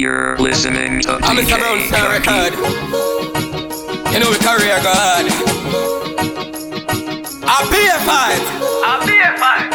You're 0.00 0.38
listening 0.38 1.02
to 1.02 1.20
I'm 1.20 1.36
Mr. 1.36 1.60
Brown 1.60 1.76
Star 1.84 2.08
Record. 2.08 2.56
You 4.08 4.16
know 4.16 4.32
we 4.32 4.40
career 4.40 4.80
God. 4.80 5.28
I 7.44 7.60
pay 7.68 7.84
a 7.84 8.00
fight. 8.08 8.40
I 8.80 8.96
pay 9.04 9.20
a 9.20 9.36
fight. 9.36 9.68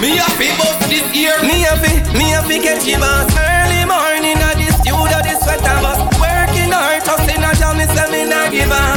Me 0.00 0.16
a 0.16 0.24
fi 0.40 0.48
bust 0.56 0.88
this 0.88 1.04
year. 1.12 1.36
Me 1.44 1.68
a 1.68 1.76
fi, 1.84 2.00
me 2.16 2.32
a 2.32 2.40
fi 2.48 2.56
get 2.64 2.80
you 2.88 2.96
boss 2.96 3.28
early 3.36 3.84
morning 3.84 4.40
at 4.40 4.56
the 4.56 4.72
studio. 4.80 5.20
This 5.20 5.36
sweater 5.44 5.76
bus 5.84 6.00
working 6.16 6.72
hard, 6.72 7.04
tossing 7.04 7.44
a 7.44 7.52
jam. 7.60 7.76
Me 7.76 7.84
say 7.92 8.08
me 8.08 8.24
not 8.24 8.48
give 8.48 8.72
up. 8.72 8.96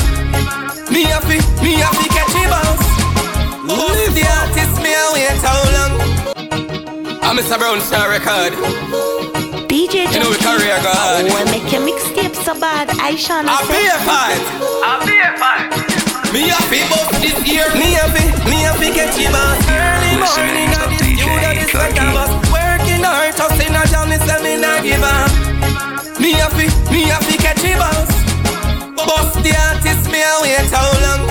Me 0.88 1.04
a 1.12 1.20
fi, 1.20 1.36
me 1.60 1.84
a 1.84 1.92
fi 2.00 2.08
get 2.16 2.32
you 2.32 2.48
boss. 2.48 2.80
Live 3.68 4.16
the 4.16 4.24
artist, 4.24 4.80
me 4.80 4.96
a 4.96 5.04
wait 5.12 5.36
how 5.44 5.60
long? 5.76 6.00
I'm 7.20 7.36
Mr. 7.36 7.60
Brown 7.60 7.82
Star 7.84 8.08
Record. 8.08 9.30
DJ 9.82 10.05
You 10.13 10.21
know 10.21 10.29
we 10.29 10.38
career 10.38 10.77
God. 10.86 11.25
Oh, 11.25 11.41
I 11.41 11.43
make 11.50 11.66
your 11.73 11.81
mixtape 11.81 12.38
so 12.45 12.53
bad. 12.53 12.85
I 13.02 13.17
shall 13.17 13.41
I 13.41 13.49
not 13.49 13.66
pay 13.66 13.89
a 13.89 13.98
fight. 14.05 14.45
I 14.85 14.94
pay 15.02 15.22
a 15.26 15.34
fight. 15.41 15.73
Me 16.30 16.53
a 16.53 16.59
fi 16.70 16.85
bust 16.85 17.17
this 17.17 17.34
year. 17.49 17.66
Me 17.73 17.98
a 17.98 18.05
fi, 18.13 18.30
me 18.45 18.62
a 18.62 18.77
fi 18.77 18.94
get 18.94 19.09
you 19.17 19.34
boss 19.34 19.58
early 19.73 20.22
Listening 20.22 20.70
morning 20.70 20.70
to 20.70 20.86
at 20.86 20.86
the 20.86 20.98
DJ 21.02 21.17
studio. 21.17 21.49
This 21.58 21.73
sweater 21.73 21.98
Cookie. 21.98 22.13
bus 22.13 22.31
working 22.53 23.02
hard, 23.02 23.34
tossing 23.34 23.73
a 23.73 23.81
jam. 23.89 24.05
Me 24.05 24.22
say 24.22 24.38
me 24.45 24.53
not 24.62 24.86
give 24.86 25.02
up. 25.02 25.34
Me 26.22 26.38
a 26.38 26.48
fi, 26.53 26.66
me 26.94 27.02
a 27.09 27.17
fi 27.25 27.36
get 27.41 27.58
you 27.66 27.73
boss. 27.81 28.11
Bust 28.94 29.34
the 29.41 29.50
artist, 29.50 30.05
me 30.13 30.22
a 30.22 30.34
wait 30.45 30.70
how 30.70 30.94
long? 31.09 31.25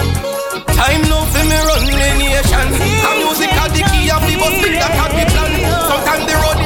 Time 0.75 1.07
now 1.07 1.23
for 1.31 1.45
me 1.47 1.55
run 1.71 1.87
the 1.87 2.09
nation. 2.19 2.67
A 2.75 3.11
music 3.15 3.55
a 3.55 3.65
the 3.71 3.83
key 3.95 4.11
of 4.11 4.27
the 4.27 4.35
bus, 4.43 4.59
big 4.59 4.75
that 4.75 4.91
can 4.91 5.11
be 5.15 5.23
plan. 5.39 5.55
Sometimes 5.87 6.27
the 6.27 6.35
road 6.35 6.60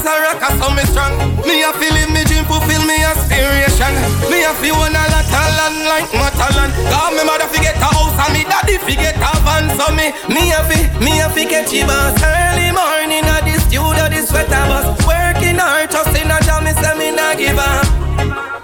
as 0.00 0.06
a 0.08 0.14
rock, 0.24 0.40
so 0.56 0.68
me 0.72 0.84
strong. 0.88 1.12
Me 1.44 1.62
a 1.62 1.72
feel 1.76 1.92
in 1.92 2.12
me 2.12 2.24
dream, 2.24 2.44
fulfill 2.48 2.80
me 2.88 2.96
aspiration. 3.04 3.92
Me 4.32 4.44
a 4.44 4.52
feel 4.60 4.76
one 4.80 4.96
a 4.96 5.04
lot 5.12 5.28
of 5.28 5.48
land 5.56 5.78
like 5.84 6.08
Matalan. 6.16 6.70
God, 6.88 7.12
me 7.12 7.22
mother 7.24 7.48
forget 7.52 7.76
a 7.76 7.88
house 7.92 8.16
and 8.16 8.32
me 8.32 8.42
daddy 8.48 8.78
forget 8.80 9.16
a 9.20 9.32
van. 9.44 9.68
So 9.76 9.92
me, 9.92 10.12
me 10.32 10.52
a 10.56 10.60
fi, 10.64 10.80
me 11.04 11.20
a 11.20 11.28
fi 11.28 11.44
get 11.44 11.72
you 11.72 11.84
boss 11.84 12.16
early 12.22 12.72
morning 12.72 13.28
at 13.28 13.44
the 13.44 13.60
studio. 13.60 14.08
This 14.08 14.28
sweater 14.28 14.64
bus 14.68 14.88
working 15.04 15.60
hard, 15.60 15.90
just 15.90 16.16
in 16.16 16.30
a 16.30 16.38
jam. 16.48 16.64
Me 16.64 16.72
say 16.72 16.94
me 16.96 17.12
not 17.12 17.36
give 17.36 17.58
up. 17.58 17.84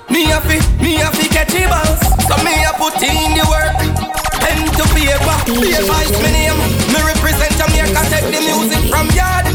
Me 0.09 0.33
a 0.33 0.41
fi, 0.41 0.57
me 0.81 1.01
a 1.03 1.11
fi 1.13 1.29
catch 1.29 1.53
a 1.53 1.67
boss 1.69 2.01
So 2.25 2.37
me 2.45 2.55
a 2.65 2.73
put 2.79 2.95
in 3.03 3.35
the 3.35 3.45
work 3.51 3.75
Pen 4.39 4.63
to 4.79 4.85
paper, 4.95 5.37
paper 5.45 6.01
is 6.07 6.17
my 6.23 6.31
name 6.31 6.57
Me 6.95 7.03
represent 7.03 7.53
Jamaica, 7.59 8.01
take 8.09 8.31
the 8.31 8.41
music 8.47 8.89
from 8.89 9.11
yard 9.11 9.46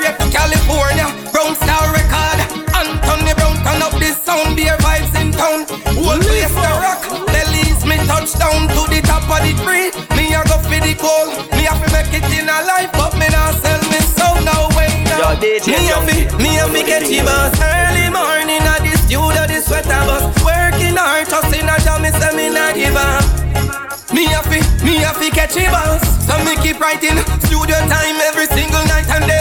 Straight 0.00 0.16
to 0.16 0.30
California, 0.32 1.04
Brown 1.28 1.52
Star 1.52 1.92
Record. 1.92 2.40
Anthony 2.72 3.36
Brown 3.36 3.52
turn 3.60 3.84
up 3.84 3.92
this 4.00 4.16
sound, 4.24 4.56
Bare 4.56 4.80
Vybz 4.80 5.12
in 5.20 5.28
town. 5.28 5.68
Whole 6.00 6.16
place 6.16 6.56
the 6.56 6.72
rock, 6.80 7.04
Belize 7.28 7.84
me 7.84 8.00
touchdown 8.08 8.64
to 8.72 8.88
the 8.88 9.04
top 9.04 9.28
of 9.28 9.44
the 9.44 9.52
tree. 9.60 9.92
Me 10.16 10.32
a 10.32 10.40
go 10.48 10.56
for 10.56 10.80
the 10.80 10.96
goal, 10.96 11.28
me 11.52 11.68
a 11.68 11.76
fi 11.76 11.84
make 11.92 12.16
it 12.16 12.24
in 12.32 12.48
a 12.48 12.64
life 12.64 12.88
But 12.96 13.12
me 13.20 13.28
not 13.28 13.60
sell 13.60 13.76
me 13.92 14.00
sound 14.00 14.40
no 14.48 14.72
way 14.72 14.88
now. 15.04 15.36
Yo, 15.36 15.68
Me 15.68 15.92
a 15.92 16.00
fi, 16.08 16.16
me 16.40 16.56
a 16.56 16.64
fi 16.72 16.80
catch 16.80 17.12
a 17.12 17.20
boss 17.20 17.52
Early 17.60 18.08
morning 18.08 18.64
at 18.64 18.80
the 18.80 18.96
studio, 19.04 19.44
the 19.44 19.60
sweater 19.60 20.00
bus 20.08 20.24
Working 20.40 20.96
hard, 20.96 21.28
tossing 21.28 21.68
a 21.68 21.76
jam, 21.84 22.00
me 22.00 22.08
say 22.16 22.32
me 22.32 22.48
not 22.48 22.72
give 22.72 22.96
up. 22.96 23.20
Me 24.16 24.32
a 24.32 24.40
fi, 24.48 24.64
me 24.80 25.04
a 25.04 25.12
fi 25.12 25.28
catch 25.28 25.60
a 25.60 25.68
boss 25.68 26.00
So 26.24 26.40
me 26.48 26.56
keep 26.64 26.80
writing, 26.80 27.20
studio 27.44 27.76
time 27.84 28.16
every 28.24 28.48
single 28.48 28.80
night 28.88 29.04
and 29.12 29.28
day 29.28 29.39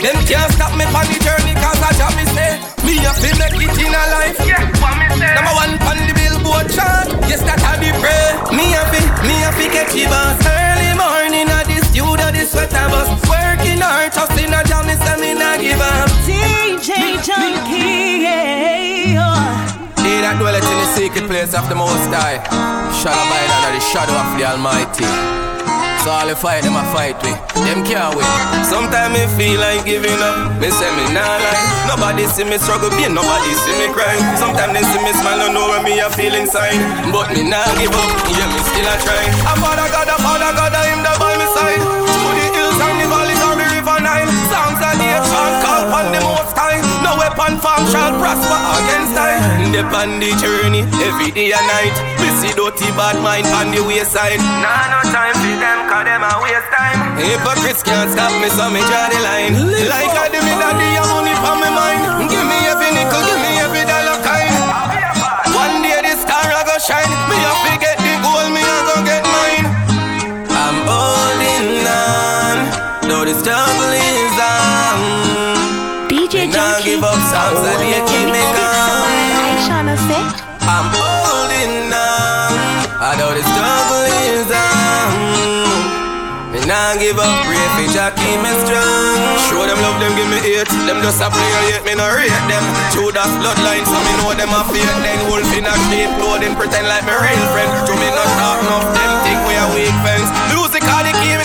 Them 0.00 0.16
can't 0.24 0.50
stop 0.56 0.72
me 0.80 0.88
on 0.88 1.04
the 1.12 1.18
journey 1.20 1.52
cause 1.60 1.76
I 1.84 1.92
job 1.92 2.16
me 2.16 2.24
stay 2.32 2.56
Me 2.88 2.96
a 3.04 3.12
fi 3.12 3.36
make 3.36 3.60
it 3.60 3.76
in 3.76 3.92
a 3.92 4.02
life 4.16 4.40
Yeah, 4.48 4.64
what 4.80 4.96
me 4.96 5.06
say? 5.20 5.34
Number 5.36 5.52
one 5.52 5.76
on 5.84 5.96
the 6.08 6.14
billboard 6.16 6.72
chart. 6.72 7.12
Yes, 7.28 7.44
that 7.44 7.60
I 7.60 7.76
be 7.76 7.92
pray. 8.00 8.56
Me 8.56 8.72
a 8.72 8.82
fi, 8.88 9.00
me 9.28 9.36
a 9.44 9.52
fi 9.52 9.68
catch 9.68 9.94
you 9.94 10.08
boss. 10.08 10.40
Early 10.40 10.96
morning 10.96 11.52
at 11.52 11.68
the 11.68 11.84
studio, 11.84 12.16
the 12.16 12.48
sweater 12.48 12.88
bus. 12.88 13.12
Working 13.28 13.84
hard, 13.84 14.16
in 14.40 14.54
a 14.54 14.69
place 21.40 21.56
of 21.56 21.66
the 21.72 21.74
Most 21.74 22.04
High 22.12 22.36
shall 23.00 23.16
abide 23.16 23.50
under 23.56 23.72
the 23.72 23.80
shadow 23.80 24.12
of 24.12 24.28
the 24.36 24.44
Almighty. 24.44 25.08
So 26.04 26.12
all 26.12 26.28
the 26.28 26.36
fight 26.36 26.64
them 26.64 26.76
a 26.76 26.84
fight 26.92 27.16
with, 27.24 27.36
them 27.64 27.80
can't 27.80 28.12
win. 28.12 28.28
Sometimes 28.68 29.16
me 29.16 29.24
feel 29.40 29.56
like 29.56 29.88
giving 29.88 30.20
up. 30.20 30.60
Me 30.60 30.68
say 30.68 30.88
me 31.00 31.08
nah 31.16 31.24
lie. 31.24 31.60
Nobody 31.88 32.28
see 32.28 32.44
me 32.44 32.60
struggle, 32.60 32.92
pain. 32.92 33.16
Nobody 33.16 33.52
see 33.56 33.72
me 33.80 33.88
cry. 33.88 34.16
Sometimes 34.36 34.72
they 34.76 34.84
see 34.84 35.00
me 35.00 35.12
smile, 35.16 35.40
don't 35.40 35.56
know 35.56 35.64
what 35.64 35.80
me 35.80 35.96
a 36.00 36.12
feel 36.12 36.36
inside. 36.36 36.76
But 37.08 37.32
me 37.32 37.48
nah 37.48 37.64
give 37.80 37.92
up. 37.92 38.10
Yeah, 38.36 38.48
me 38.52 38.60
still 38.60 38.88
a 38.88 38.94
try. 39.00 39.24
A 39.48 39.52
father 39.64 39.88
God, 39.96 40.08
a 40.12 40.16
father 40.20 40.52
God, 40.52 40.76
I 40.76 40.99
No 47.10 47.18
weapon 47.18 47.58
form 47.58 47.82
shall 47.90 48.14
prosper 48.22 48.60
against 48.78 49.18
I. 49.18 49.34
Dep 49.74 49.90
on 49.90 50.22
the 50.22 50.30
journey 50.38 50.86
every 51.02 51.34
day 51.34 51.50
and 51.50 51.66
night. 51.66 51.90
We 52.22 52.30
see 52.38 52.54
dirty 52.54 52.86
bad 52.94 53.18
mind 53.18 53.50
on 53.50 53.74
the 53.74 53.82
wayside. 53.82 54.38
Nah, 54.38 54.94
no 54.94 55.02
time 55.10 55.34
for 55.34 55.58
them, 55.58 55.90
cause 55.90 56.06
them 56.06 56.22
a 56.22 56.38
waste 56.38 56.70
time. 56.70 57.18
Hypocrites 57.18 57.82
can't 57.82 58.14
stop 58.14 58.30
me, 58.38 58.46
so 58.54 58.70
me 58.70 58.78
draw 58.86 59.10
the 59.10 59.18
line. 59.26 59.58
like 59.90 60.14
I 60.22 60.30
do 60.30 60.38
me 60.38 60.54
daddy, 60.54 60.86
I 60.86 61.02
money 61.10 61.34
for 61.42 61.54
me 61.58 61.68
Nah 86.90 86.98
give 86.98 87.22
up, 87.22 87.46
pray 87.46 87.66
for 87.78 87.86
Jah 87.94 88.10
keep 88.18 88.42
me 88.42 88.50
strong. 88.66 89.14
Show 89.46 89.62
them 89.62 89.78
love, 89.78 90.02
them 90.02 90.10
give 90.18 90.26
me 90.26 90.42
hate. 90.42 90.66
Them 90.90 90.98
just 91.06 91.22
a 91.22 91.30
play 91.30 91.70
yet 91.70 91.86
me 91.86 91.94
no 91.94 92.02
rate 92.02 92.34
them. 92.50 92.66
Judas 92.90 93.30
bloodline, 93.38 93.86
so 93.86 93.94
me 93.94 94.12
know 94.18 94.34
them 94.34 94.50
a 94.50 94.66
fake. 94.74 94.90
Then 95.06 95.22
wolf 95.30 95.46
in 95.54 95.70
a 95.70 95.74
sheep 95.86 96.10
clothing, 96.18 96.58
pretend 96.58 96.90
like 96.90 97.06
me 97.06 97.14
real 97.14 97.46
friend. 97.54 97.70
To 97.86 97.94
me 97.94 98.10
not 98.10 98.26
talk 98.42 98.58
enough, 98.66 98.90
them 98.90 99.12
think 99.22 99.38
we 99.46 99.54
are 99.54 99.70
weak 99.70 99.94
fence. 100.02 100.34
Music 100.50 100.82
all 100.90 101.06
the 101.06 101.14
key, 101.22 101.38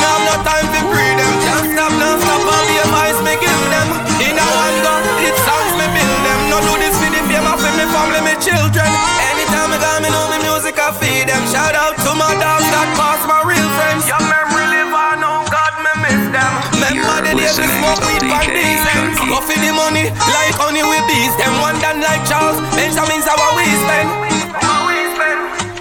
these 17.93 18.85
ends 18.95 19.19
Junky. 19.19 19.29
Go 19.29 19.37
for 19.41 19.57
the 19.59 19.71
money, 19.73 20.09
like 20.09 20.55
honey 20.57 20.83
we 20.83 20.99
bees. 21.07 21.33
Them 21.37 21.53
one 21.61 21.77
done 21.79 22.01
like 22.01 22.23
Charles, 22.25 22.57
Benjamin's 22.75 23.25
how 23.25 23.37
we 23.57 23.65
spend? 23.85 24.09
What 24.09 24.81
we 24.87 24.97
spend? 25.15 25.39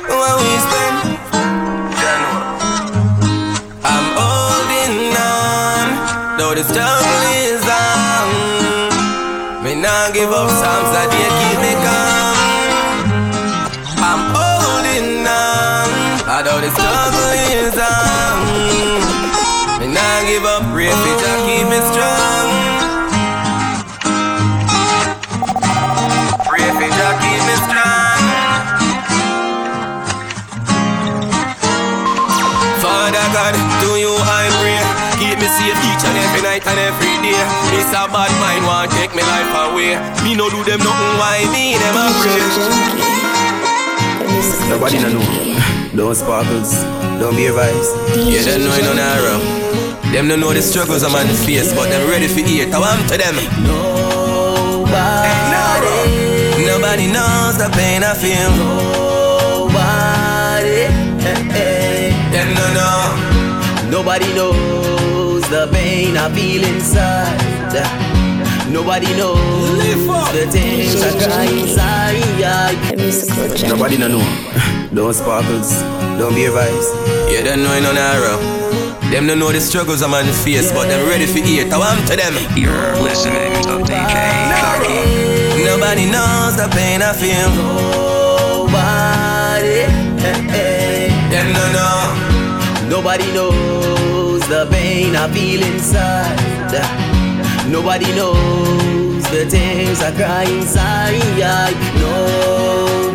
What 0.09 0.35
we 0.41 0.53
spend? 0.67 0.95
I'm 3.85 4.07
holding 4.17 5.13
on 5.13 5.87
Though 6.39 6.55
the 6.55 6.65
struggle 6.65 7.23
is 7.45 7.65
on 7.65 8.27
Me 9.65 9.75
nah 9.75 10.11
give 10.13 10.33
up 10.33 10.49
songs 10.49 10.91
that 10.95 11.09
they 11.13 11.29
keep 11.41 11.59
me 11.65 11.73
calm. 11.85 12.37
I'm 14.01 14.23
holding 14.33 15.27
on 15.27 15.89
Although 16.29 16.61
the 16.65 16.71
struggle 16.73 17.33
is 17.61 17.77
on 17.77 18.37
Me 19.81 19.87
nah 19.93 20.25
give 20.29 20.45
up, 20.45 20.63
pray 20.73 20.89
for 20.89 21.15
Jah 21.21 21.34
keep 21.34 21.34
me 21.75 21.81
strong 21.91 22.47
Pray 26.47 26.69
for 26.71 26.89
Jah 26.95 27.15
keep 27.19 27.43
me 27.51 27.57
strong 27.67 28.23
Father 32.79 33.27
God, 33.35 33.55
to 33.83 33.91
you 33.99 34.15
I 34.23 34.47
pray 34.63 34.79
Keep 35.19 35.37
me 35.43 35.49
safe 35.51 35.81
each 35.91 36.05
and 36.07 36.15
every 36.15 36.43
night 36.47 36.63
and 36.63 36.79
every 36.79 37.15
day 37.27 37.43
This 37.75 37.91
a 37.91 38.07
bad 38.07 38.31
mind 38.39 38.63
want 38.67 38.93
take 38.93 39.11
me 39.17 39.23
life 39.27 39.55
away 39.67 39.99
Me 40.23 40.39
no 40.39 40.47
do 40.51 40.63
them 40.63 40.79
nothing 40.79 41.15
why 41.19 41.43
me 41.51 41.75
them 41.75 41.99
a 41.99 42.07
Nobody 44.71 44.99
no 44.99 45.09
know. 45.09 45.91
Don't 45.97 46.15
sparkles, 46.15 46.83
don't 47.21 47.37
be 47.37 47.47
advised. 47.47 47.95
Yeah, 48.17 48.43
they 48.43 48.59
know 48.59 48.75
no 48.81 48.95
narrow. 48.95 49.84
Them 50.15 50.29
don't 50.29 50.39
know 50.39 50.53
the 50.53 50.63
struggles 50.63 51.03
I'm 51.03 51.13
on 51.17 51.27
the 51.27 51.35
face, 51.35 51.75
but 51.75 51.89
them 51.91 52.09
ready 52.09 52.29
for 52.29 52.39
it. 52.39 52.73
I 52.73 52.79
want 52.79 53.03
to 53.11 53.19
them. 53.19 53.35
Nobody, 53.67 54.95
Nobody 56.65 57.07
knows 57.11 57.59
the 57.59 57.69
pain 57.75 58.05
I 58.05 58.15
feel. 58.15 58.51
nobody, 59.67 60.87
eh, 61.19 61.59
eh. 61.59 62.31
Them 62.31 62.55
no 62.55 62.65
know. 62.79 63.91
Nobody 63.91 64.33
knows 64.35 65.43
the 65.51 65.67
pain 65.73 66.17
I 66.17 66.31
feel 66.33 66.63
inside. 66.63 67.75
Nobody 68.71 69.11
knows 69.17 69.83
the 70.31 70.47
things 70.49 71.03
I 71.03 71.11
cry 71.27 71.47
inside. 71.59 72.23
Nobody 73.69 73.99
no 73.99 74.07
know. 74.07 74.23
Don't 74.95 75.13
sparkles, 75.13 75.83
don't 76.23 76.37
be 76.37 76.45
advised. 76.45 76.95
Yeah, 77.29 77.43
they 77.43 77.57
know 77.57 77.81
no 77.81 77.93
narrow. 77.93 78.54
Them 79.15 79.29
don't 79.29 79.39
know 79.39 79.53
the 79.53 79.61
struggles 79.61 80.03
I'm 80.03 80.13
on 80.13 80.27
the 80.27 80.33
face, 80.33 80.73
but 80.73 80.89
them 80.89 81.09
ready 81.09 81.25
for 81.25 81.39
it. 81.39 81.73
I 81.73 81.79
want 81.79 82.05
to 82.09 82.17
them. 82.17 82.35
You're 82.59 82.99
listening 82.99 83.63
to 83.63 83.79
DJ 83.87 84.11
Darky. 84.51 85.63
Nobody 85.63 86.11
knows 86.11 86.57
the 86.57 86.67
pain 86.75 87.01
I 87.01 87.13
feel. 87.15 87.49
Nobody. 88.59 89.87
Them 91.31 91.47
no 91.55 91.65
know. 91.71 92.91
Nobody 92.91 93.31
knows 93.33 94.43
the 94.49 94.67
pain 94.73 95.15
I 95.15 95.31
feel 95.31 95.63
inside. 95.63 96.75
Nobody 97.71 98.13
knows 98.17 99.23
the 99.31 99.47
things 99.49 100.03
I 100.03 100.11
cry 100.11 100.43
inside. 100.43 101.23
Nobody. 102.01 103.14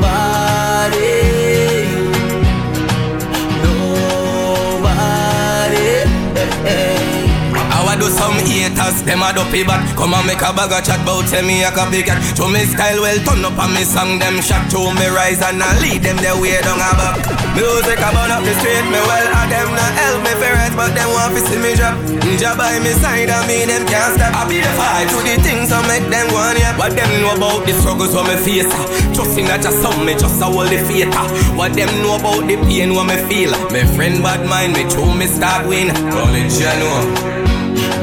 Do 8.00 8.08
some 8.08 8.40
haters, 8.48 9.04
them 9.04 9.22
a 9.22 9.36
dopey 9.36 9.64
back 9.68 9.84
Come 10.00 10.16
and 10.16 10.26
make 10.26 10.42
a 10.42 10.50
bag 10.56 10.72
of 10.72 10.82
chat 10.82 11.04
bout 11.06 11.28
tell 11.28 11.44
me 11.44 11.62
a 11.68 11.70
copycat 11.70 12.18
To 12.40 12.48
me 12.48 12.64
style 12.64 13.04
well 13.04 13.20
turn 13.28 13.44
up 13.44 13.60
and 13.60 13.74
me 13.76 13.84
song 13.84 14.18
them 14.18 14.40
shot. 14.40 14.72
To 14.72 14.80
me 14.96 15.08
rise 15.12 15.44
and 15.44 15.60
I 15.60 15.76
lead 15.84 16.02
them 16.02 16.18
the 16.18 16.32
way 16.40 16.56
down 16.64 16.80
a 16.80 16.90
back. 16.96 17.20
Music 17.54 18.00
a 18.00 18.10
burn 18.16 18.32
up 18.32 18.42
the 18.42 18.56
street, 18.64 18.88
me 18.88 19.00
well 19.04 19.28
a 19.28 19.42
them 19.52 19.70
not 19.76 19.92
help 20.00 20.20
me 20.24 20.34
for 20.40 20.52
right 20.56 20.74
But 20.74 20.96
them 20.96 21.10
want 21.12 21.36
to 21.36 21.42
see 21.44 21.60
me 21.60 21.76
drop. 21.76 22.00
Ninja 22.24 22.56
by 22.56 22.80
me 22.80 22.96
side 23.04 23.28
and 23.28 23.44
me 23.46 23.68
them 23.68 23.84
can't 23.84 24.16
stop. 24.16 24.32
I 24.32 24.48
be 24.48 24.64
the 24.64 24.72
fight 24.80 25.08
to 25.12 25.18
the 25.20 25.36
things 25.44 25.68
I 25.76 25.84
make 25.92 26.08
them 26.08 26.32
on 26.32 26.56
yeah. 26.56 26.78
What 26.80 26.96
them 26.96 27.12
know 27.20 27.36
about 27.36 27.68
the 27.68 27.74
struggles 27.76 28.16
what 28.16 28.32
me 28.32 28.40
face 28.40 28.72
ah. 28.72 28.86
Trusting 29.12 29.46
that 29.52 29.60
just 29.60 29.84
some 29.84 30.06
me 30.08 30.16
just 30.16 30.40
a 30.40 30.48
hold 30.48 30.72
the 30.72 30.80
faith 30.88 31.12
ah. 31.12 31.28
What 31.60 31.76
them 31.76 31.92
know 32.00 32.16
about 32.16 32.48
the 32.48 32.56
pain 32.64 32.96
what 32.96 33.12
me 33.12 33.20
feel 33.28 33.52
Me 33.76 33.84
friend 33.96 34.24
bad 34.24 34.48
mind 34.48 34.74
me 34.74 34.88
true 34.88 35.12
me 35.12 35.28
start 35.28 35.68
win. 35.68 35.92
College 36.14 36.56
you 36.56 36.72
know 36.80 37.39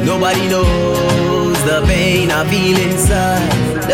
Nobody 0.05 0.49
knows 0.49 1.58
the 1.64 1.82
pain 1.87 2.31
I 2.31 2.44
feel 2.49 2.78
inside. 2.78 3.88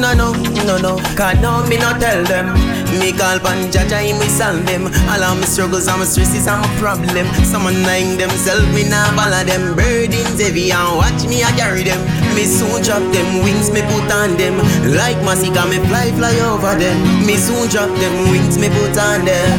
No, 0.00 0.14
no, 0.14 0.32
no, 0.64 0.76
no. 0.78 0.98
Can't 1.16 1.40
know 1.40 1.66
me 1.66 1.76
not 1.76 2.00
tell 2.00 2.22
them. 2.24 2.69
Me 2.98 3.12
call 3.12 3.38
pan 3.38 3.70
Jaja, 3.70 4.02
he 4.02 4.12
me 4.12 4.26
solve 4.26 4.66
them. 4.66 4.86
All 5.10 5.22
of 5.22 5.38
my 5.38 5.46
struggles 5.46 5.86
and 5.86 6.00
my 6.00 6.04
stresses 6.04 6.46
and 6.46 6.60
my 6.60 6.68
problem. 6.78 7.26
Someone 7.44 7.82
lying 7.82 8.18
themselves, 8.18 8.66
me 8.74 8.88
nah 8.88 9.06
follow 9.14 9.44
them. 9.44 9.76
Burdens 9.76 10.40
heavy 10.40 10.72
and 10.72 10.96
watch 10.96 11.22
me, 11.28 11.44
I 11.44 11.52
carry 11.52 11.84
them. 11.84 12.00
Me 12.34 12.44
soon 12.44 12.82
drop 12.82 13.02
them 13.12 13.42
wings, 13.44 13.70
me 13.70 13.82
put 13.82 14.10
on 14.10 14.36
them. 14.36 14.58
Like 14.96 15.18
Masika, 15.22 15.66
me 15.70 15.78
fly, 15.86 16.10
fly 16.18 16.34
over 16.40 16.74
them. 16.74 16.98
Me 17.26 17.36
soon 17.36 17.68
drop 17.68 17.90
them 18.02 18.30
wings, 18.30 18.58
me 18.58 18.68
put 18.68 18.98
on 18.98 19.24
them. 19.24 19.50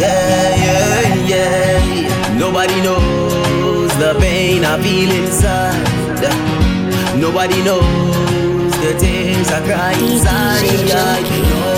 Yeah, 0.00 0.56
yeah, 0.56 1.14
yeah. 1.28 2.38
Nobody 2.38 2.80
knows 2.80 3.92
the 3.98 4.16
pain 4.18 4.64
I 4.64 4.80
feel 4.80 5.10
inside. 5.10 6.00
Nobody 7.20 7.62
knows 7.62 8.72
the 8.80 8.96
tears 8.98 9.50
I 9.50 9.60
cry 9.66 9.92
inside. 9.92 11.69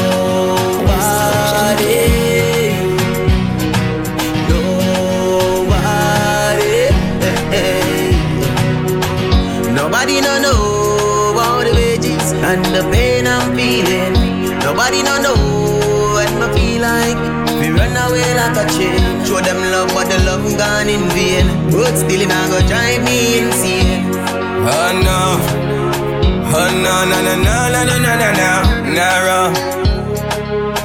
The 12.70 12.82
pain 12.92 13.26
I'm 13.26 13.54
feeling. 13.56 14.14
Nobody 14.60 15.02
no 15.02 15.18
know 15.22 15.36
what 16.14 16.30
me 16.38 16.46
feel 16.54 16.82
like. 16.82 17.18
We 17.60 17.70
run 17.70 17.96
away 17.96 18.34
like 18.34 18.56
a 18.56 18.64
chain. 18.74 19.00
Show 19.26 19.40
them 19.40 19.60
love, 19.72 19.90
but 19.94 20.06
the 20.08 20.18
love 20.24 20.46
gone 20.56 20.88
in 20.88 21.08
vain. 21.10 21.46
But 21.70 21.96
still, 21.96 22.26
not 22.28 22.50
go 22.50 22.60
drive 22.66 23.02
me 23.04 23.38
insane. 23.38 24.10
Oh 24.64 24.90
no, 25.06 25.20
oh 26.54 26.70
no, 26.84 26.94
no, 27.10 27.18
no, 27.26 27.34
no, 27.42 27.56
no, 27.74 27.80
no, 27.88 27.96
no, 27.98 28.12
no, 28.22 28.28
no, 28.40 28.50
narrow. 28.94 29.52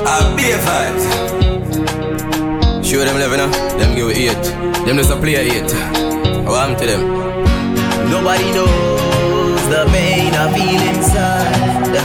I 0.06 0.34
be 0.36 0.52
a 0.52 0.58
fight. 0.66 1.00
Show 2.84 3.04
them 3.04 3.20
love, 3.20 3.32
you 3.32 3.38
know. 3.38 3.50
Them 3.78 3.96
give 3.96 4.10
it 4.10 4.18
eight. 4.18 4.46
Them 4.86 4.98
just 4.98 5.12
a 5.12 5.16
play 5.18 5.36
a 5.36 5.42
eight. 5.42 5.74
I 5.74 6.50
want 6.50 6.80
to 6.80 6.86
them. 6.86 7.02
Nobody 8.10 8.52
knows 8.54 9.07
the 9.70 9.86
pain 9.92 10.34
I 10.34 10.46
feel 10.56 10.82
inside. 10.92 11.96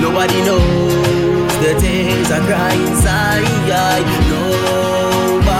Nobody 0.00 0.40
knows 0.42 1.52
the 1.62 1.72
tears 1.80 2.30
I 2.30 2.40
cry 2.46 2.72
inside. 2.74 4.06
Nobody. 4.30 5.56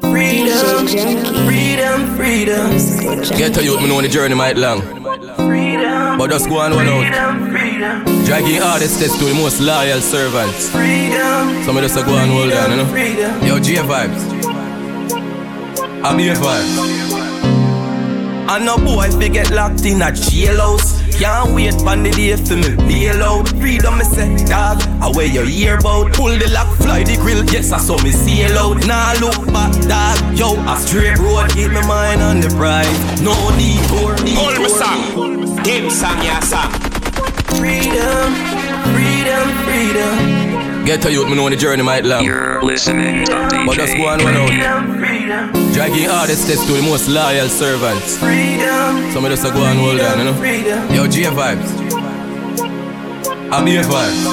Freedom, 0.00 0.86
freedom, 1.46 1.98
freedom, 2.16 2.70
Get 3.38 3.54
to 3.54 3.62
youth, 3.64 3.80
me 3.80 3.88
know 3.88 4.00
the 4.00 4.08
journey 4.08 4.34
might 4.34 4.56
long. 4.56 4.80
freedom. 5.36 6.18
But 6.18 6.30
just 6.30 6.48
go 6.48 6.58
on 6.60 6.74
one 6.74 6.86
out. 6.86 7.00
Freedom, 7.00 7.50
freedom, 7.50 8.04
Dragging 8.30 8.62
hardest 8.62 8.94
steps 8.98 9.18
to 9.18 9.24
the 9.24 9.34
most 9.34 9.60
loyal 9.60 10.00
servants. 10.00 10.70
freedom. 10.70 11.64
So 11.64 11.72
me 11.72 11.80
just 11.80 11.98
a 11.98 12.02
go 12.04 12.14
and 12.14 12.30
hold 12.30 12.52
on, 12.52 12.70
you 12.70 12.76
know. 12.76 12.86
Freedom. 12.86 13.42
Yo, 13.44 13.58
J 13.58 13.74
vibes. 13.82 14.22
I 16.04 16.16
be 16.16 16.28
a 16.28 16.34
vibes. 16.34 17.10
I 18.48 18.58
know 18.64 18.78
boy 18.78 19.10
fi 19.18 19.28
get 19.28 19.50
locked 19.50 19.84
in 19.84 20.00
a 20.02 20.12
jailhouse. 20.14 21.00
Can't 21.18 21.56
wait 21.56 21.74
for 21.74 21.96
the 21.96 22.10
day 22.14 22.36
for 22.36 22.54
me 22.54 22.76
bail 22.86 23.20
out. 23.24 23.48
Freedom 23.58 23.98
me 23.98 24.04
say, 24.04 24.36
dog, 24.46 24.80
I 25.02 25.10
wear 25.12 25.26
your 25.26 25.46
earbout. 25.46 26.12
Pull 26.12 26.38
the 26.38 26.48
lock, 26.54 26.72
fly 26.76 27.02
the 27.02 27.16
grill, 27.16 27.44
yes 27.46 27.72
I 27.72 27.78
saw 27.78 28.00
me 28.00 28.12
sail 28.12 28.56
out. 28.56 28.86
Nah 28.86 29.12
look 29.18 29.44
back, 29.52 29.74
dog, 29.90 30.38
yo, 30.38 30.54
a 30.70 30.76
straight 30.78 31.18
road, 31.18 31.50
keep 31.50 31.72
my 31.72 31.84
mind 31.84 32.22
on 32.22 32.38
the 32.40 32.48
prize. 32.50 33.20
No 33.22 33.34
detour, 33.58 34.14
Hold 34.38 34.58
me 34.58 34.68
detour. 34.70 34.78
song. 34.78 35.66
Him 35.66 35.90
song, 35.90 36.22
yeah 36.22 36.38
song. 36.38 36.89
Freedom, 37.58 38.34
freedom, 38.94 39.44
freedom. 39.66 40.84
Get 40.86 41.02
to 41.02 41.12
youth, 41.12 41.28
me 41.28 41.34
know 41.36 41.48
the 41.48 41.56
journey 41.56 41.82
might 41.82 42.04
long. 42.04 42.24
You're 42.24 42.62
listening 42.62 43.24
to 43.26 43.32
But 43.66 43.74
just 43.76 43.96
go 43.96 44.04
DJ 44.04 44.12
on 44.12 44.24
one 44.24 44.36
out. 44.36 44.48
Freedom, 44.48 44.98
freedom, 44.98 45.72
Dragging 45.72 46.08
hardest 46.08 46.44
steps 46.46 46.64
to 46.66 46.72
the 46.72 46.82
most 46.82 47.08
loyal 47.08 47.48
servants. 47.48 48.18
freedom. 48.18 49.12
So 49.12 49.20
me 49.20 49.28
just 49.28 49.44
a 49.44 49.50
go 49.50 49.62
and 49.64 49.78
hold 49.78 50.00
on, 50.00 50.18
you 50.18 50.24
know. 50.24 50.34
Freedom. 50.34 50.94
Yo, 50.94 51.06
J 51.06 51.24
vibes. 51.24 51.70
I 53.52 53.64
be 53.64 53.76
a 53.76 53.82
vibes. 53.82 54.26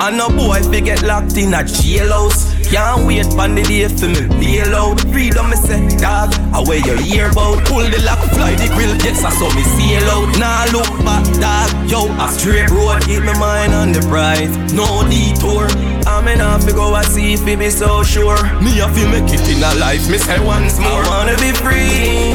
I 0.00 0.10
know 0.10 0.28
boy 0.28 0.60
fi 0.62 0.80
get 0.80 1.02
locked 1.02 1.36
in 1.36 1.54
a 1.54 1.58
jailhouse. 1.58 2.53
Can't 2.74 3.06
wait 3.06 3.22
for 3.30 3.46
the 3.46 3.62
day 3.62 3.86
for 3.86 4.10
me 4.10 4.26
bail 4.42 4.74
out. 4.74 4.98
Freedom 5.14 5.46
me 5.48 5.54
say, 5.54 5.86
dog, 5.94 6.34
I 6.50 6.58
wear 6.66 6.82
your 6.82 6.98
earbout. 7.06 7.62
Pull 7.70 7.86
the 7.86 8.02
lock, 8.02 8.18
fly 8.34 8.50
the 8.58 8.66
grill, 8.74 8.90
yes 8.98 9.22
I 9.22 9.30
saw 9.30 9.46
me 9.54 9.62
sail 9.62 10.02
out. 10.10 10.26
Nah 10.42 10.66
look 10.74 10.90
back, 11.06 11.22
dog, 11.38 11.70
yo, 11.88 12.10
a 12.18 12.26
straight 12.34 12.68
road, 12.74 12.98
keep 13.06 13.22
my 13.22 13.38
mind 13.38 13.74
on 13.74 13.92
the 13.92 14.02
prize. 14.10 14.50
No 14.74 15.06
detour. 15.06 15.70
I'm 16.10 16.26
enough 16.26 16.66
to 16.66 16.72
go 16.72 16.96
and 16.96 17.06
see 17.06 17.34
if 17.34 17.46
it 17.46 17.60
be 17.60 17.70
so 17.70 18.02
sure. 18.02 18.42
Me 18.58 18.74
have 18.82 18.90
to 18.90 19.06
make 19.06 19.30
it 19.30 19.46
in 19.46 19.62
a 19.62 19.70
life, 19.78 20.10
me 20.10 20.18
say 20.18 20.42
once 20.44 20.76
more. 20.80 20.98
I 20.98 21.08
wanna 21.14 21.38
be 21.38 21.54
free. 21.62 22.34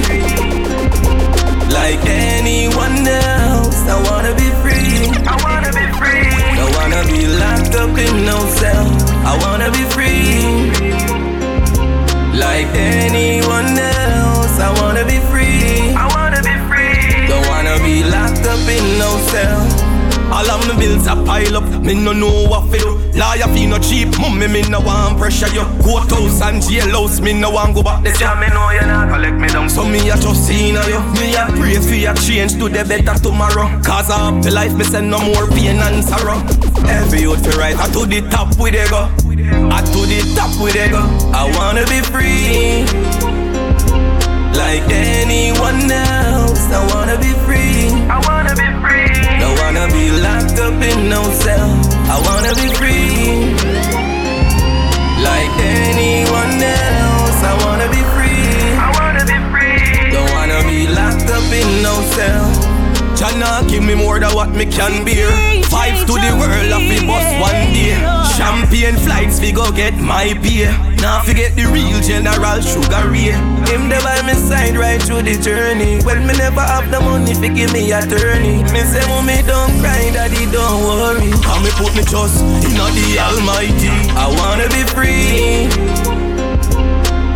Like 1.68 2.00
anyone 2.08 3.04
else, 3.04 3.84
I 3.92 4.00
wanna 4.08 4.32
be 4.40 4.48
free. 4.64 5.12
I 5.28 5.36
wanna 5.44 5.72
be 5.76 6.39
wanna 7.00 7.14
be 7.14 7.28
locked 7.28 7.76
up 7.76 7.98
in 7.98 8.26
no 8.26 8.38
cell. 8.56 8.88
I 9.26 9.38
wanna 9.42 9.72
be 9.72 9.84
free, 9.96 10.70
like 12.38 12.68
anyone 12.76 13.78
else. 13.78 14.60
I 14.60 14.70
wanna 14.82 15.06
be 15.06 15.20
free. 15.32 15.94
I 15.96 16.08
wanna 16.16 16.42
be 16.42 16.56
free. 16.68 17.28
Don't 17.28 17.48
wanna 17.48 17.78
be 17.84 18.04
locked 18.04 18.46
up 18.46 18.68
in 18.68 19.00
no 19.00 19.18
cell. 19.32 19.90
All 20.32 20.50
of 20.52 20.68
my 20.68 20.78
bills 20.80 21.08
are 21.08 21.16
pile 21.26 21.58
up, 21.58 21.64
me 21.82 21.96
no 21.96 22.14
know 22.14 22.48
what 22.48 22.72
to 22.72 22.78
do. 22.78 23.00
Lawyer 23.18 23.48
fee 23.54 23.66
no 23.66 23.80
cheap, 23.80 24.10
mummy 24.20 24.48
me 24.48 24.62
no 24.70 24.80
want 24.80 25.18
pressure 25.18 25.48
you. 25.54 25.64
Court 25.82 26.10
house 26.10 26.42
and 26.42 26.62
jail 26.62 26.92
house, 26.92 27.20
me 27.20 27.34
no 27.34 27.50
want 27.50 27.76
go 27.76 27.82
back 27.82 28.04
this 28.04 28.20
year. 28.20 28.36
me 28.36 28.48
know 28.50 28.70
you 28.70 28.82
not 28.82 29.10
collect 29.10 29.38
me 29.38 29.48
down. 29.48 29.70
So 29.70 29.84
me 29.84 30.10
a 30.10 30.16
just 30.18 30.46
seen 30.46 30.76
you. 30.76 31.00
Me 31.18 31.34
a 31.36 31.48
pray 31.58 31.80
for 31.80 31.96
your 31.96 32.14
change 32.14 32.54
to 32.60 32.70
the 32.70 32.86
better 32.86 33.18
tomorrow. 33.20 33.68
Cause 33.82 34.12
I 34.12 34.40
the 34.42 34.52
life, 34.52 34.76
me 34.76 34.84
send 34.84 35.10
no 35.10 35.20
more 35.20 35.48
pain 35.48 35.80
and 35.80 36.04
sorrow. 36.06 36.69
Every 36.98 37.22
youth 37.22 37.44
fi 37.46 37.58
right 37.58 37.78
I 37.78 37.88
to 37.94 38.06
the 38.06 38.22
top 38.30 38.58
with 38.60 38.74
they 38.74 38.88
go. 38.90 39.10
I 39.76 39.82
to 39.82 40.02
the 40.12 40.20
top 40.36 40.52
with 40.62 40.74
they 40.74 40.90
go. 40.90 41.02
I 41.34 41.44
wanna 41.58 41.86
be 41.86 42.00
free. 42.12 42.86
Like 44.60 44.84
anyone 44.92 45.90
else 45.92 46.64
I 46.72 46.82
wanna 46.94 47.18
be 47.18 47.32
free. 47.46 47.90
I 48.10 48.18
wanna 48.28 48.56
be 48.56 48.69
my 70.20 70.34
beer. 70.44 70.72
Now 71.00 71.22
forget 71.22 71.56
the 71.56 71.64
real 71.72 72.00
general 72.04 72.60
sugar 72.60 73.08
ray. 73.08 73.32
Him 73.72 73.88
there 73.88 74.04
by 74.04 74.20
my 74.28 74.36
side 74.36 74.76
right 74.76 75.02
through 75.02 75.24
the 75.24 75.40
journey. 75.40 76.04
Well 76.04 76.20
me 76.28 76.34
never 76.36 76.60
have 76.60 76.92
the 76.92 77.00
money 77.00 77.34
to 77.36 77.48
give 77.48 77.72
me 77.72 77.92
attorney. 78.00 78.60
Me 78.74 78.82
say 78.92 79.06
mommy 79.08 79.40
don't 79.48 79.72
cry, 79.80 80.12
daddy 80.12 80.44
don't 80.52 80.84
worry. 80.84 81.32
How 81.48 81.58
me 81.64 81.72
put 81.80 81.96
me 81.96 82.04
trust 82.04 82.44
in 82.68 82.76
the 82.76 83.08
Almighty. 83.28 83.96
I 84.24 84.28
wanna 84.40 84.68
be 84.76 84.84
free 84.92 85.72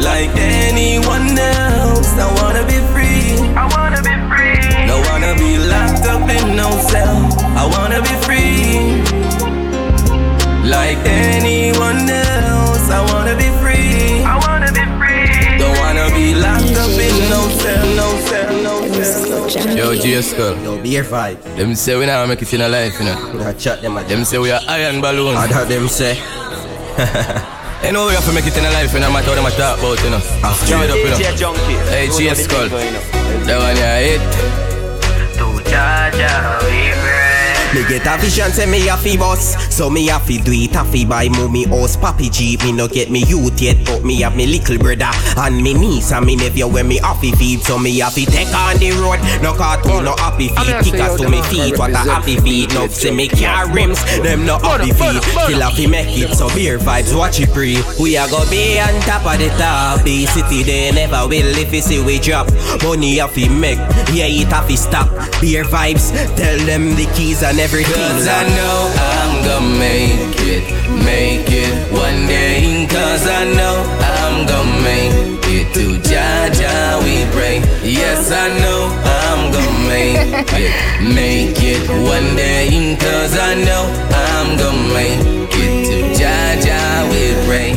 like 0.04 0.36
anyone 0.36 1.40
else. 1.40 2.12
I 2.20 2.28
wanna 2.40 2.64
be 2.68 2.80
free. 2.92 3.32
I 3.56 3.64
wanna 3.76 4.02
be 4.10 4.16
free. 4.28 4.60
Don't 4.90 5.04
wanna 5.08 5.34
be 5.40 5.52
locked 5.72 6.06
up 6.14 6.28
in 6.36 6.58
no 6.60 6.68
cell. 6.92 7.16
I 7.62 7.64
wanna 7.76 8.02
be 8.08 8.16
free. 8.28 9.00
Like 10.76 11.00
anyone 11.08 12.10
else. 12.10 12.53
I 12.90 13.02
wanna 13.12 13.36
be 13.36 13.50
free. 13.62 14.24
I 14.24 14.38
wanna 14.46 14.72
be 14.72 14.84
free. 14.98 15.58
Don't 15.58 15.78
wanna 15.80 16.08
be 16.16 16.36
locked 16.36 16.76
up 16.78 16.90
in 16.92 17.16
no 17.30 17.42
cell, 17.62 17.86
no 17.96 18.08
cell, 18.28 18.54
no 18.64 19.48
cell. 19.50 19.78
Yo, 19.78 19.96
GS 19.96 20.34
girl. 20.34 20.56
Yo, 20.64 20.82
beer 20.82 21.04
vibe. 21.04 21.42
Them 21.56 21.76
say 21.76 21.98
we 21.98 22.06
never 22.06 22.28
make 22.28 22.42
it 22.42 22.54
in 22.54 22.62
a 22.62 22.70
life, 22.70 23.00
you 23.00 23.06
know. 23.06 23.46
I 23.46 23.54
chat 23.54 23.82
them 23.82 23.96
Them 23.96 24.24
say 24.26 24.38
we 24.38 24.52
are 24.52 24.62
iron 24.68 25.02
balloons. 25.02 25.38
I 25.38 25.48
heard 25.48 25.68
them 25.68 25.88
say. 25.88 26.18
You 27.84 27.92
know 27.92 28.08
we 28.08 28.14
have 28.14 28.24
to 28.24 28.32
make 28.32 28.48
it 28.48 28.56
in 28.58 28.64
a 28.64 28.72
life, 28.72 28.94
you 28.94 29.02
know, 29.02 29.12
matter 29.12 29.28
what 29.28 29.36
them 29.36 29.46
a 29.46 29.52
talk 29.52 29.78
about, 29.78 30.02
you 30.06 30.10
know. 30.10 30.20
Straight 30.64 30.90
up, 30.90 30.96
you 30.96 31.10
know. 31.12 31.36
Junky. 31.36 31.76
Hey, 31.92 32.08
GS 32.08 32.46
Skull. 32.46 32.70
That 32.70 33.60
one, 33.60 33.76
yeah, 33.76 34.00
hit. 34.00 34.22
To 35.36 35.60
Jaja, 35.68 36.64
we 36.64 36.96
pray. 37.04 37.84
Me 37.84 37.84
get 37.90 38.08
a 38.08 38.18
vision, 38.22 38.52
say 38.54 38.66
me 38.68 38.88
a 38.88 38.96
fi 38.96 39.18
boss 39.18 39.56
So 39.74 39.90
me 39.90 40.08
a 40.10 40.20
fi 40.20 40.38
do 40.38 40.52
it, 40.52 40.76
a 40.76 40.86
fi 40.86 41.04
buy 41.04 41.30
mommy 41.30 41.66
house. 41.66 41.98
Papi 41.98 42.32
Jeep, 42.32 42.62
me 42.64 42.72
no 42.72 42.88
get 42.88 43.10
me 43.10 43.24
youth 43.26 43.60
yet 43.60 43.84
But 43.86 44.04
me 44.06 44.22
have 44.22 44.36
me 44.36 44.46
little 44.46 44.78
brother. 44.78 45.10
And 45.36 45.64
me 45.64 45.74
niece 45.74 46.12
and 46.12 46.28
me 46.28 46.36
nephew 46.36 46.68
when 46.68 46.88
me 46.88 47.00
happy 47.00 47.32
feed 47.32 47.64
So 47.64 47.80
me 47.80 48.00
a 48.00 48.12
fi 48.12 48.26
take 48.26 48.54
on 48.54 48.78
the 48.78 48.92
road. 49.02 49.18
No 49.42 49.54
cartoon, 49.58 50.06
no 50.06 50.16
happy 50.18 50.50
feet. 50.50 50.78
Kickers 50.86 51.20
to 51.20 51.28
me 51.28 51.42
feet, 51.50 51.80
what 51.80 51.90
a 51.90 51.98
happy 51.98 52.38
feet. 52.38 52.72
No 52.76 52.88
say 52.88 53.10
me 53.10 53.28
car 53.28 53.68
rims, 53.74 53.98
them 54.22 54.46
no 54.46 54.60
happy 54.60 54.92
feet. 54.92 55.24
Still 55.24 55.64
a 55.64 55.72
fi 55.72 55.88
make 55.88 56.18
it, 56.20 56.36
so 56.36 56.50
Bare 56.50 56.78
Vybz, 56.78 57.18
watch 57.18 57.40
it 57.40 57.50
pre 57.50 57.82
We 58.00 58.16
a 58.16 58.28
go 58.30 58.48
be 58.52 58.80
on 58.80 58.94
top 59.02 59.26
of 59.26 59.40
the 59.40 59.50
top. 59.58 60.04
The 60.04 60.28
city 60.28 60.62
they 60.62 60.92
never 60.92 61.28
will 61.28 61.58
if 61.58 61.74
you 61.74 61.82
see 61.82 62.04
we 62.04 62.20
drop. 62.20 62.46
Money 62.84 63.18
a 63.18 63.28
fi 63.28 63.50
make, 63.50 63.80
yeah 64.14 64.30
it 64.30 64.54
a 64.54 64.62
fi 64.62 64.76
stop. 64.76 65.10
Bare 65.42 65.66
Vybz, 65.66 66.14
tell 66.38 66.60
them 66.68 66.94
the 66.94 67.10
keys 67.16 67.42
and 67.42 67.60
everything. 67.60 67.96
Cause 67.96 68.28
I 68.28 68.48
know 68.50 68.94
I'm 68.96 69.46
gonna 69.46 69.63
make 69.80 70.40
it, 70.54 70.64
make 71.04 71.50
it 71.50 71.74
one 71.92 72.28
day. 72.28 72.88
Cause 72.90 73.28
I 73.28 73.44
know 73.58 73.76
I'm 74.20 74.46
gonna 74.46 74.82
make 74.84 75.46
it 75.48 75.74
to 75.76 76.00
Jaja 76.10 77.04
we 77.04 77.26
pray. 77.32 77.58
Yes, 77.84 78.32
I 78.32 78.48
know 78.60 78.82
I'm 79.04 79.52
gonna 79.52 79.88
make 79.88 80.52
it, 80.54 80.74
make 81.02 81.58
it 81.62 81.84
one 81.90 82.36
day. 82.36 82.98
Cause 83.00 83.38
I 83.38 83.56
know 83.56 83.84
I'm 84.12 84.58
gonna 84.58 84.94
make 84.94 85.54
it 85.54 85.74
to 85.90 85.98
Jaja 86.20 87.10
we 87.12 87.24
pray. 87.48 87.72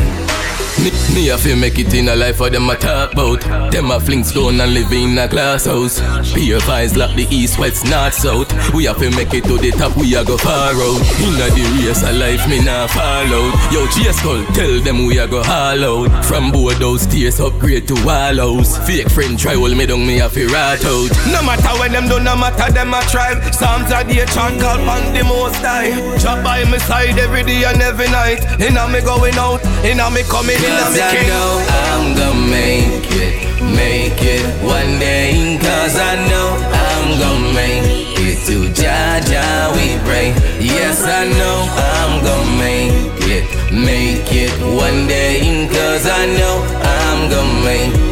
Me, 1.16 1.34
feel 1.38 1.56
make 1.56 1.78
it 1.78 1.94
in 1.94 2.08
a 2.08 2.14
life 2.14 2.36
for 2.36 2.50
them 2.50 2.68
a 2.68 2.76
talk 2.76 3.12
about 3.14 3.40
Them 3.72 3.90
a 3.90 3.98
fling 3.98 4.22
stone 4.22 4.60
and 4.60 4.74
live 4.74 4.92
in 4.92 5.16
a 5.16 5.26
glass 5.26 5.64
house. 5.64 5.98
Pure 6.34 6.60
vibes 6.60 6.94
like 6.94 7.16
the 7.16 7.26
east, 7.34 7.58
west, 7.58 7.86
north, 7.86 8.12
south. 8.12 8.52
We 8.74 8.84
have 8.84 8.98
to 8.98 9.08
make 9.16 9.32
it 9.32 9.44
to 9.44 9.56
the 9.56 9.70
top, 9.70 9.96
we 9.96 10.14
a 10.14 10.22
go 10.22 10.36
far 10.36 10.76
out. 10.76 11.00
Inna 11.24 11.48
the 11.56 11.64
race 11.80 12.02
of 12.02 12.16
life, 12.16 12.46
me 12.50 12.62
nah 12.62 12.86
fall 12.86 13.32
out. 13.32 13.72
Yo, 13.72 13.86
Chase 13.86 14.18
Skull, 14.18 14.44
tell 14.52 14.78
them 14.82 15.06
we 15.06 15.16
a 15.16 15.26
go 15.26 15.38
all 15.40 16.04
out. 16.04 16.24
From 16.26 16.52
those 16.52 17.06
tears, 17.06 17.40
upgrade 17.40 17.88
to 17.88 17.94
wall 18.04 18.36
house. 18.36 18.76
Fake 18.86 19.08
friend 19.08 19.38
try 19.38 19.54
hold 19.54 19.74
me 19.74 19.86
down, 19.86 20.06
me 20.06 20.20
a 20.20 20.28
fi 20.28 20.44
rat 20.44 20.84
out. 20.84 21.10
No 21.32 21.40
matter 21.40 21.72
when 21.80 21.92
them 21.92 22.08
do, 22.08 22.20
no 22.20 22.36
matter 22.36 22.70
them 22.70 22.92
a 22.92 23.00
try. 23.08 23.40
Psalms 23.52 23.90
a 23.90 24.04
day, 24.04 24.26
chant 24.26 24.60
call 24.60 24.84
on 24.84 25.14
the 25.14 25.24
most 25.24 25.64
high. 25.64 25.96
Drop 26.20 26.44
by 26.44 26.64
my 26.64 26.76
side 26.76 27.18
every 27.18 27.42
day 27.42 27.64
and 27.64 27.80
every 27.80 28.08
night. 28.12 28.44
Inna 28.60 28.86
me 28.88 29.00
going 29.00 29.36
out, 29.40 29.64
inna 29.80 30.10
me 30.10 30.22
coming, 30.28 30.60
inna 30.60 30.90
me 30.92 31.05
I 31.08 31.14
know 31.30 31.50
I'm 31.86 32.16
gonna 32.16 32.50
make 32.50 33.06
it, 33.12 33.62
make 33.62 34.20
it 34.20 34.42
one 34.64 34.98
day. 34.98 35.56
Cause 35.62 35.96
I 35.96 36.16
know 36.28 36.48
I'm 36.88 37.18
gonna 37.20 37.54
make 37.54 38.18
it 38.18 38.44
to 38.46 38.66
Jaja 38.74 39.70
we 39.76 40.02
pray. 40.04 40.34
Yes, 40.58 41.04
I 41.04 41.28
know 41.38 41.58
I'm 41.94 42.24
gonna 42.24 42.58
make 42.58 43.22
it, 43.22 43.44
make 43.70 44.32
it 44.32 44.50
one 44.60 45.06
day. 45.06 45.68
Cause 45.70 46.06
I 46.08 46.26
know 46.38 46.56
I'm 46.82 47.30
gonna 47.30 47.64
make 47.64 47.94
it 47.94 48.05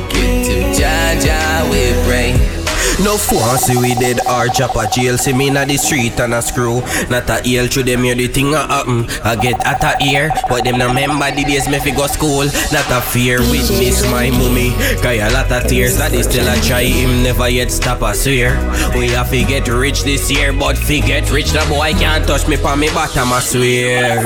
No 3.02 3.16
see 3.16 3.76
we 3.76 3.94
dead 3.94 4.20
or 4.26 4.46
chop 4.48 4.76
a 4.76 4.88
jail. 4.88 5.18
See 5.18 5.32
me 5.32 5.48
inna 5.48 5.66
the 5.66 5.76
street 5.76 6.18
and 6.20 6.32
a 6.32 6.40
screw. 6.40 6.80
Not 7.10 7.28
a 7.28 7.42
heel 7.42 7.68
to 7.68 7.82
them 7.82 8.04
hear 8.04 8.14
the 8.14 8.28
thing 8.28 8.54
a 8.54 8.66
happen 8.66 9.06
I 9.24 9.36
get 9.36 9.64
at 9.66 9.82
a 9.82 10.02
ear 10.04 10.30
But 10.48 10.64
them 10.64 10.78
no 10.78 10.88
remember 10.88 11.30
the 11.30 11.44
days 11.44 11.68
me 11.68 11.80
fi 11.80 11.90
go 11.90 12.06
school. 12.06 12.46
Not 12.72 12.90
a 12.90 13.00
fear 13.02 13.40
witness 13.40 14.04
my 14.10 14.30
mummy. 14.30 14.70
Cry 15.02 15.14
a 15.14 15.30
lot 15.32 15.50
of 15.50 15.68
tears 15.68 15.96
That 15.98 16.12
is 16.14 16.26
still 16.26 16.46
a 16.46 16.56
try. 16.62 16.84
Him 16.84 17.24
never 17.24 17.48
yet 17.48 17.70
stop 17.70 18.02
I 18.02 18.12
swear. 18.14 18.54
We 18.96 19.08
have 19.10 19.30
to 19.30 19.44
get 19.44 19.66
rich 19.68 20.04
this 20.04 20.30
year 20.30 20.52
But 20.52 20.78
fi 20.78 21.00
get 21.00 21.30
rich 21.30 21.50
the 21.50 21.66
boy 21.68 21.92
can't 21.98 22.26
touch 22.26 22.46
me 22.46 22.56
pa 22.56 22.76
me 22.76 22.88
bottom 22.88 23.32
I 23.32 23.40
swear. 23.40 24.22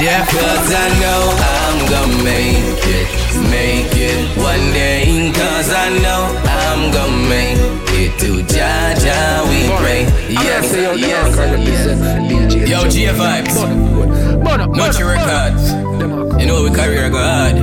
Yeah, 0.00 0.24
cause 0.26 0.72
I 0.72 0.88
know 1.00 1.22
I'm 1.38 1.90
gonna 1.90 2.24
make 2.24 2.84
it, 2.86 3.23
make 3.50 3.92
it 3.94 4.36
one 4.38 4.72
day. 4.72 5.32
Cause 5.34 5.72
I 5.72 5.88
know 5.98 6.22
I'm 6.44 6.92
gonna 6.92 7.28
make 7.28 7.58
it 7.94 8.18
to 8.20 8.42
Jaja 8.44 9.46
we 9.48 9.68
pray. 9.78 10.02
Yes, 10.28 10.72
yes, 10.98 11.36
Yo, 12.68 12.88
G 12.88 13.06
vibes, 13.06 13.54
not 14.76 14.98
your 14.98 15.08
records. 15.08 15.72
You 16.40 16.46
know 16.46 16.62
we 16.64 16.70
career 16.70 17.10
go 17.10 17.18
hard. 17.18 17.56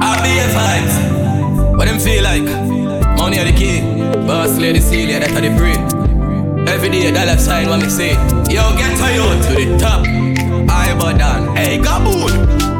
I 0.00 0.16
be 0.22 0.32
a 0.38 0.48
vibes. 0.56 1.76
What 1.76 1.86
them 1.86 1.98
feel 1.98 2.22
like? 2.22 2.44
Money 3.18 3.38
are 3.38 3.44
the 3.44 3.52
key. 3.52 3.80
Boss 4.26 4.58
lady 4.58 4.80
Celia, 4.80 5.20
that's 5.20 5.32
how 5.32 5.40
they 5.40 5.54
pray. 5.56 5.76
Every 6.72 6.88
day 6.88 7.08
a 7.08 7.12
dollar 7.12 7.36
sign 7.36 7.68
what 7.68 7.80
me 7.80 7.88
say. 7.88 8.12
Yo, 8.50 8.74
get 8.76 8.96
to 8.98 9.06
you 9.12 9.26
to 9.46 9.52
the 9.54 9.78
top. 9.78 10.06
I 10.70 10.96
but 10.98 11.18
down. 11.18 11.54
Hey, 11.56 11.78
Gaboon. 11.78 12.71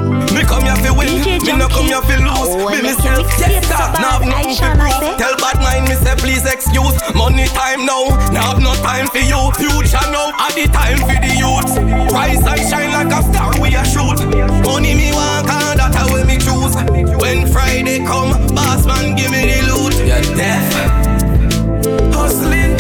Me 0.53 0.59
come 0.59 0.65
here 0.69 0.77
fi 0.85 0.91
win, 0.93 1.41
me 1.49 1.53
no 1.57 1.67
come 1.69 1.87
here 1.89 2.03
fi 2.03 2.17
lose. 2.21 2.53
Oh, 2.53 2.69
Me 2.69 2.83
myself 2.83 3.25
make 3.25 3.39
get 3.41 3.51
you 3.57 3.63
start, 3.65 3.97
now 4.01 4.21
have 4.21 4.23
bad. 4.23 4.29
nothing 4.29 4.61
I 4.61 4.91
fi 4.93 4.99
prove. 5.01 5.17
Tell 5.19 5.37
bad 5.41 5.57
mind 5.65 5.89
me 5.89 5.95
say 5.97 6.15
please 6.17 6.45
excuse. 6.45 6.93
Money 7.17 7.47
time 7.57 7.87
now, 7.87 8.05
now 8.31 8.53
have 8.53 8.61
no 8.61 8.75
time 8.85 9.09
for 9.09 9.25
you. 9.25 9.41
Future 9.57 10.05
now, 10.13 10.29
at 10.37 10.53
the 10.53 10.69
time 10.69 10.99
for 11.09 11.17
the 11.17 11.33
youth. 11.41 11.73
Rise 12.13 12.45
and 12.45 12.63
shine 12.69 12.93
like 12.93 13.13
a 13.13 13.23
star 13.33 13.51
we 13.61 13.73
a 13.75 13.85
shoot. 13.85 14.21
Money 14.69 14.93
me 14.95 15.13
want 15.13 15.49
and 15.49 15.81
that 15.81 15.97
a 15.97 16.13
way 16.13 16.25
me 16.29 16.37
choose. 16.37 16.77
When 17.17 17.49
Friday 17.51 18.05
come, 18.05 18.37
boss 18.55 18.85
man 18.85 19.17
give 19.17 19.31
me 19.33 19.49
the 19.49 19.61
loot. 19.73 19.95
You're 20.05 20.21
deaf. 20.37 20.69
Hustling 22.15 22.72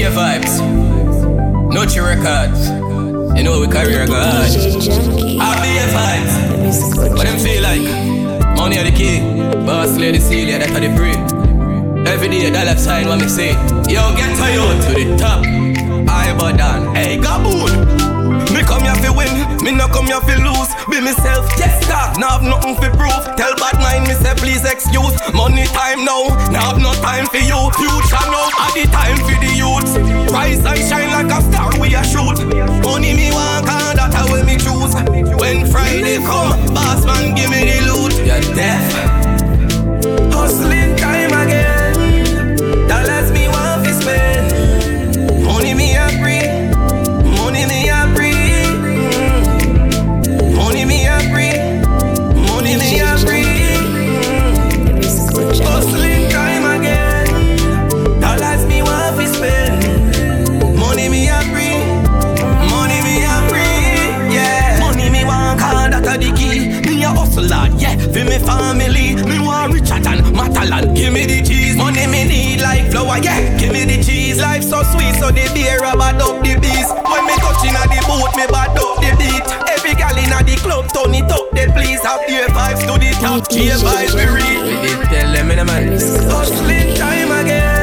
DJ 0.00 0.10
Vibes, 0.12 0.60
no 1.74 1.82
Nutri 1.82 2.00
Records. 2.02 2.70
You 3.36 3.44
know 3.44 3.60
we 3.60 3.66
carry 3.66 3.92
a 3.96 4.06
god. 4.06 4.48
RBA 4.48 5.84
Vibes, 5.92 7.14
what 7.14 7.26
them 7.26 7.38
feel 7.38 7.62
like? 7.62 7.82
Money 8.56 8.78
are 8.78 8.84
the 8.84 8.92
key, 8.92 9.20
boss 9.66 9.98
lady 9.98 10.18
seal, 10.18 10.48
yeah, 10.48 10.56
that's 10.56 10.72
how 10.72 10.80
they 10.80 10.88
pray. 10.96 11.12
Every 12.10 12.28
day, 12.28 12.50
left 12.50 12.80
sign, 12.80 13.08
what 13.08 13.20
me 13.20 13.28
say? 13.28 13.50
Yo, 13.92 14.16
get 14.16 14.34
to 14.38 14.46
you 14.50 14.64
to 14.84 15.04
the 15.04 15.16
top. 15.18 15.44
I 16.08 16.34
but 16.38 16.56
done, 16.56 16.94
hey, 16.94 17.18
Gaboon. 17.18 18.19
Me 18.52 18.62
come 18.66 18.82
here 18.82 18.94
fi 18.98 19.10
win, 19.10 19.32
me 19.62 19.70
no 19.72 19.86
come 19.88 20.06
here 20.06 20.20
fi 20.20 20.36
lose. 20.36 20.70
Be 20.90 21.00
myself, 21.00 21.46
yes 21.58 21.78
sir, 21.86 22.20
now 22.20 22.38
have 22.38 22.42
nothing 22.42 22.74
fi 22.76 22.88
prove. 22.90 23.24
Tell 23.38 23.54
bad 23.56 23.78
mind 23.78 24.08
me 24.08 24.14
say 24.14 24.34
please 24.34 24.64
excuse. 24.64 25.14
Money 25.34 25.66
time 25.70 26.04
now, 26.04 26.28
now 26.50 26.58
I 26.58 26.74
have 26.74 26.80
no 26.82 26.92
time 26.98 27.26
for 27.26 27.38
you. 27.38 27.60
Future 27.78 28.26
now, 28.26 28.50
at 28.58 28.74
the 28.74 28.84
time 28.90 29.18
for 29.22 29.38
the 29.38 29.50
youth. 29.54 29.90
Rise 30.32 30.64
and 30.64 30.80
shine 30.82 31.10
like 31.14 31.30
a 31.30 31.40
star 31.46 31.70
we 31.80 31.94
a 31.94 32.02
shoot. 32.02 32.38
Money 32.82 33.14
me 33.14 33.30
want, 33.30 33.68
and 33.68 33.98
that 33.98 34.14
a 34.18 34.32
way 34.32 34.42
me 34.42 34.58
choose. 34.58 34.94
When 35.38 35.66
Friday 35.70 36.18
come, 36.18 36.58
boss 36.74 37.04
man 37.06 37.34
give 37.34 37.50
me 37.50 37.70
the 37.70 37.78
loot. 37.86 38.14
You're 38.26 38.42
deaf. 38.54 38.84
Hustling 40.34 40.96
time 40.96 41.32
again. 41.46 41.79
Life 74.60 74.68
so 74.68 74.82
sweet, 74.92 75.14
so 75.14 75.30
the 75.30 75.48
beer 75.54 75.78
a 75.78 75.96
bad 75.96 76.20
up 76.20 76.36
the 76.44 76.52
beast. 76.60 76.92
When 76.92 77.24
me 77.24 77.32
touching 77.40 77.72
at 77.72 77.88
the 77.88 77.96
boat, 78.04 78.36
me 78.36 78.44
bad 78.52 78.76
up 78.76 79.00
the 79.00 79.08
beat. 79.16 79.40
Every 79.72 79.94
gal 79.94 80.12
inna 80.12 80.44
the 80.44 80.56
club, 80.60 80.84
turn 80.92 81.14
it 81.14 81.32
up, 81.32 81.50
then 81.52 81.72
please 81.72 82.02
have 82.02 82.20
the 82.28 82.44
vibes 82.52 82.84
to 82.84 82.98
the 83.00 83.10
top. 83.20 83.48
G 83.48 83.70
vibes 83.70 84.12
we 84.12 84.26
read. 84.28 84.60
We 84.62 84.86
did 84.86 85.00
tell 85.08 85.32
them 85.32 85.50
in 85.50 85.60
a 85.60 85.64
man. 85.64 85.92
Hustling 86.28 86.94
time 86.96 87.32
again. 87.40 87.79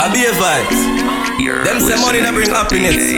a 0.00 0.08
Bare 0.12 0.32
Vybz. 0.32 1.40
You're 1.40 1.64
Them 1.64 1.80
say 1.80 1.96
money 2.00 2.20
that 2.20 2.32
bring 2.34 2.50
happiness. 2.50 3.12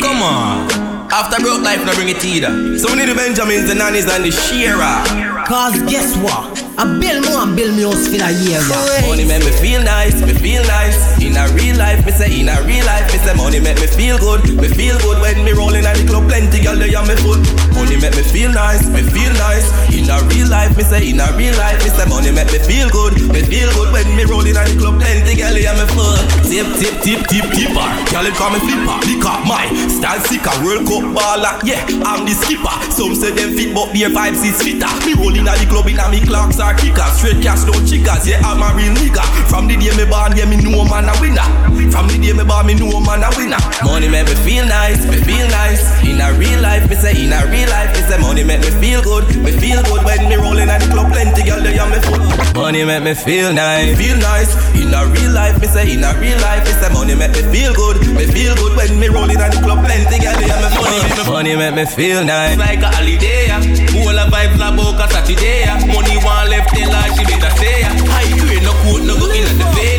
Come 0.00 0.22
on. 0.22 0.68
After 1.10 1.40
broke 1.42 1.62
life, 1.62 1.84
no 1.84 1.94
bring 1.94 2.08
it 2.08 2.24
either. 2.24 2.78
So 2.78 2.92
we 2.92 3.00
need 3.00 3.08
the 3.08 3.14
Benjamins, 3.14 3.68
the 3.68 3.74
nannies, 3.74 4.08
and 4.10 4.24
the 4.24 4.30
Shearer. 4.30 5.02
Cause 5.46 5.80
guess 5.88 6.16
what? 6.18 6.52
I 6.78 6.84
build 7.00 7.24
more 7.24 7.40
and 7.42 7.56
build 7.56 7.74
me 7.76 7.82
house 7.82 8.06
for 8.06 8.20
the 8.20 8.28
year. 8.44 8.60
Money 9.08 9.24
make 9.24 9.44
me 9.44 9.50
feel 9.56 9.82
nice, 9.82 10.20
me 10.20 10.34
feel 10.34 10.62
nice. 10.64 11.17
In 11.18 11.36
a 11.36 11.44
real 11.54 11.76
life, 11.76 12.04
me 12.06 12.12
say 12.12 12.30
in 12.40 12.48
a 12.48 12.56
real 12.62 12.84
life, 12.86 13.06
me 13.12 13.18
say 13.18 13.34
money 13.34 13.60
make 13.60 13.78
me 13.80 13.86
feel 13.86 14.18
good, 14.18 14.42
me 14.54 14.68
feel 14.68 14.98
good 15.02 15.20
when 15.20 15.44
me 15.44 15.52
rolling 15.52 15.84
at 15.84 15.96
the 15.98 16.06
club, 16.06 16.26
plenty 16.30 16.62
girl 16.62 16.76
they 16.78 16.94
on 16.94 17.06
me 17.06 17.14
foot. 17.18 17.42
Money 17.74 17.98
make 17.98 18.14
me 18.14 18.22
feel 18.22 18.50
nice, 18.50 18.86
me 18.86 19.02
feel 19.02 19.32
nice. 19.38 19.66
In 19.94 20.06
a 20.10 20.18
real 20.30 20.48
life, 20.48 20.74
me 20.76 20.84
say 20.86 21.10
in 21.10 21.18
a 21.18 21.26
real 21.34 21.54
life, 21.58 21.78
me 21.82 21.90
say 21.90 22.06
money 22.06 22.30
make 22.30 22.50
me 22.54 22.58
feel 22.62 22.86
good, 22.90 23.14
me 23.30 23.42
feel 23.42 23.70
good 23.74 23.90
when 23.90 24.06
me 24.14 24.24
rolling 24.30 24.54
at 24.54 24.66
the 24.70 24.74
club, 24.78 24.98
plenty 24.98 25.34
girl 25.34 25.54
they 25.54 25.66
on 25.66 25.74
me 25.78 25.86
foot. 25.94 26.22
Tip 26.46 26.66
tip 26.78 26.94
tip 27.02 27.20
tip 27.26 27.46
tipper, 27.50 27.88
girl 28.14 28.22
they 28.22 28.34
call 28.34 28.54
me 28.54 28.62
flipper, 28.62 28.96
lick 29.06 29.24
up 29.26 29.42
my 29.42 29.66
style 29.90 30.22
sicker, 30.26 30.54
World 30.62 30.86
Cup 30.86 31.04
baller, 31.14 31.54
yeah 31.66 31.82
I'm 32.06 32.22
the 32.26 32.34
skipper. 32.34 32.74
Some 32.94 33.18
say 33.18 33.34
them 33.34 33.58
fit, 33.58 33.74
but 33.74 33.90
their 33.90 34.10
vibes 34.10 34.42
is 34.46 34.58
fitter. 34.58 34.90
Me 35.02 35.18
rolling 35.18 35.46
at 35.46 35.58
the 35.58 35.66
club 35.66 35.90
in 35.90 35.98
a 35.98 36.06
me 36.10 36.22
clocks 36.22 36.58
are 36.62 36.74
kickers, 36.78 37.18
straight 37.18 37.42
cash 37.42 37.66
no 37.66 37.74
chickers, 37.86 38.26
yeah 38.26 38.42
I'm 38.46 38.62
a 38.62 38.70
real 38.74 38.94
nigga. 38.94 39.22
From 39.50 39.66
the 39.66 39.74
day 39.76 39.90
me 39.98 40.06
born, 40.06 40.34
yeah 40.38 40.46
me 40.46 40.57
man 40.98 41.14
a 41.14 41.20
winner. 41.20 41.46
From 41.94 42.06
the 42.10 42.18
day 42.18 42.34
me 42.34 42.44
born, 42.44 42.66
me 42.66 42.74
know 42.74 42.98
man 43.00 43.22
a 43.22 43.30
winner. 43.38 43.58
Money 43.86 44.08
make 44.10 44.26
me 44.26 44.34
feel 44.42 44.66
nice, 44.66 44.98
me 45.06 45.18
feel 45.22 45.46
nice. 45.46 45.82
In 46.02 46.18
a 46.18 46.34
real 46.34 46.58
life, 46.60 46.90
me 46.90 46.96
say 46.98 47.14
in 47.14 47.32
a 47.32 47.38
real 47.46 47.70
life, 47.70 47.90
me 47.94 48.02
say 48.10 48.18
money 48.18 48.42
make 48.42 48.60
me 48.60 48.70
feel 48.82 49.02
good, 49.02 49.24
me 49.38 49.52
feel 49.54 49.82
good 49.86 50.02
when 50.02 50.26
me 50.28 50.34
rolling 50.34 50.68
at 50.68 50.82
the 50.82 50.88
club, 50.90 51.10
plenty 51.14 51.42
girl 51.46 51.62
they 51.62 51.78
on 51.78 51.90
me 51.90 51.98
foot. 52.02 52.22
Money 52.54 52.82
make 52.84 53.02
me 53.02 53.14
feel 53.14 53.52
nice, 53.54 53.94
feel 53.94 54.18
nice. 54.18 54.50
In 54.74 54.90
a 54.90 55.06
real 55.06 55.30
life, 55.30 55.60
me 55.62 55.66
say 55.70 55.86
in 55.86 56.02
a 56.02 56.10
real 56.18 56.38
life, 56.42 56.66
me 56.66 56.72
say 56.82 56.90
money 56.90 57.14
make 57.14 57.32
me 57.32 57.42
feel 57.54 57.72
good, 57.74 57.96
me 58.18 58.26
feel 58.26 58.54
good 58.58 58.74
when 58.74 58.98
me 58.98 59.06
rolling 59.08 59.38
at 59.38 59.54
the 59.54 59.62
club, 59.62 59.84
plenty 59.86 60.18
girl 60.18 60.34
they 60.34 60.50
on 60.50 60.58
me 60.62 60.70
foot. 60.74 61.30
Money 61.30 61.54
make 61.54 61.74
me 61.74 61.84
feel 61.86 62.24
nice. 62.24 62.58
like 62.58 62.82
a 62.82 62.90
holiday. 62.90 63.46
Whole 63.94 64.18
of 64.18 64.30
vibes 64.32 64.58
like 64.58 64.74
book 64.74 64.98
a 64.98 65.06
Saturday. 65.06 65.66
Money 65.86 66.18
one 66.26 66.50
left, 66.50 66.74
tell 66.74 66.90
her 66.90 67.06
she 67.14 67.22
better 67.24 67.52
stay. 67.54 67.86
High 67.86 68.30
grade, 68.38 68.62
no 68.62 68.72
coat, 68.82 69.02
no 69.06 69.14
go 69.18 69.30
in 69.30 69.46
at 69.46 69.56
the 69.58 69.66
vein. 69.78 69.97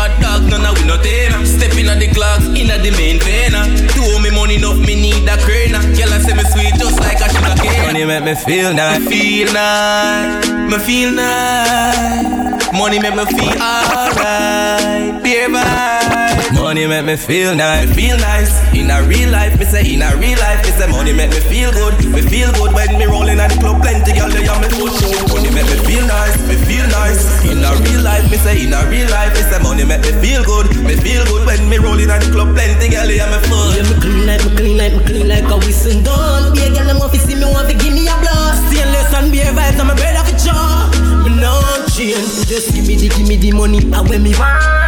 Bad 0.00 0.20
dogs, 0.22 0.46
none 0.48 0.64
of 0.64 0.78
we 0.78 0.86
no 0.86 0.96
tainer. 0.96 1.44
Step 1.44 1.76
in 1.76 1.88
at 1.88 1.98
the 2.00 2.08
clocks, 2.08 2.46
in 2.58 2.70
at 2.70 2.80
the 2.82 2.90
main 2.96 3.18
vein. 3.20 3.52
Two 3.92 4.18
me 4.22 4.30
money 4.30 4.56
enough, 4.56 4.78
me 4.78 4.94
need 4.94 5.28
a 5.28 5.36
crane. 5.44 5.76
Girl, 5.96 6.12
I 6.12 6.18
say 6.24 6.34
me 6.34 6.44
sweet 6.52 6.74
just 6.80 6.98
like 7.00 7.20
a 7.20 7.28
sugar 7.28 7.54
cane. 7.60 7.86
Money 7.86 8.04
make 8.04 8.24
me 8.24 8.34
feel 8.34 8.72
nice. 8.72 9.04
Feel 9.08 9.52
nice, 9.52 10.48
me 10.70 10.78
feel 10.78 11.10
nice. 11.12 12.72
Money 12.72 12.98
make 12.98 13.14
me 13.14 13.24
feel 13.26 13.54
alright. 13.60 15.20
Vibe. 15.22 16.09
Money 16.54 16.86
make 16.86 17.04
me 17.06 17.16
feel 17.16 17.54
nice, 17.54 17.88
feel 17.94 18.16
nice. 18.18 18.52
In 18.74 18.90
a 18.90 19.02
real 19.06 19.30
life, 19.30 19.58
me 19.58 19.64
say 19.64 19.82
in 19.86 20.02
a 20.02 20.10
real 20.18 20.38
life, 20.38 20.62
me 20.66 20.70
say 20.74 20.86
money 20.90 21.12
make 21.12 21.30
me 21.30 21.40
feel 21.40 21.70
good, 21.72 21.94
me 22.10 22.22
feel 22.22 22.52
good 22.52 22.74
when 22.74 22.90
me 22.98 23.06
rolling 23.06 23.40
at 23.40 23.50
the 23.50 23.58
club, 23.58 23.80
plenty 23.82 24.12
girl 24.12 24.28
they 24.28 24.46
on 24.46 24.60
me 24.60 24.68
foot. 24.68 24.94
Money 25.30 25.50
make 25.50 25.66
me 25.66 25.78
feel 25.86 26.04
nice, 26.06 26.36
me 26.46 26.54
feel 26.66 26.86
nice. 26.90 27.22
In 27.46 27.62
a 27.62 27.70
real 27.86 28.02
life, 28.02 28.26
me 28.30 28.36
say 28.38 28.66
in 28.66 28.74
a 28.74 28.80
real 28.90 29.08
life, 29.10 29.34
me 29.34 29.42
say 29.46 29.58
money 29.62 29.84
make 29.86 30.02
me 30.02 30.12
feel 30.22 30.42
good, 30.44 30.66
me 30.84 30.94
feel 30.98 31.24
good 31.26 31.46
when 31.46 31.64
me 31.70 31.78
rolling 31.78 32.10
at 32.10 32.22
the 32.22 32.30
club, 32.30 32.54
plenty 32.54 32.90
girl 32.90 33.06
they 33.06 33.18
on 33.18 33.30
me 33.30 33.40
foot. 33.46 33.70
Yeah, 33.74 33.86
me 33.86 33.94
clean 34.02 34.26
like, 34.26 34.42
me 34.44 34.50
clean 34.54 34.76
like, 34.78 34.94
me 34.94 35.02
clean 35.06 35.26
like 35.30 35.48
a 35.50 35.56
whistle 35.58 36.02
done. 36.02 36.54
Be 36.54 36.66
a 36.66 36.68
girl, 36.70 36.98
want 36.98 37.14
to 37.14 37.18
see 37.18 37.34
me, 37.34 37.46
want 37.46 37.70
to 37.70 37.74
give 37.78 37.94
me 37.94 38.06
a 38.10 38.14
blast. 38.20 38.68
Stainless 38.70 39.10
and 39.14 39.30
Bare 39.30 39.54
Vybz, 39.54 39.78
I'm 39.80 39.90
a 39.90 39.94
of 39.94 40.28
a 40.28 40.34
jar. 40.38 40.86
Me 41.24 41.30
no 41.40 41.56
change, 41.90 42.46
just 42.50 42.74
give 42.74 42.86
me 42.86 42.94
the, 42.98 43.08
give 43.10 43.26
me 43.26 43.36
the 43.38 43.50
money, 43.54 43.80
and 43.80 44.06
when 44.06 44.22
me 44.22 44.34
want. 44.38 44.79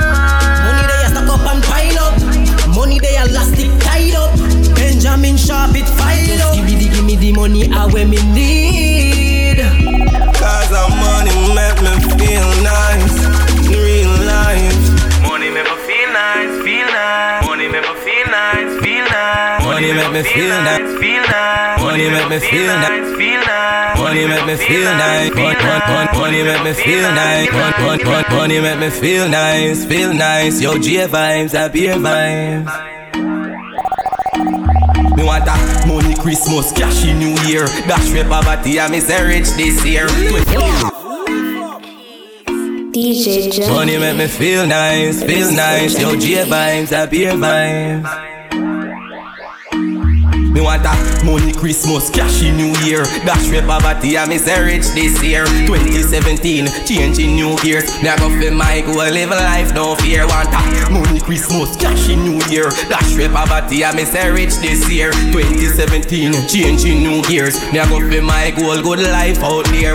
Money 2.75 2.99
they 2.99 3.17
a 3.17 3.25
elastic 3.27 3.71
tied 3.81 4.15
up. 4.15 4.33
Benjamin 4.75 5.37
Sharp 5.37 5.77
it 5.77 5.89
file 5.89 6.43
up. 6.49 6.55
Give 6.57 6.65
me 6.65 6.75
the, 6.77 6.89
give 6.95 7.05
me 7.05 7.17
the 7.17 7.33
money, 7.33 7.71
I 7.73 7.87
when 7.87 8.11
me 8.11 8.19
need. 8.33 9.59
Cause 10.41 10.69
the 10.71 10.85
money 11.03 11.35
make 11.53 11.79
me 11.85 11.95
feel 12.17 12.49
nice, 12.65 13.17
real 13.69 14.13
life. 14.25 14.81
Money 15.29 15.51
make 15.51 15.65
me 15.65 15.77
feel 15.87 16.09
nice, 16.13 16.55
feel 16.65 16.87
nice. 16.87 17.47
Money 17.47 17.69
make 17.69 17.83
me 17.83 17.95
feel 18.01 18.27
nice, 18.27 18.81
feel 18.83 19.05
nice. 19.05 19.65
Money 19.65 19.93
make 19.93 20.13
me 20.13 20.23
feel 20.23 20.49
nice. 20.49 21.01
feel 21.01 21.23
nice. 21.29 21.82
Money 21.93 22.09
make 22.09 22.31
me 22.31 22.39
feel 22.39 22.67
nice. 22.69 23.17
feel 23.19 23.41
nice. 23.41 23.99
Money 23.99 24.27
make 24.27 24.47
me 24.47 24.57
feel 24.57 24.85
nice. 24.85 25.35
Mon- 25.35 25.45
mon- 25.45 25.83
mon- 25.89 26.19
Money 26.19 26.43
make 26.43 26.65
me 26.65 26.73
feel 26.73 27.03
nice. 27.13 27.53
Mon- 27.53 27.75
mon- 27.85 28.01
mon- 28.03 28.25
Money 28.31 28.61
make 28.63 28.79
me 28.79 28.89
feel 28.89 29.29
nice. 29.29 29.85
Feel 29.85 30.15
nice. 30.15 30.59
Yo, 30.63 30.79
G 30.79 30.97
vibes, 30.97 31.55
I 31.55 31.69
Bare 31.69 31.97
Vybz. 31.97 32.67
Me 35.19 35.23
want 35.23 35.47
a 35.47 35.87
money 35.87 36.15
Christmas, 36.15 36.73
cash 36.73 37.05
in 37.05 37.19
New 37.19 37.37
Year. 37.43 37.67
Dash 37.87 38.11
with 38.11 38.27
poverty, 38.27 38.81
I 38.81 38.89
me 38.89 39.01
say 39.01 39.23
rich 39.27 39.51
this 39.51 39.85
year. 39.85 40.07
DJ 42.95 43.51
Jen. 43.53 43.69
Money 43.71 43.99
make 43.99 44.17
me 44.17 44.29
feel 44.29 44.67
nice, 44.67 45.23
feel 45.23 45.53
nice. 45.53 45.99
Yo, 46.01 46.17
J 46.17 46.47
vibes, 46.47 46.91
I 46.91 47.01
happy 47.01 47.27
vibes. 47.27 48.32
Me 50.53 50.61
want 50.61 50.85
a 50.85 51.25
money 51.25 51.51
Christmas, 51.55 52.11
cash 52.11 52.43
in 52.43 52.59
New 52.59 52.77
Year. 52.85 53.05
Dash 53.25 53.49
with 53.49 53.67
poverty, 53.67 54.19
I 54.19 54.27
me 54.27 54.37
say 54.37 54.63
rich 54.63 54.85
this 54.93 55.23
year. 55.25 55.47
2017, 55.65 56.67
changing 56.85 57.37
new 57.37 57.57
gears. 57.63 57.89
A 58.05 58.17
go 58.19 58.29
fi 58.29 58.51
my 58.51 58.83
goal, 58.83 58.97
live 58.97 59.31
a 59.31 59.35
life, 59.35 59.73
no 59.75 59.97
fear. 59.97 60.27
Want 60.27 60.53
a 60.53 60.91
money 60.93 61.21
Christmas, 61.21 61.75
cash 61.77 62.11
in 62.11 62.23
New 62.25 62.39
Year. 62.53 62.69
Dash 62.91 63.17
with 63.17 63.33
poverty, 63.33 63.83
I 63.83 63.97
me 63.97 64.05
say 64.05 64.31
rich 64.31 64.55
this 64.57 64.87
year. 64.93 65.11
2017, 65.33 66.33
changing 66.49 67.03
new 67.03 67.23
gears. 67.23 67.57
A 67.73 67.89
go 67.89 67.99
fi 68.11 68.21
my 68.21 68.51
goal, 68.51 68.83
good 68.83 69.09
life 69.09 69.43
out 69.43 69.65
there. 69.73 69.95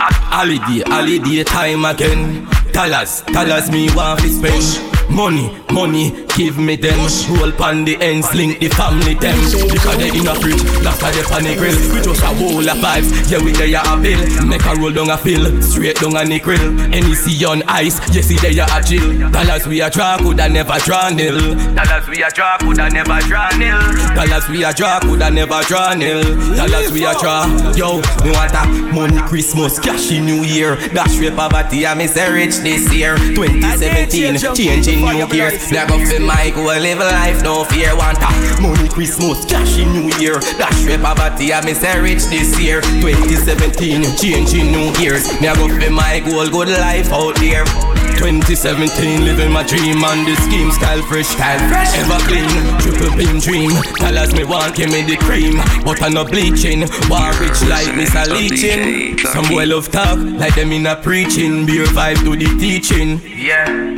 Holiday, 0.00 0.82
holiday 0.88 1.44
time 1.44 1.84
again. 1.84 2.48
Dollars, 2.72 3.20
dollars 3.28 3.70
me 3.70 3.94
want 3.94 4.20
to 4.20 4.28
spend. 4.30 5.01
Money, 5.12 5.52
money, 5.70 6.24
give 6.36 6.58
me 6.58 6.74
them. 6.76 6.98
Roll 7.36 7.52
pan 7.52 7.84
the 7.84 8.00
ends, 8.00 8.34
link 8.34 8.60
the 8.60 8.68
family 8.68 9.14
them. 9.14 9.36
Because 9.68 9.96
they 9.98 10.08
in 10.08 10.26
a 10.26 10.34
fridge, 10.34 10.56
they 10.56 11.22
pan 11.28 11.44
the 11.44 11.54
grill. 11.54 11.76
We 11.92 12.00
just 12.00 12.22
a 12.22 12.32
whole 12.32 12.64
of 12.64 12.76
vibes, 12.80 13.30
yeah 13.30 13.38
we 13.44 13.52
there 13.52 13.76
a 13.76 13.96
bill. 14.00 14.46
Make 14.46 14.64
a 14.64 14.74
roll 14.74 14.90
down 14.90 15.10
a 15.10 15.18
fill, 15.18 15.60
straight 15.60 16.00
down 16.00 16.16
a 16.16 16.24
nickel. 16.24 16.56
Any 16.94 17.14
see 17.14 17.44
on 17.44 17.62
ice, 17.68 18.00
yes 18.14 18.26
see 18.26 18.36
there 18.40 18.64
a 18.64 18.82
chill. 18.82 19.30
Dollars 19.30 19.66
we 19.66 19.82
a 19.82 19.90
draw, 19.90 20.16
coulda 20.16 20.48
never 20.48 20.78
draw 20.80 21.10
nil. 21.10 21.36
Dollars 21.76 22.08
we 22.08 22.22
a 22.22 22.30
draw, 22.30 22.56
coulda 22.58 22.88
never 22.88 23.20
draw 23.28 23.50
nil. 23.60 23.78
Dollars 24.16 24.48
we 24.48 24.64
a 24.64 24.72
draw, 24.72 24.98
coulda 25.00 25.30
never 25.30 25.60
draw 25.68 25.92
nil. 25.92 26.24
Dollars 26.56 26.90
we 26.90 27.04
a 27.04 27.12
draw, 27.20 27.44
yo, 27.76 28.00
me 28.24 28.32
want 28.32 28.56
a 28.56 28.64
money 28.96 29.20
Christmas, 29.28 29.78
cash 29.78 30.10
in 30.10 30.24
New 30.24 30.42
Year. 30.42 30.76
Dash 30.96 31.20
with 31.20 31.36
poverty, 31.36 31.86
I 31.86 31.94
me 31.94 32.06
say 32.06 32.32
rich 32.32 32.56
this 32.64 32.88
year. 32.92 33.16
2017, 33.36 34.56
changing 34.56 35.01
new 35.02 35.26
gears. 35.28 35.70
Me 35.70 35.78
a 35.78 35.86
go 35.86 35.98
fi 36.04 36.18
my 36.18 36.50
goal, 36.50 36.66
live 36.66 37.00
a 37.00 37.04
life, 37.04 37.42
no 37.42 37.64
fear. 37.64 37.96
Want 37.96 38.18
a 38.18 38.62
money 38.62 38.88
Christmas, 38.88 39.44
cash 39.44 39.78
in 39.78 39.92
New 39.92 40.14
Year. 40.18 40.38
Dash 40.58 40.86
with 40.86 41.02
poverty, 41.02 41.52
I 41.52 41.64
me 41.64 41.74
say 41.74 42.00
rich 42.00 42.24
this 42.26 42.58
year. 42.60 42.80
2017, 43.00 44.16
changing 44.16 44.72
new 44.72 44.92
gears. 44.94 45.26
Me 45.40 45.48
a 45.48 45.54
go 45.54 45.68
fi 45.68 45.88
my 45.88 46.20
goal, 46.20 46.48
good 46.48 46.68
life 46.68 47.10
out 47.12 47.36
there. 47.36 47.64
2017, 48.22 49.24
living 49.24 49.50
my 49.50 49.64
dream 49.66 50.04
on 50.04 50.24
the 50.24 50.36
scheme, 50.36 50.70
style 50.70 51.02
fresh, 51.02 51.26
style 51.26 51.58
fresh, 51.68 51.98
ever 51.98 52.18
clean, 52.28 52.78
triple 52.78 53.16
beam 53.16 53.40
dream. 53.40 53.72
Tell 53.96 54.16
us 54.16 54.32
me 54.32 54.44
want, 54.44 54.76
give 54.76 54.90
me 54.90 55.02
the 55.02 55.16
cream, 55.16 55.56
but 55.84 56.00
I'm 56.02 56.14
not 56.14 56.30
bleaching. 56.30 56.80
War 57.10 57.32
rich 57.40 57.60
like 57.66 57.96
Miss 57.96 58.14
a 58.14 58.30
leeching. 58.32 59.18
Some 59.18 59.48
boy 59.48 59.66
love 59.66 59.90
talk 59.90 60.18
like 60.18 60.54
them 60.54 60.70
in 60.70 60.86
a 60.86 60.94
preaching, 60.94 61.66
beer 61.66 61.86
vibe 61.86 62.22
to 62.22 62.36
the 62.36 62.46
teaching. 62.60 63.20
Yeah, 63.24 63.91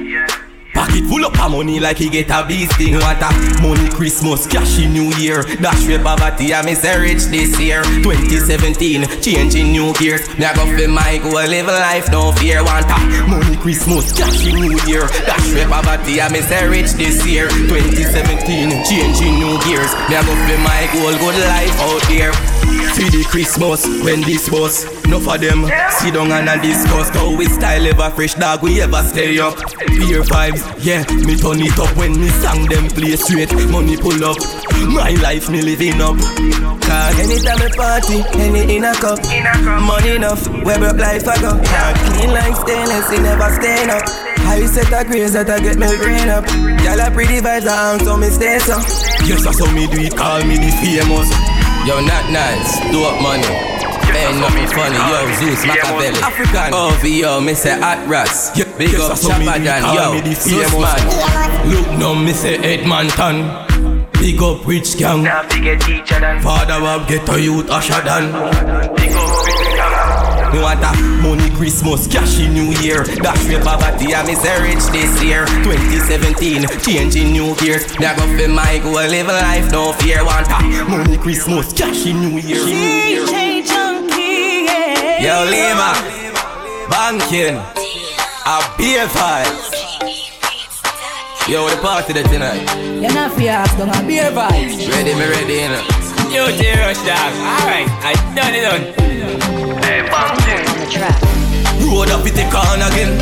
full 1.14 1.24
up 1.26 1.38
of 1.38 1.52
money 1.52 1.78
like 1.78 1.98
he 1.98 2.08
get 2.08 2.30
a 2.30 2.44
beast. 2.46 2.74
What 2.78 3.22
a 3.22 3.30
money 3.62 3.88
Christmas, 3.90 4.46
cash 4.46 4.78
in 4.80 4.92
New 4.92 5.14
Year. 5.14 5.42
Dash 5.62 5.86
with 5.86 6.02
poverty, 6.02 6.52
I 6.52 6.62
me 6.64 6.74
say 6.74 6.98
rich 6.98 7.24
this 7.30 7.58
year. 7.60 7.82
2017, 8.02 9.22
changing 9.22 9.70
new 9.70 9.92
gears. 9.94 10.26
Me 10.38 10.44
a 10.44 10.54
go 10.54 10.66
fi 10.66 10.86
my 10.86 11.18
goal, 11.18 11.46
live 11.46 11.68
a 11.68 11.72
life, 11.72 12.10
no 12.10 12.32
fear. 12.32 12.64
Want 12.64 12.90
a 12.90 12.98
money 13.28 13.56
Christmas, 13.56 14.10
cash 14.12 14.46
in 14.46 14.56
New 14.56 14.78
Year. 14.86 15.06
Dash 15.26 15.54
with 15.54 15.68
poverty, 15.68 16.20
I 16.20 16.28
me 16.32 16.40
say 16.40 16.66
rich 16.66 16.92
this 16.94 17.24
year. 17.26 17.48
2017, 17.48 18.84
changing 18.84 19.34
new 19.38 19.54
gears. 19.62 19.92
Me 20.10 20.16
a 20.18 20.22
go 20.26 20.34
fi 20.34 20.56
my 20.66 20.82
goal, 20.92 21.14
good 21.22 21.38
life 21.46 21.78
out 21.86 22.02
there. 22.10 22.53
See 22.94 23.10
the 23.10 23.26
Christmas 23.28 23.86
when 24.04 24.22
this 24.22 24.50
was. 24.50 24.84
Enough 25.04 25.28
of 25.28 25.40
them. 25.40 25.66
Sit 25.98 26.14
down 26.14 26.32
and 26.32 26.62
discuss 26.62 27.10
How 27.10 27.36
we 27.36 27.46
style 27.46 27.86
ever 27.86 28.10
fresh 28.10 28.34
dog 28.34 28.62
we 28.62 28.80
ever 28.80 29.02
stay 29.02 29.38
up. 29.38 29.56
Bare 29.94 30.22
Vybz, 30.22 30.62
yeah, 30.84 31.02
me 31.26 31.36
turn 31.36 31.60
it 31.60 31.78
up 31.78 31.90
when 31.96 32.18
me 32.18 32.28
sang 32.42 32.66
them 32.66 32.88
play 32.88 33.16
straight. 33.16 33.52
Money 33.70 33.96
pull 33.96 34.24
up, 34.24 34.38
my 34.90 35.10
life 35.22 35.50
me 35.50 35.62
living 35.62 36.00
up. 36.00 36.16
Cause 36.82 37.18
anytime 37.18 37.58
me 37.62 37.68
party, 37.76 38.22
any 38.38 38.76
in 38.76 38.84
a 38.84 38.94
cup. 38.94 39.18
Money 39.82 40.16
enough, 40.16 40.46
where 40.64 40.78
broke 40.78 40.98
life 40.98 41.26
I 41.28 41.36
go 41.40 41.54
clean 41.58 42.30
like 42.30 42.56
stainless, 42.56 43.10
it 43.10 43.22
never 43.22 43.50
stain 43.54 43.90
up. 43.90 44.02
I 44.46 44.66
set 44.66 44.92
a 44.92 45.04
grace 45.04 45.32
that 45.32 45.50
I 45.50 45.60
get 45.60 45.78
me 45.78 45.88
brain 45.96 46.28
up. 46.28 46.46
Y'all 46.84 47.00
a 47.00 47.10
pretty 47.10 47.40
vibes, 47.40 47.66
I 47.66 47.96
hang 47.96 48.04
so 48.04 48.16
me 48.16 48.28
stay 48.28 48.58
so. 48.58 48.76
Yes, 49.24 49.46
I 49.46 49.52
how 49.52 49.72
me 49.72 49.86
do 49.86 50.00
it, 50.00 50.16
call 50.16 50.44
me 50.44 50.56
the 50.56 50.70
famous 50.82 51.53
Yo, 51.84 52.00
not 52.00 52.30
nice, 52.32 52.80
do 52.90 53.04
up 53.04 53.20
money. 53.20 53.44
Ain't 54.16 54.40
nothing 54.40 54.66
funny, 54.68 54.96
yo, 54.96 55.20
Zeus, 55.36 55.66
Machiavelli. 55.66 56.18
African, 56.22 56.70
oh, 56.72 56.94
over 56.96 57.06
yo, 57.06 57.40
me 57.42 57.52
say 57.52 57.78
hot 57.78 58.08
rats. 58.08 58.56
Big 58.78 58.94
up 58.94 59.20
Chopper 59.20 59.62
Dan, 59.62 59.82
yo, 59.94 60.32
Zeus 60.32 60.72
man. 60.80 61.70
Look 61.70 61.98
no, 61.98 62.14
me 62.14 62.32
say 62.32 62.56
Edmonton. 62.56 63.44
Big 64.12 64.40
up 64.40 64.66
rich 64.66 64.96
gang. 64.96 65.24
Now 65.24 65.46
big 65.46 65.78
teacher 65.80 66.20
than 66.20 66.40
Father 66.40 66.80
of 66.86 67.06
ghetto 67.06 67.36
youth, 67.36 67.68
Usher 67.68 68.00
Dan. 68.02 68.32
big 68.96 69.12
up 69.12 69.44
big 69.44 70.03
Me 70.54 70.60
want 70.60 70.84
a 70.84 70.94
money 71.20 71.50
Christmas, 71.50 72.06
cash 72.06 72.38
in 72.38 72.54
New 72.54 72.70
Year. 72.78 73.02
Dash 73.02 73.44
with 73.48 73.64
poverty, 73.64 74.14
I 74.14 74.24
me 74.24 74.36
say 74.36 74.54
rich 74.62 74.86
this 74.94 75.20
year. 75.20 75.46
2017, 75.66 76.62
changing 76.78 77.32
new 77.32 77.56
gears. 77.56 77.90
Me 77.98 78.06
a 78.06 78.14
go 78.14 78.22
fi 78.38 78.46
my 78.46 78.78
goal, 78.78 79.02
live 79.02 79.26
a 79.26 79.32
life, 79.32 79.72
no 79.72 79.92
fear. 79.94 80.24
Want 80.24 80.46
a 80.46 80.62
money 80.88 81.18
Christmas, 81.18 81.72
cash 81.72 82.06
in 82.06 82.20
New 82.20 82.38
Year. 82.38 82.62
DJ 82.62 83.66
Junky, 83.66 84.70
yeah. 84.70 85.26
Yo, 85.26 85.50
Lima, 85.50 85.90
banking, 86.86 87.58
a 88.46 88.62
Bare 88.78 89.08
Vybz. 89.10 89.74
Yo, 91.48 91.68
the 91.68 91.76
party 91.82 92.12
there 92.12 92.22
tonight. 92.22 92.62
You're 93.02 93.12
not 93.12 93.32
fear, 93.32 93.64
don't 93.76 93.88
have 93.88 94.06
Bare 94.06 94.30
Vybz. 94.30 94.88
Ready, 94.88 95.14
me 95.14 95.26
ready, 95.26 95.54
you 95.54 95.68
know. 95.68 95.82
Yo, 96.30 96.46
J 96.54 96.78
Rush 96.78 97.02
Dog. 97.02 97.32
Alright, 97.42 97.90
I 98.06 98.14
done 98.36 98.54
it 98.54 98.62
done. 98.62 99.73
Hey, 100.04 100.10
bumping. 100.12 101.88
Road 101.88 102.10
up 102.10 102.26
it 102.26 102.36
take 102.36 102.52
on 102.52 102.82
again. 102.84 103.16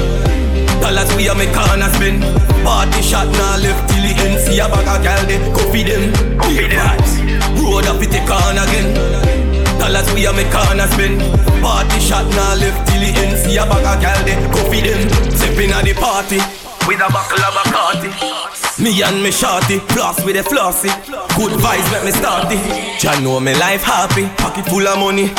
Dollars 0.81 1.15
we 1.15 1.29
a 1.29 1.35
make 1.35 1.55
corner 1.55 1.87
spin. 1.95 2.19
Party 2.67 3.03
shot 3.03 3.31
now 3.39 3.57
left 3.63 3.87
till 3.87 4.03
the 4.03 4.11
end. 4.19 4.41
See 4.43 4.59
a 4.59 4.67
bag 4.67 4.89
of 4.91 5.03
gal 5.03 5.23
they 5.27 5.39
go 5.55 5.63
feed 5.71 5.87
them. 5.87 6.11
Bare 6.43 6.67
Vybz. 6.67 7.63
Road 7.63 7.87
up 7.87 8.03
it 8.03 8.11
take 8.11 8.31
on 8.31 8.59
again. 8.59 8.91
Dollars 9.79 10.11
we 10.13 10.27
a 10.27 10.33
make 10.33 10.51
corner 10.51 10.89
spin. 10.91 11.19
Party 11.63 12.01
shot 12.01 12.27
now 12.35 12.59
left 12.59 12.83
till 12.91 12.99
the 12.99 13.11
end. 13.15 13.39
See 13.39 13.57
a 13.57 13.63
bag 13.63 13.87
of 13.87 14.03
gal 14.03 14.19
they 14.27 14.35
go 14.51 14.61
feed 14.67 14.91
them. 14.91 15.07
Sipping 15.31 15.71
at 15.71 15.85
the 15.85 15.95
party. 15.95 16.41
With 16.89 16.99
a 16.99 17.07
buckle 17.13 17.39
of 17.39 17.55
Bacardi 17.55 18.83
Me 18.83 19.05
and 19.05 19.23
me 19.23 19.31
shorty 19.31 19.79
Floss 19.95 20.25
with 20.25 20.35
a 20.35 20.43
flossy 20.43 20.89
Good 21.39 21.55
vibes 21.63 21.93
make 21.93 22.05
me 22.07 22.11
start 22.11 22.51
it 22.51 22.99
Jah 22.99 23.21
know 23.21 23.39
me 23.39 23.55
life 23.55 23.85
happy 23.85 24.27
Pocket 24.43 24.67
full 24.67 24.89
of 24.89 24.99
money 24.99 25.31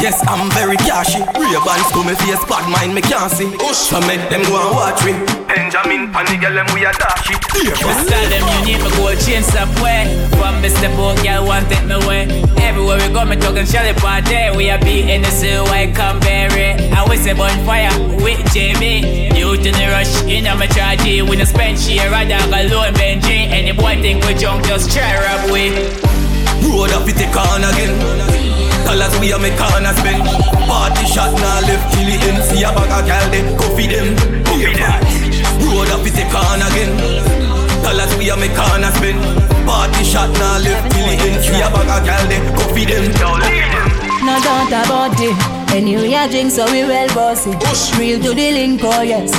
Yes, 0.00 0.22
I'm 0.28 0.48
very 0.52 0.76
cashy 0.76 1.18
Real 1.34 1.64
bands 1.64 1.90
to 1.92 2.04
me 2.06 2.14
face 2.22 2.44
Bad 2.46 2.70
mind 2.70 2.94
me 2.94 3.02
can't 3.02 3.30
see 3.30 3.50
So 3.74 4.00
make 4.06 4.22
them 4.30 4.42
go 4.44 4.54
and 4.54 4.74
watch 4.74 5.04
me 5.04 5.38
Benjamin, 5.48 6.12
pan 6.12 6.24
the 6.24 6.36
girl 6.36 6.54
them 6.54 6.68
we 6.72 6.84
a 6.84 6.92
dashi. 6.92 7.34
Just 7.56 8.08
tell 8.08 8.26
them 8.30 8.44
you 8.52 8.60
need 8.64 8.80
me 8.84 8.90
gold 8.96 9.18
chain 9.20 9.42
way. 9.82 10.04
From 10.36 10.60
me 10.60 10.68
step 10.68 10.92
out, 10.96 11.16
girl 11.24 11.46
want 11.46 11.68
take 11.68 11.84
me 11.84 11.92
away. 11.92 12.28
Everywhere 12.60 12.96
we 13.00 13.12
go, 13.12 13.24
me 13.24 13.36
talking 13.36 13.66
shelly 13.66 13.92
party. 13.94 14.54
We 14.56 14.70
a 14.70 14.78
beat 14.78 15.08
in 15.08 15.22
the 15.22 15.30
sea, 15.30 15.56
white 15.68 15.96
Canberra. 15.96 16.76
I 16.92 17.04
we 17.08 17.16
say 17.16 17.34
bonfire 17.34 17.92
with 18.22 18.40
Jamie. 18.52 19.34
You 19.36 19.56
to 19.56 19.70
the 19.72 19.86
rush, 19.92 20.22
in 20.24 20.46
a 20.46 20.54
me 20.56 20.68
charge. 20.68 21.04
We 21.04 21.36
no 21.36 21.44
spend 21.44 21.80
share, 21.80 22.12
a 22.12 22.28
dog 22.28 22.48
alone 22.48 22.94
Benji. 22.94 23.48
Any 23.48 23.72
boy 23.72 24.00
think 24.00 24.24
we 24.24 24.34
junk, 24.34 24.64
just 24.64 24.92
try 24.92 25.16
rob 25.16 25.50
we. 25.50 25.72
Road 26.64 26.92
up 26.92 27.08
it 27.08 27.16
take 27.16 27.36
on 27.36 27.64
again 27.64 27.98
Dollars 28.00 28.37
we 29.20 29.32
a 29.32 29.38
make 29.38 29.56
corner 29.58 29.92
spend 29.98 30.22
Party 30.66 31.04
shot 31.06 31.32
now 31.38 31.60
left 31.66 31.92
till 31.94 32.06
the 32.06 32.16
end 32.28 32.42
See 32.44 32.62
a 32.62 32.70
bag 32.72 32.90
of 32.90 33.06
gal 33.06 33.24
they 33.30 33.42
go 33.56 33.66
feed 33.76 33.90
them 33.90 34.14
Bare 34.46 34.72
Vybz. 34.74 35.36
Road 35.62 35.90
up 35.90 36.06
it 36.06 36.14
take 36.14 36.34
on 36.34 36.62
again 36.62 36.92
Dollars 37.82 38.12
we 38.18 38.30
a 38.30 38.36
make 38.36 38.54
corner 38.54 38.90
spend 38.98 39.18
Party 39.66 40.02
shot 40.04 40.30
now 40.38 40.58
left 40.58 40.90
till 40.92 41.06
the 41.06 41.14
end 41.18 41.38
See 41.44 41.60
a 41.60 41.68
bag 41.70 41.90
of 41.90 42.00
gal 42.06 42.22
they 42.30 42.40
go 42.56 42.64
feed 42.74 42.88
them 42.88 43.04
them. 43.12 43.98
No 44.28 44.38
doubt 44.40 44.68
about 44.68 45.16
it. 45.20 45.34
Anyway, 45.74 46.14
I 46.14 46.28
drink 46.28 46.50
so 46.50 46.64
we 46.70 46.82
well 46.82 47.08
bossy. 47.14 47.50
Real 47.98 48.20
to 48.20 48.34
the 48.34 48.52
link, 48.52 48.80
oh 48.84 49.02
yes. 49.02 49.32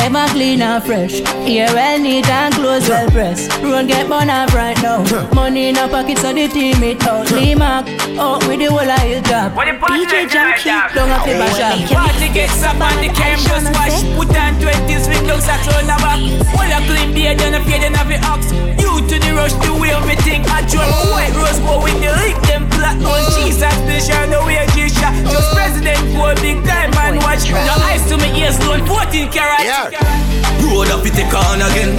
Ever 0.00 0.26
clean 0.32 0.62
and 0.62 0.82
fresh. 0.82 1.20
Hair 1.46 1.68
well 1.74 1.98
neat 1.98 2.28
and 2.28 2.54
clothes 2.54 2.88
well 2.88 3.08
pressed. 3.10 3.50
Run 3.62 3.86
get 3.86 4.08
money 4.08 4.30
right 4.54 4.80
now. 4.82 5.04
Money 5.34 5.68
in 5.68 5.76
a 5.76 5.88
pocket 5.88 6.18
so 6.18 6.32
the 6.32 6.48
team 6.48 6.82
it 6.82 7.02
out. 7.06 7.30
Lee 7.32 7.54
Mark 7.54 7.86
out 8.18 8.46
with 8.46 8.60
the 8.60 8.66
whole 8.66 8.80
of 8.80 9.00
his 9.00 9.22
job. 9.22 9.52
DJ 9.52 10.26
Junky 10.28 10.94
don't 10.94 11.08
have 11.08 11.24
to 11.24 11.32
bash 11.36 11.60
up. 11.60 11.90
Party 11.90 12.28
gets 12.32 12.62
up 12.62 12.80
on 12.80 12.96
the 13.02 13.08
cam 13.12 13.38
just 13.38 13.68
wash. 13.74 14.02
Put 14.16 14.34
on 14.36 14.54
20s 14.62 15.08
windows 15.08 15.46
that 15.46 15.60
roll 15.66 15.84
the 15.84 15.96
back. 16.00 16.20
When 16.56 16.68
you 16.70 16.80
clean 16.88 17.14
beard 17.14 17.40
and 17.42 17.56
a 17.56 17.60
fade 17.64 17.84
and 17.84 17.96
have 17.96 18.08
the 18.08 18.18
ox. 18.24 18.50
You 18.80 19.02
to 19.02 19.16
the 19.18 19.32
rush 19.34 19.52
the 19.60 19.72
way 19.74 19.92
me 20.06 20.16
think 20.24 20.48
I 20.48 20.62
draw. 20.66 20.86
White 21.12 21.34
rose 21.36 21.58
go 21.60 21.82
with 21.82 21.98
the 22.00 22.10
lick 22.22 22.38
them 22.48 22.68
black 22.70 22.96
on 23.02 23.22
cheese 23.36 23.60
and 23.60 23.74
special 23.84 24.24
the 24.30 24.40
way 24.46 24.64
G-shot. 24.74 25.12
Just 25.28 25.52
president 25.52 26.00
go 26.16 26.32
big 26.40 26.64
time 26.64 26.94
and 26.96 27.18
watch. 27.20 27.48
Your 27.48 27.78
eyes 27.84 28.06
to 28.08 28.16
me 28.16 28.28
ears 28.40 28.58
loan 28.64 28.86
14 28.86 29.30
karat. 29.30 29.64
Yeah. 29.64 29.87
Road 29.88 30.88
up 30.92 31.06
it 31.06 31.14
take 31.16 31.32
on 31.32 31.62
again. 31.64 31.96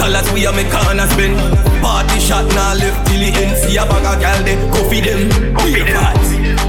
Dollars 0.00 0.30
we 0.32 0.46
a 0.46 0.52
make 0.52 0.70
corner 0.72 1.06
spin. 1.12 1.36
Party 1.84 2.18
shot 2.18 2.48
now 2.56 2.72
left 2.74 3.06
till 3.06 3.20
the 3.20 3.28
end. 3.28 3.56
See 3.60 3.76
a 3.76 3.84
bag 3.84 4.08
of 4.08 4.20
gal 4.20 4.40
they 4.44 4.56
go 4.72 4.80
feed 4.88 5.04
them. 5.04 5.28
Beer 5.60 5.84
fat. 5.92 6.16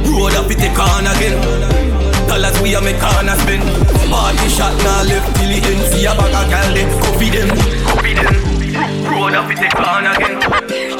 Road 0.04 0.36
up 0.36 0.52
it 0.52 0.60
take 0.60 0.76
on 0.76 1.08
again. 1.08 1.40
Dollars 2.28 2.60
we 2.60 2.76
a 2.76 2.82
make 2.82 3.00
corner 3.00 3.36
spin. 3.48 3.62
Party 4.12 4.48
shot 4.52 4.76
now 4.84 5.08
left 5.08 5.32
till 5.40 5.48
the 5.48 5.60
end. 5.64 5.82
See 5.94 6.04
a 6.04 6.12
bag 6.12 6.36
of 6.36 6.50
gal 6.52 6.68
they 6.76 6.84
go 6.84 7.10
feed 7.16 7.34
them. 7.34 7.50
Go 7.88 7.96
feed 8.04 8.20
them. 8.20 8.36
Road 9.08 9.40
up 9.40 9.50
it 9.50 9.56
take 9.56 9.80
on 9.80 10.04
again. 10.04 10.36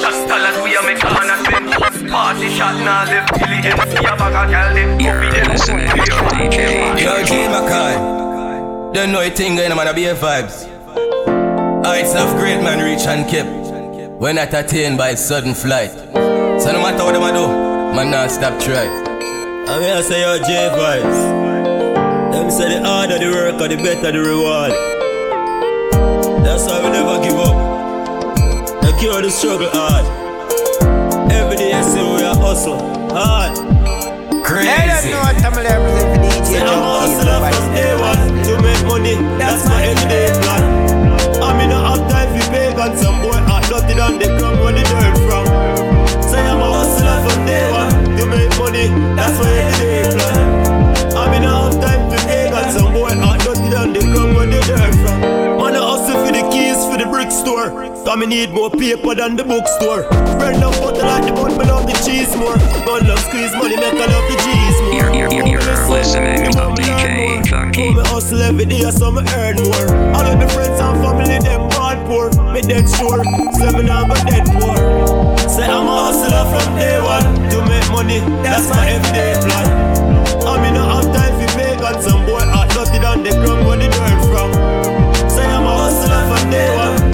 Just 0.00 0.24
dollars 0.28 0.56
we 0.64 0.72
a 0.76 0.80
make 0.80 1.00
corner 1.00 1.36
spin. 1.44 2.08
Party 2.08 2.48
shot 2.56 2.76
now 2.80 3.04
left 3.04 3.36
till 3.36 3.52
the 3.52 3.58
end. 3.68 3.84
See 3.92 4.00
a 4.00 4.16
bag 4.16 4.32
of 4.32 4.48
gal 4.48 4.72
they 4.72 4.88
go 4.96 5.12
feed 5.20 5.32
them. 5.36 5.52
Listening 5.52 5.88
to 5.92 6.24
DJ 6.32 7.04
Yo, 7.04 7.20
J. 7.20 7.48
Mackay. 7.52 8.25
I 8.96 9.00
don't 9.00 9.12
know 9.12 9.20
a 9.20 9.28
thing 9.28 9.56
going 9.56 9.70
on, 9.70 9.94
be 9.94 10.06
a 10.06 10.14
vibes. 10.14 10.64
Ah, 10.88 11.90
Heights 11.90 12.14
of 12.14 12.34
great 12.38 12.62
man 12.62 12.82
reach 12.82 13.06
and 13.06 13.28
kept. 13.28 13.50
When 14.18 14.38
entertained 14.38 14.96
by 14.96 15.14
sudden 15.16 15.52
flight. 15.52 15.90
So 15.92 16.72
no 16.72 16.80
matter 16.80 17.04
what 17.04 17.12
them 17.12 17.22
a 17.22 17.30
do, 17.30 17.46
man 17.94 18.10
not 18.10 18.30
stop 18.30 18.58
try. 18.58 18.86
I 19.68 19.78
mean 19.80 19.92
I 19.92 20.00
say 20.00 20.22
yo 20.22 20.38
J 20.38 20.70
vibes. 20.72 22.32
Them 22.32 22.50
say 22.50 22.70
the 22.72 22.88
harder 22.88 23.18
the 23.18 23.28
work, 23.32 23.60
or 23.60 23.68
the 23.68 23.76
better 23.76 24.12
the 24.12 24.18
reward. 24.18 24.72
That's 26.42 26.64
why 26.64 26.82
we 26.82 26.88
never 26.88 27.22
give 27.22 27.36
up. 27.36 28.80
The 28.80 28.96
cure 28.98 29.20
the 29.20 29.30
struggle 29.30 29.68
hard. 29.74 30.06
Every 31.30 31.58
day 31.58 31.74
I 31.74 31.82
say 31.82 32.00
we 32.00 32.22
are 32.22 32.34
hustle 32.34 32.78
hard. 33.12 33.65
Crazy. 34.56 34.72
I 34.72 34.88
don't 34.88 35.10
know 35.12 35.20
what 35.20 35.36
I'm 35.44 35.52
represent 35.52 36.16
for 36.16 36.16
DJ 36.24 36.48
Say 36.48 36.64
I'm 36.64 36.80
a 36.80 36.88
hustler 36.96 37.44
from 37.44 37.74
day 37.76 37.92
one 38.00 38.24
to 38.40 38.52
make 38.64 38.82
money. 38.88 39.14
That's 39.36 39.68
my 39.68 39.84
everyday 39.84 40.32
plan. 40.32 40.64
I'm 41.44 41.60
in 41.60 41.72
a 41.72 41.76
have 41.76 42.08
time 42.08 42.32
for 42.32 42.48
pagan. 42.48 42.96
Some 42.96 43.20
boy 43.20 43.36
hot 43.44 43.68
dirty 43.68 43.92
down 44.00 44.16
the 44.16 44.24
ground 44.32 44.56
where 44.64 44.72
the 44.72 44.80
dirt 44.80 45.16
from. 45.28 45.44
Say 46.24 46.40
I'm 46.40 46.56
a 46.56 46.68
hustler 46.72 47.20
from 47.20 47.44
day 47.44 47.68
one 47.68 48.16
to 48.16 48.24
make 48.32 48.48
money. 48.56 48.88
That's 49.12 49.36
my 49.36 49.52
everyday 49.60 50.08
plan. 50.16 50.40
I'm 51.12 51.34
in 51.36 51.44
a 51.44 51.52
have 51.52 51.76
time 51.76 52.08
for 52.08 52.20
pagan. 52.24 52.72
Some 52.72 52.94
boy 52.96 53.12
hot 53.12 53.36
dirty 53.44 53.68
down 53.68 53.92
the 53.92 54.00
ground 54.08 54.35
store. 57.36 57.70
Cause 58.04 58.16
me 58.16 58.26
need 58.26 58.50
more 58.50 58.70
paper 58.70 59.14
than 59.14 59.36
the 59.36 59.44
bookstore. 59.44 60.08
Bread 60.40 60.56
and 60.56 60.74
butter 60.80 61.04
like 61.04 61.24
the 61.28 61.32
bun, 61.36 61.52
me 61.58 61.64
love 61.68 61.84
the 61.84 61.92
cheese 62.00 62.32
more. 62.36 62.56
Gun 62.88 63.04
love 63.04 63.20
squeeze 63.28 63.52
money, 63.52 63.76
make 63.76 63.92
I 63.92 64.06
love 64.08 64.26
the 64.30 64.36
G's 64.40 64.76
more. 64.80 64.94
You're, 64.96 65.12
you're, 65.12 65.32
you're, 65.32 65.60
you're 65.60 65.88
listening 65.92 66.48
to 66.56 66.72
DJ 66.80 67.44
Junky. 67.44 67.92
Me 67.92 68.02
hustle 68.08 68.40
every 68.40 68.64
day 68.64 68.88
so 68.90 69.12
me 69.12 69.22
earn 69.36 69.56
more. 69.60 69.86
All 70.16 70.24
of 70.24 70.38
my 70.40 70.48
friends 70.48 70.80
and 70.80 70.96
family 71.04 71.38
them 71.44 71.68
born 71.76 71.98
poor. 72.08 72.26
Me 72.52 72.60
dead 72.64 72.88
sure, 72.88 73.20
say 73.60 73.70
me 73.76 73.84
go 73.84 74.16
dead 74.24 74.46
poor. 74.56 74.78
Say 75.44 75.68
I'm 75.68 75.84
a 75.84 75.94
hustler 76.08 76.44
from 76.48 76.66
day 76.80 76.96
one 77.04 77.28
to 77.52 77.58
make 77.68 77.88
money. 77.92 78.20
That's 78.40 78.70
my 78.72 78.88
everyday 78.88 79.36
plan. 79.44 79.68
I'm 80.46 80.62
in 80.64 80.76
a 80.78 80.84
have 80.88 81.10
time 81.12 81.34
for 81.36 81.50
pagan. 81.58 82.00
Some 82.00 82.24
boy 82.24 82.40
hot 82.48 82.70
dirty 82.70 82.98
down 83.02 83.22
the 83.22 83.30
ground 83.34 83.66
where 83.66 83.76
the 83.76 83.88
dirt 83.92 84.20
from. 84.30 84.48
Say 85.28 85.44
I'm 85.44 85.66
a 85.66 85.74
hustler 85.74 86.22
from 86.30 86.50
day 86.50 86.70
one 86.76 87.05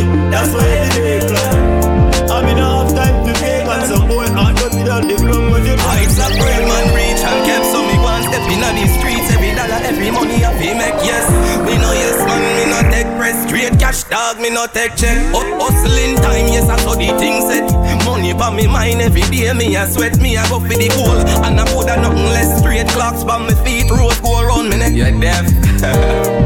to 0.00 0.04
make 0.04 0.16
money. 0.16 0.30
That's 0.30 0.52
my 0.52 0.68
everyday 0.68 1.20
plan. 1.26 2.30
I'm 2.30 2.48
in 2.48 2.58
have 2.58 2.90
time 2.94 3.26
to 3.26 3.32
pagan. 3.40 3.80
Some 3.86 4.08
boy 4.08 4.26
hot 4.28 4.56
dirty 4.56 4.84
down 4.84 5.08
the 5.08 5.16
ground 5.16 5.50
where 5.52 5.60
the 5.62 5.76
dirt 5.76 5.80
Heights 5.86 6.18
of 6.20 6.32
great 6.36 6.64
man 6.66 6.86
reach 6.94 7.22
and 7.22 7.40
kept. 7.46 7.66
So 7.72 7.80
me 7.86 7.96
go 7.96 8.08
and 8.08 8.24
step 8.28 8.44
in 8.50 8.62
on 8.64 8.74
the 8.76 8.86
streets. 8.98 9.28
Every 9.32 9.52
dollar, 9.54 9.80
every 9.84 10.10
money 10.10 10.44
I 10.44 10.52
feel 10.58 10.76
make 10.76 11.00
yes. 11.04 11.24
Me 11.64 11.74
no 11.78 11.90
yes 11.92 12.18
man, 12.26 12.42
me 12.56 12.64
no 12.70 12.78
take 12.90 13.10
press. 13.16 13.36
Straight 13.46 13.78
cash 13.78 14.04
dog, 14.04 14.40
me 14.40 14.50
no 14.50 14.66
take 14.66 14.96
check. 14.96 15.16
Hut- 15.32 15.54
Hustling 15.60 16.16
time, 16.20 16.48
yes 16.52 16.68
I 16.68 16.76
saw 16.80 16.94
the 16.94 17.10
thing 17.16 17.40
set. 17.48 17.66
Money 18.04 18.32
for 18.36 18.50
me 18.50 18.66
mind 18.66 19.00
every 19.00 19.22
day. 19.32 19.52
Me 19.52 19.76
a 19.76 19.86
sweat, 19.86 20.18
me 20.18 20.36
a 20.36 20.42
go 20.48 20.60
for 20.60 20.68
the 20.68 20.88
goal. 20.92 21.16
And 21.46 21.60
I 21.60 21.64
put 21.72 21.88
a 21.88 21.96
nothing 21.96 22.28
less 22.36 22.58
straight 22.60 22.88
clocks 22.88 23.24
by 23.24 23.38
me 23.38 23.54
feet. 23.64 23.90
Rose 23.90 24.18
go 24.20 24.40
around 24.40 24.68
me 24.68 24.76
neck. 24.76 24.92
You're 24.92 25.14
deaf. 25.20 26.42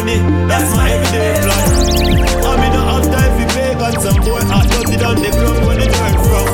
money. 0.00 0.18
That's 0.48 0.74
my 0.76 0.90
everyday 0.90 1.36
plan. 1.44 1.68
I'm 2.48 2.60
in 2.64 2.72
a 2.72 2.82
have 2.88 3.06
time 3.12 3.32
for 3.36 3.48
pagan. 3.52 3.92
Some 4.00 4.20
boy 4.24 4.40
hot 4.48 4.66
dirty 4.72 4.96
down 4.96 5.16
the 5.20 5.30
ground 5.30 5.60
where 5.66 5.76
the 5.76 5.86
dirt 5.92 6.16
from. 6.24 6.46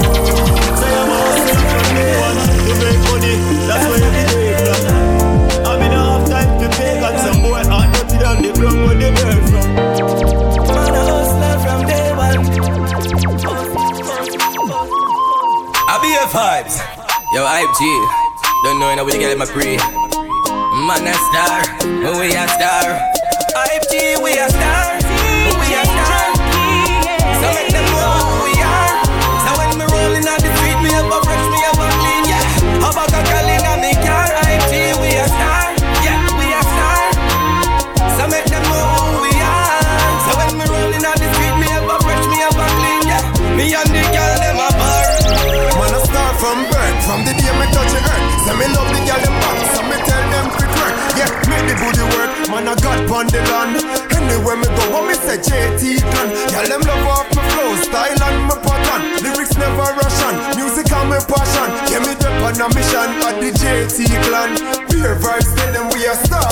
Say 0.78 0.90
I'm 0.90 1.10
a 1.10 1.18
hustler 1.22 1.62
from 1.70 1.86
day 1.94 2.14
one 2.26 2.38
to 2.66 2.72
make 2.82 3.00
money. 3.06 3.34
That's 3.68 3.84
my 3.86 3.98
everyday 4.02 4.58
plan. 4.82 5.66
I'm 5.66 5.82
in 5.86 5.92
a 5.94 6.02
have 6.02 6.26
time 6.26 6.50
for 6.58 6.70
pagan. 6.74 7.14
Some 7.22 7.38
boy 7.42 7.62
hot 7.70 7.88
dirty 7.94 8.18
down 8.18 8.42
the 8.42 8.50
ground 8.58 8.78
where 8.82 8.98
the 8.98 9.08
dirt 9.14 9.42
from. 9.50 9.66
Man 10.74 10.94
a 10.94 11.02
hustler 11.06 11.56
from 11.62 11.80
day 11.86 12.08
one. 12.18 12.40
I 15.86 15.94
be 16.02 16.10
a 16.18 16.26
vibes. 16.34 16.76
Yo, 17.32 17.46
hype 17.46 17.70
G. 17.78 17.82
Don't 18.64 18.80
know 18.80 18.90
how 18.90 19.04
we 19.04 19.12
get 19.12 19.38
my 19.38 19.46
pre. 19.46 19.78
Man 20.86 21.06
a 21.06 21.14
star, 21.14 21.62
oh, 22.06 22.20
we 22.20 22.28
a 22.34 22.46
star. 22.48 23.15
We 24.26 24.32
a 24.42 24.50
star. 24.50 24.98
We 24.98 25.68
a 25.70 25.82
star. 25.86 26.26
So 27.38 27.46
make 27.54 27.70
them 27.70 27.86
know 27.94 28.10
who 28.26 28.50
we 28.50 28.58
are. 28.58 28.90
So 29.46 29.50
when 29.54 29.70
me 29.78 29.86
rolling 29.86 30.26
on 30.26 30.38
the 30.42 30.50
street, 30.50 30.78
me 30.82 30.90
have 30.90 31.06
a 31.06 31.18
fresh, 31.22 31.46
me 31.46 31.58
have 31.62 31.78
a 31.78 31.86
clean, 31.94 32.24
yeah. 32.26 32.42
How 32.82 32.90
about 32.90 33.14
a 33.14 33.22
girl 33.22 33.46
in 33.46 33.62
a 33.62 33.74
me 33.78 33.94
car? 34.02 34.26
Hype 34.42 34.66
G, 34.66 34.98
we 34.98 35.14
a 35.14 35.30
star. 35.30 35.78
Yeah, 36.02 36.18
we 36.42 36.46
a 36.50 36.58
star. 36.58 37.06
So 38.18 38.26
make 38.26 38.50
them 38.50 38.66
know 38.66 38.82
who 38.98 39.30
we 39.30 39.32
are. 39.38 40.10
So 40.26 40.30
when 40.42 40.58
me 40.58 40.66
rolling 40.74 41.06
on 41.06 41.16
the 41.22 41.28
street, 41.30 41.56
me 41.62 41.70
have 41.70 41.86
a 41.86 41.96
fresh, 42.02 42.26
me 42.26 42.38
have 42.42 42.58
a 42.58 42.66
clean, 42.82 43.02
yeah. 43.06 43.22
Me 43.54 43.64
and 43.78 43.90
the 43.94 44.02
girl 44.10 44.34
them 44.42 44.58
a 44.58 44.68
bar. 44.74 45.06
Man, 45.78 45.94
I 45.94 46.02
start 46.02 46.34
from 46.42 46.58
birth, 46.66 46.98
from 47.06 47.22
the 47.22 47.30
day 47.30 47.54
me 47.62 47.66
touch 47.70 47.94
the 47.94 48.02
earth. 48.02 48.26
Say 48.42 48.54
me 48.58 48.66
love 48.74 48.90
the 48.90 49.00
girl 49.06 49.22
them 49.22 49.36
back, 49.38 49.58
so 49.70 49.80
me 49.86 49.96
tell 50.02 50.24
them 50.34 50.46
quick 50.50 50.72
work. 50.82 50.94
Yeah, 51.14 51.30
make 51.46 51.70
the 51.70 51.74
booty 51.78 52.04
work, 52.10 52.30
man 52.50 52.66
I 52.66 52.74
got 52.82 52.98
pon 53.06 53.30
the 53.30 53.38
land. 53.54 54.05
Anywhere 54.46 54.62
me 54.62 54.76
go, 54.78 54.90
what 54.94 55.08
me 55.08 55.14
say 55.14 55.38
JT 55.42 55.98
can. 55.98 56.28
Girl 56.54 56.68
them 56.70 56.80
love 56.86 57.06
off 57.10 57.26
my 57.34 57.42
flow, 57.50 57.74
style 57.82 58.22
and 58.30 58.46
my 58.46 58.54
pattern. 58.62 59.18
Lyrics 59.24 59.56
never 59.58 59.82
rush 59.98 60.22
on, 60.22 60.54
music 60.54 60.86
and 60.92 61.10
my 61.10 61.18
passion. 61.18 61.66
Yeah, 61.90 61.98
me 62.06 62.14
dep 62.14 62.30
on 62.46 62.54
a 62.54 62.68
mission 62.70 63.10
at 63.26 63.40
the 63.42 63.50
JT 63.50 64.06
clan. 64.22 64.54
Bare 64.86 65.18
Vybz, 65.18 65.50
tell 65.56 65.72
them 65.72 65.90
we 65.90 66.06
a 66.06 66.14
star. 66.14 66.46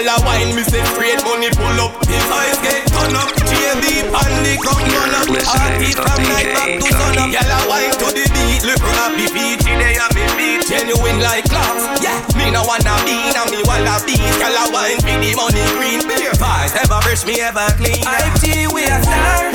Girl 0.00 0.16
a 0.16 0.24
wine, 0.24 0.56
me 0.56 0.64
say 0.64 0.80
straight 0.96 1.20
money 1.28 1.52
pull 1.52 1.76
up. 1.76 1.92
If 2.08 2.24
I 2.32 2.56
get 2.64 2.88
ton 2.88 3.12
up, 3.12 3.36
GMB 3.36 4.08
pan 4.08 4.32
the 4.40 4.56
come 4.64 4.80
run 4.96 5.12
up. 5.12 5.28
Party 5.28 5.92
from 5.92 6.24
night 6.24 6.56
back 6.56 6.80
to 6.80 6.88
sun 6.88 7.20
up. 7.20 7.28
Girl 7.28 7.52
a 7.52 7.58
wine 7.68 7.92
to 8.00 8.08
the 8.08 8.24
beat, 8.32 8.64
look 8.64 8.80
happy 8.96 9.28
feet. 9.28 9.60
Today 9.60 10.00
a 10.00 10.08
me 10.16 10.24
beat, 10.40 10.64
genuine 10.64 11.20
like 11.20 11.44
clocks. 11.52 11.84
Yeah, 12.00 12.16
me 12.32 12.48
no 12.48 12.64
wanna 12.64 12.96
be, 13.04 13.12
na 13.36 13.44
me 13.52 13.60
wanna 13.68 14.00
be. 14.08 14.16
Girl 14.40 14.56
a 14.56 14.72
wine 14.72 15.04
for 15.04 15.20
the 15.20 15.36
money 15.36 15.68
green. 15.76 16.00
Bare 16.08 16.32
Vybz, 16.32 16.80
ever 16.80 17.00
fresh, 17.04 17.28
me 17.28 17.36
ever 17.44 17.68
clean. 17.76 18.00
IFG, 18.00 18.72
we 18.72 18.88
a 18.88 18.96
star, 19.04 19.52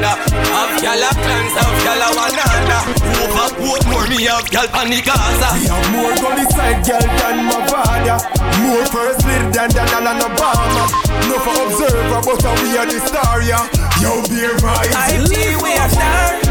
in 0.00 0.08
a 0.08 0.12
Prada. 0.16 0.40
Have 0.56 0.80
gal 0.80 1.02
a 1.04 1.10
clans, 1.12 1.54
have 1.60 1.78
gal 1.84 2.00
a 2.00 2.08
Wanada. 2.16 2.78
Overcoat 3.20 3.84
more 3.86 4.06
me 4.08 4.24
have 4.24 4.48
gal 4.50 4.66
on 4.72 4.88
the 4.88 5.00
Gaza. 5.04 5.48
We 5.60 5.68
have 5.68 5.88
more 5.92 6.14
gully 6.16 6.46
side 6.56 6.80
gal 6.84 7.04
than 7.04 7.38
father. 7.68 8.18
More 8.64 8.84
first 8.88 9.24
lady 9.26 9.48
than 9.52 9.68
Donald 9.70 10.08
and 10.08 10.22
Obama. 10.24 10.84
No 11.28 11.36
for 11.44 11.56
observer, 11.68 12.20
but 12.24 12.40
we 12.64 12.76
are 12.76 12.86
the 12.86 12.98
star, 13.04 13.42
yeah. 13.42 13.68
Yo, 14.00 14.22
Bare 14.28 14.56
Vybz. 14.56 14.94
I 14.96 15.20
we 15.60 15.72
are 15.76 15.90
star, 15.90 16.49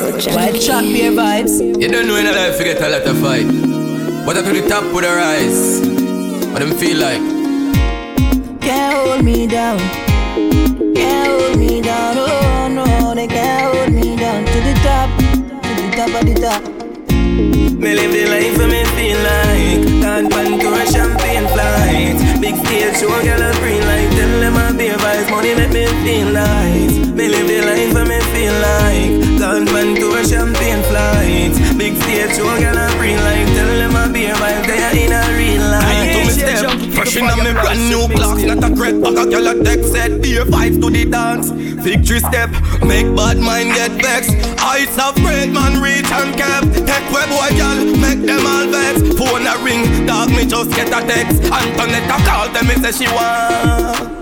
White 0.00 0.62
shot 0.62 0.84
Bare 0.84 1.10
Vybz. 1.10 1.80
You 1.80 1.88
don't 1.88 2.06
know 2.06 2.16
in 2.16 2.26
life 2.26 2.56
you 2.58 2.64
get 2.64 2.80
a 2.80 2.88
lot 2.88 3.02
of 3.02 3.18
fight. 3.18 3.46
But 4.24 4.36
up 4.36 4.44
to 4.44 4.52
the 4.52 4.68
top 4.68 4.84
with 4.94 5.04
the 5.04 5.10
rise. 5.10 5.80
What 6.52 6.60
them 6.60 6.72
feel 6.78 6.98
like? 6.98 7.20
Can't 8.60 8.94
hold 8.94 9.24
me 9.24 9.48
down. 9.48 9.78
Can't 10.94 11.28
hold 11.28 11.58
me 11.58 11.82
down. 11.82 12.16
Oh 12.16 12.68
no, 12.68 13.12
they 13.14 13.26
can't 13.26 13.74
hold 13.74 13.92
me 13.92 14.16
down. 14.16 14.44
To 14.44 14.52
the 14.52 14.74
top, 14.84 15.10
to 15.18 15.82
the 15.82 15.90
top 15.96 16.22
of 16.22 16.26
the 16.28 16.34
top. 16.40 16.77
Me 17.38 17.94
live 17.94 18.10
the 18.10 18.26
life 18.26 18.58
and 18.58 18.72
me 18.72 18.82
feel 18.98 19.18
like. 19.22 19.86
Can't 20.02 20.28
pan 20.32 20.58
to 20.58 20.68
a 20.74 20.82
champagne 20.90 21.46
flight. 21.54 22.18
Big 22.40 22.56
stage 22.66 22.98
show 22.98 23.14
girl 23.22 23.42
a 23.42 23.52
green 23.62 23.82
light. 23.86 24.10
Tell 24.18 24.40
them 24.42 24.56
I 24.56 24.72
be 24.72 24.88
vibes 24.88 25.30
Money 25.30 25.54
make 25.54 25.70
me 25.70 25.86
feel 26.02 26.32
nice. 26.32 26.94
Me 27.14 27.28
live 27.28 27.46
the 27.46 27.60
life 27.62 27.94
and 27.94 28.08
me 28.10 28.18
feel 28.34 28.54
like. 28.66 29.38
Can't 29.38 29.68
pan 29.70 29.94
to 29.94 30.06
a 30.18 30.26
champagne 30.26 30.82
flight. 30.90 31.54
Big 31.78 31.94
stage 32.02 32.34
show 32.34 32.50
girl 32.58 32.76
a 32.76 32.86
green 32.98 33.18
light. 33.22 33.46
Tell 33.54 33.70
them 33.70 33.94
I 33.94 34.08
be 34.10 34.26
vibes 34.26 34.66
They 34.66 34.82
are 34.82 34.96
in 34.98 35.12
a 35.12 35.22
real 35.38 35.62
life 35.70 36.17
step 36.38 36.70
Fresh 36.94 37.16
in 37.16 37.26
me 37.26 37.52
brand 37.52 37.88
new 37.88 38.06
clocks 38.14 38.42
Not 38.42 38.64
a 38.64 38.74
crep 38.74 39.00
Back 39.02 39.26
a 39.26 39.30
girl 39.30 39.48
a 39.48 39.64
text 39.64 39.92
Said 39.92 40.22
be 40.22 40.36
a 40.36 40.44
vibes 40.44 40.80
to 40.80 40.90
the 40.90 41.04
dance. 41.04 41.50
Victory 41.50 42.20
step 42.20 42.50
Make 42.82 43.08
bad 43.14 43.38
mind 43.38 43.74
get 43.74 43.92
vexed. 43.92 44.34
Heights 44.58 44.98
of 44.98 45.14
great 45.16 45.50
man 45.50 45.80
reach 45.82 46.10
and 46.10 46.34
kept 46.36 46.74
Take 46.86 47.06
web 47.12 47.28
boy 47.28 47.50
girl 47.56 47.78
Make 47.98 48.22
them 48.26 48.46
all 48.46 48.66
vex. 48.70 49.00
Phone 49.18 49.46
a 49.46 49.54
ring 49.64 50.06
Dog 50.06 50.30
me 50.30 50.46
just 50.46 50.70
get 50.70 50.88
a 50.88 51.06
text. 51.06 51.42
Antoinette 51.50 52.08
a 52.08 52.18
call 52.24 52.48
Them 52.50 52.66
me 52.68 52.74
say 52.82 52.92
she 52.92 53.06
want 53.12 54.17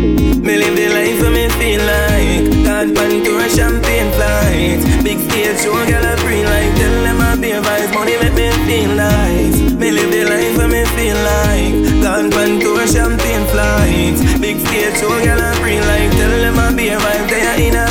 Me 0.00 0.56
live 0.56 0.76
the 0.76 0.88
life 0.88 1.22
and 1.26 1.34
me 1.34 1.48
feel 1.60 1.82
like. 1.84 2.46
Can't 2.64 2.94
pan 2.96 3.22
to 3.24 3.32
a 3.44 3.48
champagne 3.48 4.10
flight. 4.16 4.80
Big 5.04 5.18
stage 5.18 5.60
show 5.60 5.76
girl 5.86 6.04
a 6.04 6.16
green 6.24 6.46
light 6.46 6.72
Tell 6.76 6.96
them 7.04 7.20
I 7.20 7.36
be 7.36 7.50
vibes 7.52 7.92
Money 7.92 8.16
make 8.22 8.34
me 8.34 8.48
feel 8.66 8.92
nice. 8.96 9.56
Me 9.80 9.90
live 9.90 10.10
the 10.10 10.24
life 10.24 10.58
and 10.58 10.72
me 10.72 10.84
feel 10.96 11.18
like. 11.30 11.76
Can't 12.04 12.32
pan 12.32 12.60
to 12.60 12.70
a 12.80 12.86
champagne 12.88 13.44
flight. 13.52 14.16
Big 14.40 14.56
stage 14.64 14.96
show 15.00 15.12
girl 15.24 15.40
a 15.40 15.50
green 15.60 15.82
light 15.82 16.10
Tell 16.16 16.30
them 16.30 16.58
I 16.58 16.72
be 16.72 16.88
vibes 16.88 17.28
They 17.28 17.44
are 17.44 17.60
in 17.60 17.76
a 17.76 17.89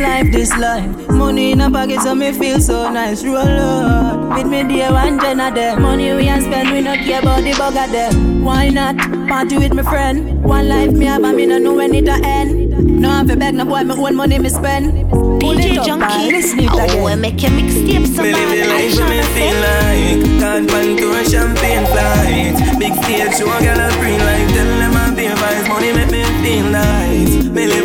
life, 0.00 0.30
this 0.32 0.50
life. 0.56 1.08
Money 1.10 1.52
in 1.52 1.60
a 1.60 1.70
pocket, 1.70 2.00
so 2.00 2.14
me 2.14 2.32
feel 2.32 2.60
so 2.60 2.90
nice. 2.90 3.24
Roll 3.24 3.36
out 3.38 4.36
with 4.36 4.46
me 4.46 4.62
dear 4.64 4.92
one 4.92 5.18
gen 5.20 5.40
of 5.40 5.54
them. 5.54 5.82
Money 5.82 6.12
we 6.14 6.28
and 6.28 6.42
spend, 6.42 6.70
we 6.72 6.80
not 6.80 6.98
care 6.98 7.20
about 7.20 7.42
the 7.42 7.52
bug 7.58 7.76
of 7.76 7.90
them. 7.92 8.44
Why 8.44 8.68
not 8.68 8.96
party 9.28 9.58
with 9.58 9.74
my 9.74 9.82
friend? 9.82 10.42
One 10.42 10.68
life 10.68 10.92
me 10.92 11.06
have, 11.06 11.22
and 11.24 11.36
me 11.36 11.46
no 11.46 11.58
know 11.58 11.74
when 11.74 11.94
it 11.94 12.08
a 12.08 12.18
end. 12.24 13.00
No 13.00 13.10
have 13.10 13.28
to 13.28 13.36
beg 13.36 13.54
no 13.54 13.64
boy, 13.64 13.82
me 13.84 13.94
own 13.94 14.16
money 14.16 14.38
me 14.38 14.48
spend. 14.48 15.10
Pull 15.10 15.58
it 15.58 15.62
DJ 15.72 15.78
up, 15.78 15.86
Junky. 15.86 16.02
and 16.02 16.32
listen 16.32 16.60
it 16.60 16.70
Oh, 16.70 16.78
again. 17.06 17.20
make 17.20 17.40
your 17.42 17.50
mixtape 17.52 18.06
so 18.14 18.22
Me 18.22 18.32
live 18.32 18.50
the 18.50 18.60
bad. 18.60 18.68
Life 18.68 19.00
and 19.00 19.08
me 19.08 19.22
feel 19.32 19.56
like 19.64 20.40
Can't 20.40 20.68
pan 20.68 20.96
to 20.98 21.06
a 21.16 21.24
champagne 21.24 21.86
flight 21.88 22.78
Big 22.78 22.92
stage 23.04 23.38
show 23.40 23.46
girl 23.48 23.80
a 23.80 23.88
green 24.00 24.20
light 24.20 24.48
Tell 24.52 24.68
them 24.68 24.96
I 25.00 25.14
be 25.16 25.24
vibes 25.32 25.68
Money 25.68 25.92
make 25.96 26.10
me 26.12 26.24
feel 26.44 26.64
nice 26.70 27.48
Me 27.48 27.79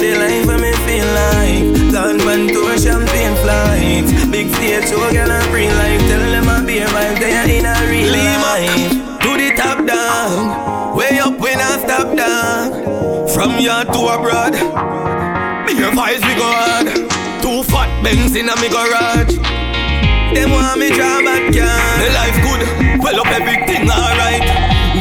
flight 4.05 4.31
Big 4.31 4.53
stage 4.53 4.89
show 4.89 5.11
girl 5.11 5.31
a 5.31 5.39
green 5.49 5.69
light 5.69 5.99
Tell 6.09 6.19
them 6.19 6.49
I 6.49 6.65
be 6.65 6.79
vibes 6.79 7.19
They 7.19 7.37
are 7.37 7.49
in 7.49 7.65
a 7.65 7.75
real 7.89 8.11
life. 8.11 9.21
To 9.23 9.31
the 9.37 9.49
top 9.55 9.85
down 9.85 10.95
Way 10.95 11.19
up 11.19 11.39
when 11.39 11.59
I 11.59 11.77
stop 11.83 12.15
down. 12.15 13.27
From 13.29 13.59
yard 13.59 13.87
to 13.93 13.99
abroad 14.13 14.53
Me 15.65 15.77
your 15.77 15.91
vibes 15.91 16.23
we 16.23 16.33
go 16.35 16.47
hard. 16.47 16.87
Two 17.41 17.63
fat 17.63 17.89
Benz 18.03 18.35
in 18.35 18.49
a 18.49 18.55
me 18.61 18.69
garage. 18.69 19.35
Them 20.33 20.51
want 20.51 20.79
me 20.79 20.89
draw 20.89 21.21
back 21.21 21.53
car 21.53 21.85
The 22.01 22.09
life 22.13 22.37
good 22.45 23.03
Well 23.03 23.19
up 23.21 23.27
everything 23.27 23.89
alright. 23.89 24.43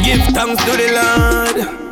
Give 0.03 0.21
thanks 0.33 0.63
to 0.65 0.71
the 0.71 0.89
Lord 0.93 1.84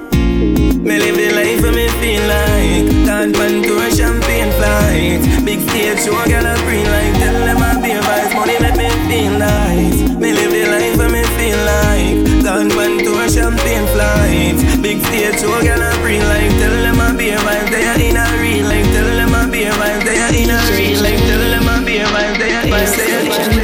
Me 0.84 1.00
live 1.00 1.16
the 1.16 1.32
life 1.32 1.64
and 1.64 1.76
me 1.80 1.88
feel 2.04 2.20
like. 2.28 3.08
Can't 3.08 3.34
pan 3.34 3.64
to 3.64 3.74
a 3.80 3.88
champagne 3.88 4.52
flight. 4.60 5.24
Big 5.48 5.64
stage 5.72 6.04
show 6.04 6.12
girl 6.28 6.44
a 6.44 6.60
green 6.68 6.84
light. 6.84 7.16
Tell 7.24 7.40
them 7.40 7.64
I 7.64 7.80
be 7.80 7.96
vibes 7.96 8.36
Money 8.36 8.60
make 8.60 8.76
me 8.76 8.90
feel 9.08 9.32
nice. 9.40 10.00
Me 10.20 10.36
live 10.36 10.52
the 10.52 10.68
life 10.68 11.00
and 11.00 11.14
me 11.16 11.24
feel 11.40 11.60
like. 11.64 12.20
Can't 12.44 12.72
pan 12.76 13.00
to 13.00 13.12
a 13.16 13.32
champagne 13.32 13.88
flight. 13.96 14.60
Big 14.84 15.00
stage 15.08 15.40
show 15.40 15.56
girl 15.64 15.80
a 15.80 15.90
green 16.04 16.20
light. 16.28 16.52
Tell 16.60 16.76
them 16.76 17.00
I 17.00 17.16
be 17.16 17.32
vibes 17.32 17.72
They 17.72 17.88
are 17.88 18.04
in 18.04 18.20
a 18.20 18.26
real 18.44 18.68
life. 18.68 18.90
Tell 18.92 19.08
them 19.08 19.32
I 19.32 19.48
be 19.48 19.64
vibes 19.64 20.04
They 20.04 20.20
are 20.20 20.36
in 20.36 20.52
a 20.52 20.60
real 20.68 21.00
life. 21.00 21.24
Tell 21.24 21.44
them 21.48 21.64
I 21.64 21.80
be 21.88 21.96
vibes 22.04 22.38
They 22.44 22.52
are 22.52 22.68
in 22.68 22.76
a 22.76 22.84
They 22.92 23.60
are 23.60 23.63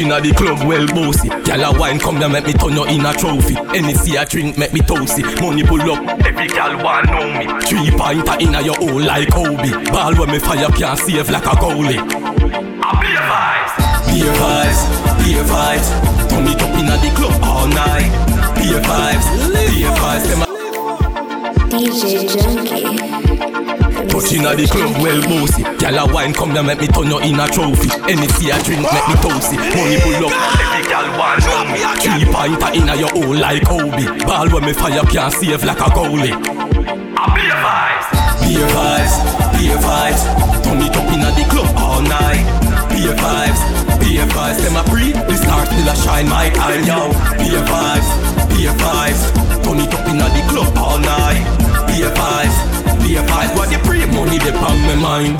in 0.00 0.10
a 0.10 0.10
Touching 0.10 0.12
at 0.12 0.22
the 0.22 0.32
club 0.32 0.68
well 0.68 0.86
bossy. 0.86 1.28
Gyal 1.28 1.74
a 1.74 1.78
wine 1.78 1.98
come 1.98 2.18
here 2.18 2.28
make 2.28 2.46
me 2.46 2.52
turn 2.52 2.72
you 2.72 2.84
in 2.84 3.04
a 3.04 3.12
trophy. 3.12 3.56
Any 3.74 3.94
a 4.16 4.24
drink 4.24 4.56
make 4.56 4.72
me 4.72 4.80
toasty. 4.80 5.22
Money 5.40 5.64
pull 5.64 5.80
up 5.80 5.98
Every 6.24 6.46
gyal 6.46 6.82
want 6.82 7.06
know 7.10 7.26
me. 7.34 7.46
Three 7.66 7.90
pointer 7.90 8.36
in 8.38 8.54
a 8.54 8.62
your 8.62 8.76
hole 8.76 9.00
like 9.00 9.30
Kobe. 9.30 9.70
Ball 9.90 10.14
when 10.14 10.30
me 10.30 10.38
fire 10.38 10.68
can't 10.70 10.98
save 10.98 11.30
like 11.30 11.44
a 11.44 11.54
goalie. 11.56 11.98
Bare 11.98 13.22
Vybz 13.28 13.72
Bare 14.06 14.32
Vybz 14.38 14.78
Bare 15.18 15.44
Vybz 15.50 15.86
Turn 16.28 16.46
it 16.46 16.62
up 16.62 16.78
in 16.78 16.88
a 16.88 16.96
the 17.02 17.10
club 17.16 17.42
all 17.42 17.66
night. 17.68 18.10
Bare 18.54 18.80
Vybz 18.80 19.26
Bare 19.52 19.90
Vybz 19.98 20.48
DJ 21.70 22.02
Junky. 22.28 23.27
Touching 24.18 24.42
at 24.50 24.58
the 24.58 24.66
club 24.66 24.98
well 24.98 25.22
bossy. 25.30 25.62
Gyal 25.78 25.94
a 25.94 26.02
wine 26.10 26.34
come 26.34 26.50
here 26.50 26.66
make 26.66 26.82
me 26.82 26.88
turn 26.90 27.06
you 27.06 27.22
in 27.22 27.38
a 27.38 27.46
trophy. 27.46 27.86
Any 28.10 28.26
a 28.26 28.58
drink 28.66 28.82
make 28.82 29.06
me 29.06 29.14
toasty. 29.22 29.54
Money 29.54 29.94
pull 30.02 30.26
up. 30.26 30.34
Every 30.34 30.82
gyal 30.90 31.06
want 31.14 31.38
know 31.46 31.62
me 31.70 31.78
Three 32.02 32.26
pointer 32.26 32.70
in 32.74 32.90
a 32.90 32.98
your 32.98 33.14
hole 33.14 33.38
like 33.38 33.62
Kobe. 33.62 34.02
Ball 34.26 34.50
when 34.50 34.66
me 34.66 34.74
fire 34.74 35.06
can't 35.06 35.30
save 35.30 35.62
like 35.62 35.78
a 35.78 35.86
goalie. 35.94 36.34
Bare 36.34 37.58
Vybz 37.62 38.06
Bare 38.42 38.66
Vybz 38.74 39.12
Bare 39.54 39.78
Vybz 39.86 40.20
Turn 40.66 40.82
it 40.82 40.96
up 40.98 41.08
in 41.14 41.22
a 41.22 41.30
the 41.38 41.44
club 41.46 41.70
all 41.78 42.02
night. 42.02 42.42
Bare 42.90 43.14
Vybz 43.14 43.60
Bare 44.02 44.26
Vybz. 44.34 44.56
Them 44.66 44.74
a 44.74 44.82
pre 44.90 45.14
The 45.14 45.36
stars 45.38 45.70
still 45.70 45.86
a 45.86 45.94
shine 45.94 46.26
my 46.26 46.50
eye 46.58 46.82
yo. 46.82 47.14
Bare 47.38 47.62
Vybz 47.70 48.06
Bare 48.50 48.74
Vybz. 48.82 49.20
Turn 49.62 49.78
it 49.78 49.94
up 49.94 50.08
in 50.10 50.18
a 50.18 50.26
the 50.34 50.42
club 50.50 50.74
all 50.74 50.98
night. 50.98 51.46
Bare 51.86 52.10
Vybz 52.10 52.77
Vibes 52.98 53.54
What 53.56 53.70
the 53.70 53.78
pre 53.84 54.04
money 54.06 54.38
they 54.38 54.52
on 54.52 54.78
my 54.86 54.96
mind. 54.96 55.34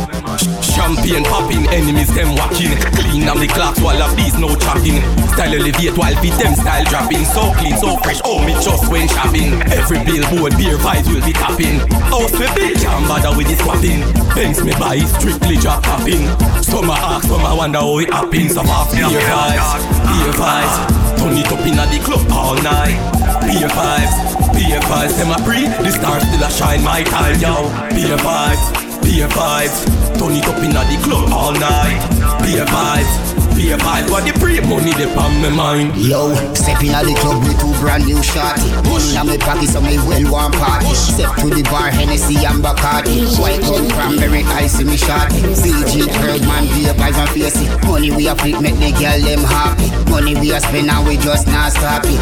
Champagne 0.62 1.24
popping 1.24 1.66
Enemies 1.68 2.14
them 2.14 2.34
watching. 2.34 2.74
Clean 2.94 3.28
on 3.28 3.38
the 3.38 3.48
clocks 3.48 3.80
while 3.80 4.02
of 4.02 4.14
these 4.16 4.38
no 4.38 4.54
chatting. 4.56 5.02
Style 5.34 5.54
elevate 5.54 5.96
while 5.96 6.14
beat 6.22 6.34
them 6.38 6.54
style 6.54 6.84
dropping. 6.86 7.24
So 7.24 7.52
clean 7.58 7.76
so 7.78 7.96
fresh 7.98 8.20
Oh 8.24 8.44
me 8.44 8.52
just 8.62 8.90
went 8.90 9.10
shopping. 9.10 9.60
Every 9.72 9.98
billboard 10.04 10.54
Bare 10.58 10.78
Vybz 10.78 11.06
will 11.12 11.24
be 11.24 11.32
tapping. 11.32 11.78
House 12.08 12.32
me 12.32 12.46
big 12.54 12.76
Can't 12.78 13.06
bother 13.06 13.36
with 13.36 13.48
the 13.48 13.56
swapping 13.62 14.00
Banks 14.34 14.62
me 14.64 14.72
buy 14.72 14.98
strictly 14.98 15.56
drop 15.56 15.82
topping 15.82 16.24
Some 16.62 16.88
a 16.88 16.92
ask 16.92 17.28
some 17.28 17.44
a 17.44 17.54
wonder 17.54 17.78
how 17.78 17.98
it 17.98 18.10
happen 18.10 18.48
Some 18.48 18.66
half 18.66 18.90
Bare 18.92 19.08
Vybz 19.08 19.68
Bare 20.08 20.32
Vybz. 20.32 21.18
Turn 21.18 21.36
it 21.36 21.52
up 21.52 21.66
inna 21.66 21.84
the 21.86 21.98
club 22.04 22.26
all 22.30 22.56
night 22.62 23.27
Bare 23.40 23.68
Vybz 23.68 24.14
Bare 24.52 24.80
Vybz 24.80 25.16
Them 25.16 25.30
a 25.30 25.38
pre 25.44 25.66
The 25.66 25.90
stars 25.90 26.22
still 26.28 26.44
a 26.44 26.50
shine 26.50 26.82
my 26.82 27.02
time 27.04 27.40
Bare 27.40 28.16
Vybz 28.16 28.62
Bare 29.02 29.28
Vybz 29.28 30.18
Turn 30.18 30.34
it 30.34 30.48
up 30.48 30.58
inna 30.62 30.82
the 30.90 30.98
club 31.04 31.32
all 31.32 31.52
night. 31.52 32.00
Bare 32.42 32.66
Vybz 32.66 33.37
Bare 33.58 33.76
Vybz 33.76 34.10
What 34.10 34.22
the 34.22 34.32
pre 34.38 34.60
money 34.62 34.94
they 34.94 35.10
on 35.18 35.34
my 35.42 35.50
mind 35.50 35.98
Yo, 35.98 36.30
step 36.54 36.78
in 36.78 36.94
the 36.94 37.14
club 37.18 37.42
with 37.42 37.58
two 37.58 37.74
brand 37.82 38.06
new 38.06 38.22
shorty 38.22 38.70
Money 38.86 39.18
in 39.18 39.26
my 39.26 39.36
pocket 39.42 39.68
so 39.68 39.82
me 39.82 39.98
well 40.06 40.30
want 40.30 40.54
party 40.54 40.94
Step 40.94 41.34
to 41.42 41.50
the 41.50 41.66
bar, 41.66 41.90
Hennessy 41.90 42.38
and 42.46 42.62
Bacardi 42.62 43.26
White 43.42 43.64
out 43.66 43.82
cranberry 43.92 44.46
ice 44.54 44.78
in 44.80 44.86
me 44.86 44.96
shorty 44.96 45.48
CG, 45.58 46.06
Birdman, 46.20 46.66
beer 46.70 46.94
pies 46.94 47.18
and 47.18 47.28
crazy. 47.30 47.66
Money 47.86 48.10
we 48.10 48.28
a 48.28 48.34
flip 48.36 48.60
make 48.60 48.76
the 48.76 48.92
girl 48.92 49.20
them 49.20 49.42
happy. 49.42 49.90
Money 50.10 50.34
we 50.34 50.52
a 50.52 50.60
spend 50.60 50.88
and 50.88 51.06
we 51.06 51.16
just 51.16 51.46
not 51.46 51.72
stop 51.72 52.04
it. 52.04 52.20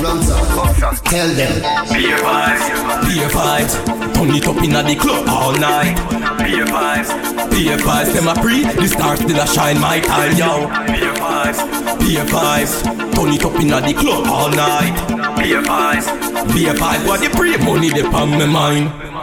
Rums 0.00 0.30
up, 0.30 1.04
tell 1.04 1.28
them. 1.28 1.60
Bare 1.92 2.18
Vybz, 2.18 2.64
Bare 3.04 3.28
Vybz. 3.28 4.14
Turn 4.14 4.30
it 4.34 4.46
up 4.48 4.56
inna 4.62 4.82
the 4.82 4.96
club 4.96 5.28
all 5.28 5.52
night. 5.52 5.96
Bare 6.38 6.64
Vybz, 6.64 7.43
vibes. 7.62 8.12
Them 8.12 8.28
a 8.28 8.34
pre, 8.34 8.62
the 8.62 8.88
stars 8.88 9.20
still 9.20 9.40
a 9.40 9.46
shine 9.46 9.80
my 9.80 10.00
time, 10.00 10.36
yo. 10.36 10.66
Bare 10.66 12.24
Vybz. 12.24 12.82
Turn 13.14 13.32
it 13.32 13.44
up 13.44 13.60
inna 13.60 13.80
the 13.80 13.94
club 13.94 14.26
all 14.26 14.50
night. 14.50 14.94
Bare 15.36 15.62
Vybz. 15.62 17.06
What 17.06 17.20
the 17.20 17.30
pre 17.30 17.56
money 17.58 17.90
they 17.90 18.02
on 18.02 18.30
my 18.30 18.46
mind. 18.46 19.14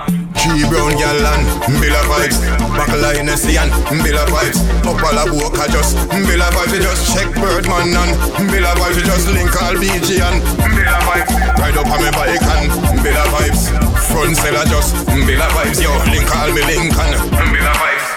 Three 0.42 0.66
brown 0.70 0.98
gal 0.98 1.22
and 1.22 1.46
Mbilla 1.70 2.02
vibes 2.10 2.42
Buckle 2.74 3.38
sea 3.38 3.58
and 3.58 3.70
Mbilla 3.94 4.26
vibes 4.26 4.58
Up 4.82 4.98
all 4.98 5.14
a 5.14 5.24
boca 5.30 5.70
just 5.70 5.96
Mbilla 6.10 6.50
vibes 6.50 6.72
We 6.72 6.80
just 6.80 7.14
check 7.14 7.30
Birdman 7.36 7.94
and 7.94 8.18
Mbilla 8.50 8.74
vibes 8.74 8.96
We 8.96 9.04
just 9.04 9.28
link 9.30 9.54
all 9.62 9.76
BG 9.76 10.18
and 10.18 10.42
Mbilla 10.66 10.98
vibes 11.06 11.60
Ride 11.62 11.78
up 11.78 11.86
on 11.86 12.02
me 12.02 12.10
bike 12.18 12.42
and 12.42 12.72
Mbilla 12.98 13.24
vibes 13.30 13.70
Front 14.10 14.36
seller 14.38 14.66
just 14.66 14.96
Mbilla 15.14 15.48
vibes 15.54 15.80
Yo, 15.84 15.94
link 16.10 16.36
all 16.36 16.52
me 16.52 16.62
link 16.66 16.98
and 16.98 17.16
Mbilla 17.46 17.74
vibes 17.74 18.11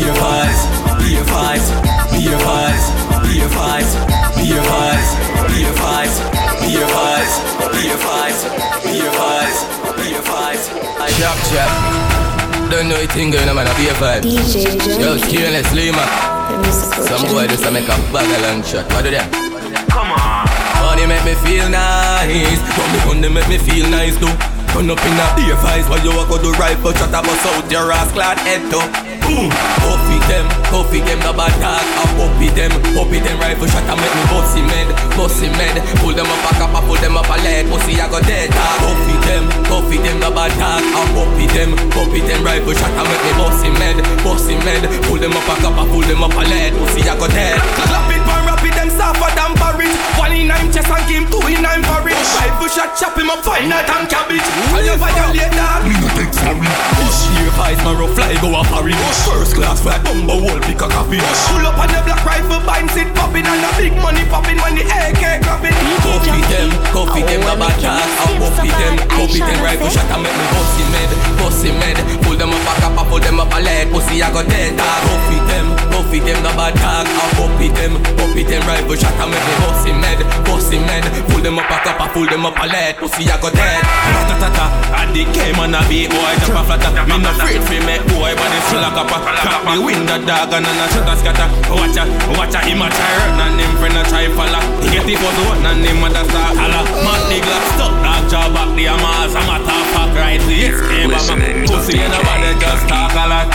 Bare 0.00 0.16
Vybz, 0.16 0.64
Bare 0.96 1.24
Vybz, 1.28 1.68
Bare 2.08 2.38
Vybz, 2.40 2.84
Bare 3.20 3.48
Vybz, 3.52 3.92
Bare 4.32 4.62
Vybz, 4.64 5.08
Bare 5.44 5.72
Vybz, 5.76 6.16
Bare 6.64 6.88
Vybz, 6.88 7.32
Bare 7.76 8.00
Vybz, 8.00 8.40
Bare 8.80 9.12
Vybz, 9.12 9.58
Bare 10.00 10.22
Vybz. 10.24 10.64
Chop 11.20 11.36
chop. 11.52 11.68
Don't 12.72 12.88
know 12.88 12.96
anything 12.96 13.30
going 13.30 13.46
on, 13.46 13.56
man. 13.56 13.68
A 13.68 13.74
Bare 13.76 13.92
Vybz. 14.00 14.24
DJ 14.24 14.80
Johnny. 14.80 15.04
Yo, 15.04 15.20
careless 15.28 15.68
Lima. 15.76 16.08
Some 16.72 17.28
boy 17.28 17.46
just 17.46 17.66
a 17.66 17.70
make 17.70 17.84
a 17.84 17.92
bag 18.08 18.24
of 18.24 18.40
long 18.40 18.64
shot. 18.64 18.88
What 18.96 19.04
do 19.04 19.10
they? 19.10 19.20
Come 19.92 20.16
on. 20.16 20.48
Money 20.80 21.04
make 21.04 21.28
me 21.28 21.36
feel 21.44 21.68
nice. 21.68 22.56
Come 22.72 22.88
me 22.88 22.98
money 23.04 23.28
make 23.28 23.48
me 23.52 23.58
feel 23.58 23.84
nice 23.90 24.16
too. 24.16 24.32
Turn 24.72 24.88
up 24.88 25.04
in 25.04 25.20
a 25.20 25.26
Bare 25.36 25.60
Vybz 25.60 25.92
while 25.92 26.00
you 26.00 26.16
walk 26.16 26.32
out 26.32 26.40
the 26.40 26.56
rifle 26.56 26.92
shot 26.96 27.12
a 27.12 27.20
bust 27.20 27.44
out 27.44 27.70
your 27.70 27.92
ass 27.92 28.10
clad 28.12 28.38
head 28.48 28.64
too. 28.72 29.09
Boom. 29.30 29.50
Them, 30.30 30.46
coffee 30.70 31.02
them 31.02 31.18
the 31.26 31.34
bad 31.34 31.50
dog. 31.58 31.82
I 31.82 32.06
puppy 32.14 32.54
them, 32.54 32.70
puppy 32.94 33.18
them 33.18 33.34
rifle 33.42 33.66
shot 33.66 33.82
a 33.82 33.98
make 33.98 34.14
me 34.14 34.22
bossy 34.30 34.62
med, 34.62 34.86
bossy 35.18 35.50
med. 35.58 35.74
Pull 35.98 36.14
them 36.14 36.30
up 36.30 36.38
back 36.46 36.62
up, 36.62 36.70
I 36.70 36.86
pull 36.86 36.94
them 37.02 37.18
up 37.18 37.26
a 37.26 37.34
leg. 37.42 37.66
Pussy 37.66 37.98
I 37.98 38.06
go 38.06 38.22
dead 38.22 38.46
dog. 38.54 38.78
Coffee 38.78 39.18
them, 39.26 39.50
coffee 39.66 39.98
them 39.98 40.22
the 40.22 40.30
bad 40.30 40.54
dog. 40.54 40.86
I 40.86 41.02
puppy 41.18 41.50
them, 41.50 41.74
puppy 41.90 42.22
them 42.22 42.46
rifle 42.46 42.74
shot 42.78 42.94
a 42.94 43.02
make 43.02 43.22
me 43.26 43.32
bossy 43.42 43.70
med, 43.74 43.98
bossy 44.22 44.54
med. 44.62 44.86
Pull 45.10 45.18
them 45.18 45.34
up 45.34 45.42
back 45.50 45.66
up, 45.66 45.74
I 45.74 45.84
pull 45.90 46.06
them 46.06 46.22
up 46.22 46.30
a 46.30 46.46
leg. 46.46 46.78
Pussy 46.78 47.02
I 47.02 47.18
go 47.18 47.26
dead. 47.26 47.58
Clap 47.58 48.06
it, 48.14 48.22
man, 49.20 49.36
rap 49.36 49.36
it, 49.36 49.36
them 49.36 49.36
suffer 49.36 49.36
than 49.36 49.52
porridge. 49.56 49.96
One 50.16 50.32
in 50.32 50.48
nine 50.48 50.72
chest 50.72 50.88
and 50.88 51.04
game, 51.08 51.26
two 51.28 51.40
in 51.48 51.60
nine 51.62 51.82
porridge. 51.84 52.16
Rifle 52.40 52.68
shot, 52.68 52.96
chop 52.96 53.16
him 53.16 53.28
up, 53.28 53.44
fine 53.44 53.68
night 53.68 53.88
and 53.88 54.08
cabbage. 54.08 54.44
And 54.72 54.84
you 54.86 54.96
violate 54.96 55.52
that. 55.52 55.84
Me 55.84 55.94
no 55.96 56.08
take 56.16 56.32
sorry. 56.32 56.64
Push 56.96 57.20
here, 57.36 57.52
fight, 57.56 57.78
man, 57.84 57.96
rough 58.00 58.14
fly, 58.16 58.32
go 58.40 58.56
a 58.56 58.62
parry. 58.64 58.96
First 59.28 59.54
class 59.56 59.80
flight, 59.80 60.02
bumbo 60.04 60.40
wall, 60.40 60.60
pick 60.64 60.80
a 60.80 60.88
copy. 60.88 61.20
Pull 61.20 61.66
up 61.66 61.78
on 61.78 61.88
the 61.92 62.00
black 62.04 62.22
rifle, 62.24 62.60
bind 62.64 62.90
sit 62.90 63.08
popping, 63.14 63.46
and 63.46 63.60
the 63.60 63.70
big 63.76 63.94
money 64.00 64.24
popping 64.28 64.58
when 64.64 64.74
the 64.76 64.84
AK 64.88 65.44
grabbing. 65.44 65.76
Coffee 66.00 66.42
them, 66.48 66.70
coffee 66.92 67.24
them, 67.24 67.40
the 67.44 67.54
bad 67.60 67.76
dog. 67.80 68.00
I 68.00 68.32
puppy 68.40 68.70
them, 68.72 68.94
puppy 69.12 69.40
them, 69.44 69.58
rifle 69.60 69.90
shot, 69.92 70.08
and 70.08 70.22
make 70.24 70.34
me 70.34 70.46
bossy 70.54 70.84
med, 70.92 71.10
bossy 71.38 71.70
med. 71.76 71.96
Pull 72.24 72.36
them 72.36 72.50
up 72.50 72.62
back 72.64 72.82
up, 72.88 72.89
pull 73.10 73.18
them 73.18 73.42
up 73.42 73.50
a 73.50 73.58
leg. 73.58 73.90
Pussy, 73.90 74.22
I 74.22 74.30
got 74.30 74.46
dead 74.46 74.78
dog. 74.78 75.02
Coffee 75.10 75.42
them, 75.50 75.66
coffee 75.90 76.22
them, 76.22 76.38
the 76.46 76.50
bad 76.54 76.74
dog. 76.78 77.06
I 77.10 77.26
puppy 77.34 77.68
them, 77.74 77.98
puppy 78.14 78.46
them, 78.46 78.62
rifle 78.70 78.94
shot, 78.94 79.18
and 79.18 79.34
make 79.34 79.42
me 79.42 79.54
bossy 79.66 79.92
med, 79.92 80.20
bossy 80.46 80.78
med. 80.78 81.04
Pull 81.28 81.42
them 81.42 81.58
up 81.58 81.66
back 81.66 81.90
up, 81.90 81.98
I 81.98 82.06
pull 82.14 82.30
them 82.30 82.46
up 82.46 82.54
a 82.54 82.66
leg. 82.70 82.96
Pussy, 83.02 83.26
I 83.26 83.36
got 83.42 83.52
dead. 83.52 83.82
Ratatata, 84.14 84.66
I 84.94 85.10
the 85.10 85.26
came 85.34 85.58
on 85.58 85.74
a 85.74 85.82
beat 85.90 86.08
boy, 86.08 86.34
jump 86.46 86.56
a 86.56 86.62
flatter. 86.62 86.92
Me 87.10 87.18
no 87.18 87.34
afraid 87.34 87.60
fi 87.66 87.82
make 87.82 88.06
boy, 88.14 88.30
but 88.38 88.50
it's 88.54 88.70
full 88.70 88.78
of 88.78 88.94
copper. 88.94 89.20
Crack 89.42 89.62
me 89.66 89.76
window 89.82 90.22
dog 90.22 90.54
and 90.54 90.70
a 90.70 90.86
shut 90.94 91.10
a 91.10 91.14
scatter. 91.18 91.48
Watch 91.74 91.98
a, 91.98 92.06
watch 92.38 92.54
a, 92.54 92.60
him 92.62 92.80
a 92.80 92.86
try 92.86 93.10
run 93.18 93.42
and 93.42 93.58
him 93.58 93.72
friend 93.82 93.98
a 93.98 94.02
try 94.06 94.30
follow. 94.38 94.62
He 94.86 94.94
get 94.94 95.10
it 95.10 95.18
for 95.18 95.32
the 95.34 95.42
one 95.50 95.66
and 95.66 95.82
him 95.82 95.98
mother 95.98 96.22
start 96.30 96.54
holla. 96.54 96.86
Mad 97.02 97.22
the 97.26 97.38
glass 97.42 97.66
stuck, 97.74 97.94
jaw 98.30 98.46
back 98.54 98.70
the 98.78 98.86
Hamas. 98.86 99.34
I'm 99.34 99.50
a 99.50 99.58
top 99.66 99.84
fuck 99.90 100.14
right, 100.14 100.38
the 100.46 100.70
escape. 100.70 101.10
I'm 101.10 101.42
a 101.42 101.66
pussy 101.66 101.98
and 101.98 102.14
nobody 102.14 102.54
just 102.62 102.86
talk 102.86 103.10
a 103.18 103.26
lot. 103.26 103.50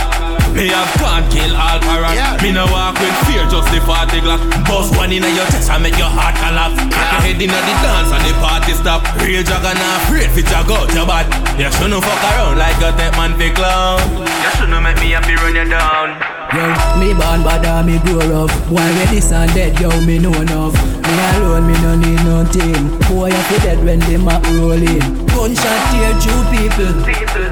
Me 0.52 0.68
have 0.68 0.88
can't 1.00 1.24
kill 1.32 1.52
all 1.56 1.80
parrot. 1.80 2.16
Me 2.44 2.52
no 2.52 2.68
walk 2.68 3.00
with 3.00 3.16
fear, 3.24 3.44
just 3.48 3.68
the 3.72 3.80
party 3.84 4.20
glock 4.20 4.40
Bust 4.64 4.96
one 4.96 5.12
in 5.12 5.24
your 5.24 5.48
chest 5.52 5.72
and 5.72 5.82
make 5.82 5.96
your 5.96 6.12
heart 6.12 6.36
collapse. 6.36 6.76
Crack 6.92 7.12
your 7.12 7.22
head 7.24 7.40
in 7.40 7.48
the 7.48 7.74
dance 7.80 8.12
and 8.12 8.24
the 8.24 8.32
party 8.40 8.72
stop. 8.76 9.00
Real 9.24 9.42
jagger 9.42 9.72
not 9.72 9.96
afraid 10.04 10.28
fi 10.32 10.44
jog 10.44 10.68
out 10.68 10.92
your 10.92 11.08
bad. 11.08 11.24
You 11.56 11.72
shouldn't 11.72 12.04
fuck 12.04 12.22
around 12.36 12.60
like 12.60 12.76
a 12.84 12.92
dead 12.96 13.16
man 13.16 13.32
fi 13.40 13.48
clown. 13.56 14.00
You 14.28 14.50
shouldn't 14.60 14.82
make 14.84 15.00
me 15.00 15.16
happy 15.16 15.36
run 15.40 15.56
you 15.56 15.64
down. 15.64 16.35
Yo, 16.54 16.62
me 17.00 17.10
born 17.12 17.42
bad 17.42 17.66
and 17.66 17.86
me 17.86 17.98
grow 18.06 18.22
rough 18.30 18.54
Why 18.70 18.86
when 18.94 19.08
this 19.14 19.32
and 19.32 19.52
dead, 19.52 19.78
yo, 19.80 19.90
me 20.02 20.18
know 20.18 20.32
enough 20.32 20.74
Me 21.02 21.14
alone, 21.34 21.66
me 21.66 21.74
no 21.82 21.96
need 21.96 22.22
no 22.22 22.46
team 22.46 22.98
Boy, 23.10 23.30
I 23.34 23.42
fi 23.50 23.58
dead 23.66 23.84
when 23.84 23.98
them 24.06 24.28
a 24.28 24.38
roll 24.54 24.78
in 24.78 25.26
Gunshot 25.26 25.80
tear 25.90 26.14
through 26.22 26.44
people 26.54 26.94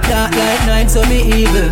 Dark 0.06 0.30
like 0.38 0.62
night, 0.70 0.88
so 0.88 1.02
me 1.10 1.26
evil 1.26 1.68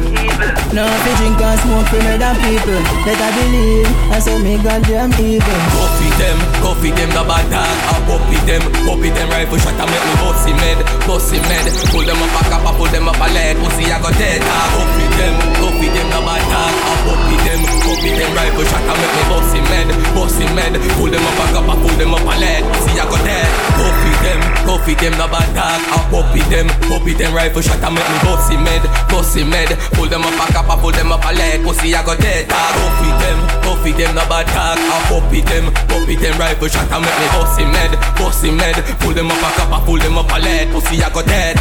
Now 0.74 0.90
fi 1.06 1.10
drink 1.22 1.40
and 1.40 1.60
smoke 1.62 1.86
for 1.94 2.02
me 2.02 2.18
than 2.18 2.34
people 2.42 2.82
Better 3.06 3.30
believe, 3.38 3.86
and 4.10 4.22
so 4.22 4.38
me 4.40 4.58
goddamn 4.58 5.14
evil 5.22 5.62
Coffee 5.78 6.12
them, 6.18 6.38
coffee 6.62 6.92
them, 6.94 7.10
the 7.10 7.22
bad 7.26 7.46
dog. 7.50 7.66
I 7.66 7.98
puppy 8.06 8.38
them, 8.46 8.62
puppy 8.86 9.10
them, 9.10 9.28
rifle 9.30 9.58
shot, 9.58 9.74
I 9.74 9.84
make 9.90 10.04
me 10.06 10.14
bossy 10.22 10.52
med, 10.54 10.78
bossy 11.06 11.38
med. 11.50 11.66
Pull 11.90 12.06
them 12.06 12.22
up 12.22 12.30
back 12.30 12.52
up, 12.54 12.62
I 12.62 12.70
pull 12.78 12.90
them 12.90 13.08
up 13.10 13.18
a 13.18 13.26
leg. 13.34 13.58
Pussy, 13.58 13.90
I 13.90 13.98
got 13.98 14.14
dead 14.14 14.38
dog. 14.38 14.68
Coffee 14.76 15.08
them, 15.18 15.34
coffee 15.58 15.90
them, 15.90 16.06
the 16.14 16.20
bad 16.22 16.42
dog. 16.46 16.72
I 16.78 16.94
puppy 17.12 17.36
them, 17.44 17.60
puppy 17.84 18.10
them, 18.16 18.32
rifle 18.32 18.64
shot, 18.64 18.84
I 18.88 18.94
make 18.96 19.12
me 19.12 19.22
bossy 19.28 19.60
med, 19.68 19.88
bossy 20.16 20.46
med. 20.56 20.72
Pull 20.96 21.10
them 21.12 21.24
up 21.24 21.36
back 21.36 21.54
up, 21.60 21.68
I 21.68 21.74
pull 21.76 21.94
them 22.00 22.14
up 22.16 22.24
a 22.24 22.34
leg. 22.40 22.64
Pussy, 22.72 22.96
I 22.96 23.04
got 23.04 23.20
dead. 23.20 23.48
Coffee 23.76 24.16
them, 24.24 24.40
coffee 24.64 24.96
them, 24.96 25.14
the 25.20 25.26
bad 25.28 25.48
dog. 25.52 25.80
I 25.92 25.98
puppy 26.08 26.42
them, 26.48 26.66
puppy 26.88 27.12
them, 27.12 27.34
rifle 27.36 27.60
shot, 27.60 27.82
I 27.84 27.90
make 27.92 28.08
me 28.08 28.18
bossy 28.24 28.56
med, 28.56 28.82
bossy 29.12 29.44
med. 29.44 29.68
Pull 29.92 30.08
them 30.08 30.24
up 30.24 30.32
back 30.40 30.56
up, 30.56 30.68
I 30.72 30.76
pull 30.80 30.92
them 30.92 31.12
up 31.12 31.24
a 31.24 31.32
leg. 31.36 31.60
Pussy, 31.62 31.92
I 31.92 32.00
got 32.00 32.18
dead 32.18 32.48
dog. 32.48 32.72
Coffee 32.80 33.12
them, 33.20 33.38
coffee 33.62 33.92
them, 33.92 34.12
the 34.16 34.24
bad 34.30 34.46
dog. 34.56 34.80
I 34.80 34.96
puppy 35.12 35.40
them, 35.44 35.64
puppy 35.92 36.16
them, 36.16 36.34
rifle 36.40 36.68
shot, 36.68 36.88
I 36.88 36.96
make 36.96 37.18
me 37.20 37.26
bossy 37.36 37.64
med, 37.68 37.92
bossy 38.16 38.50
med. 38.50 38.76
Pull 39.04 39.12
them 39.12 39.30
up 39.30 39.40
back 39.44 39.58
up, 39.60 39.72
I 39.72 39.78
pull 39.84 39.98
them 39.98 40.16
up 40.16 40.32
a 40.32 40.38
leg. 40.40 40.72
Pussy, 40.72 41.02
I 41.02 41.10
got 41.12 41.26
dead. 41.26 41.56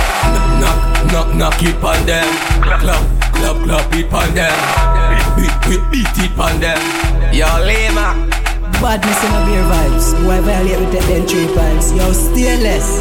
Knock, 0.61 0.79
knock, 1.11 1.27
knock 1.35 1.63
it 1.63 1.75
on 1.83 1.99
them. 2.05 2.29
Clap, 2.61 3.03
clap, 3.35 3.57
clap 3.65 3.95
it 3.95 4.13
on 4.13 4.33
them. 4.35 5.00
Beat, 5.41 5.57
beat, 5.65 5.83
beat 5.91 6.17
it 6.21 6.37
on 6.37 6.59
them. 6.61 6.77
Yo, 7.33 7.49
Lima. 7.65 8.29
Badness 8.81 9.23
in 9.23 9.29
my 9.29 9.45
Bare 9.45 9.65
Vybz 9.69 10.05
Boy, 10.25 10.41
violate 10.41 10.79
with 10.79 10.91
the 10.91 10.99
then 11.05 11.27
three 11.27 11.45
pants 11.53 11.93
Yo, 11.93 12.11
stainless 12.11 12.99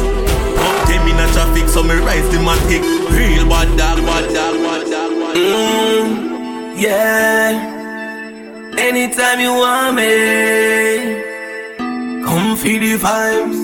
Up 0.61 0.87
them 0.87 1.07
in 1.09 1.17
a 1.17 1.25
traffic 1.33 1.67
so 1.67 1.81
me 1.81 1.95
rise 1.95 2.29
the 2.29 2.37
matic 2.37 2.83
Real 3.09 3.49
bad 3.49 3.67
dog, 3.79 3.97
bad 4.05 4.31
dog, 4.31 4.55
bad 4.61 4.83
dog, 4.91 5.11
bad 5.19 5.33
dog. 5.33 5.41
Mm, 5.41 6.79
yeah. 6.79 7.79
Anytime 8.77 9.39
you 9.39 9.53
want 9.53 9.95
me, 9.95 11.21
come 12.23 12.55
feel 12.55 12.79
the 12.79 12.97
vibes. 12.97 13.59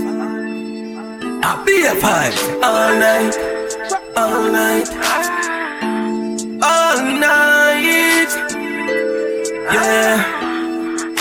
I 1.43 1.63
be 1.65 1.85
a 1.85 1.93
vibes 1.95 2.41
all 2.63 2.93
night, 2.99 3.35
all 4.17 4.51
night, 4.51 4.89
all 6.63 7.19
night. 7.19 7.46
Yeah, 9.71 10.23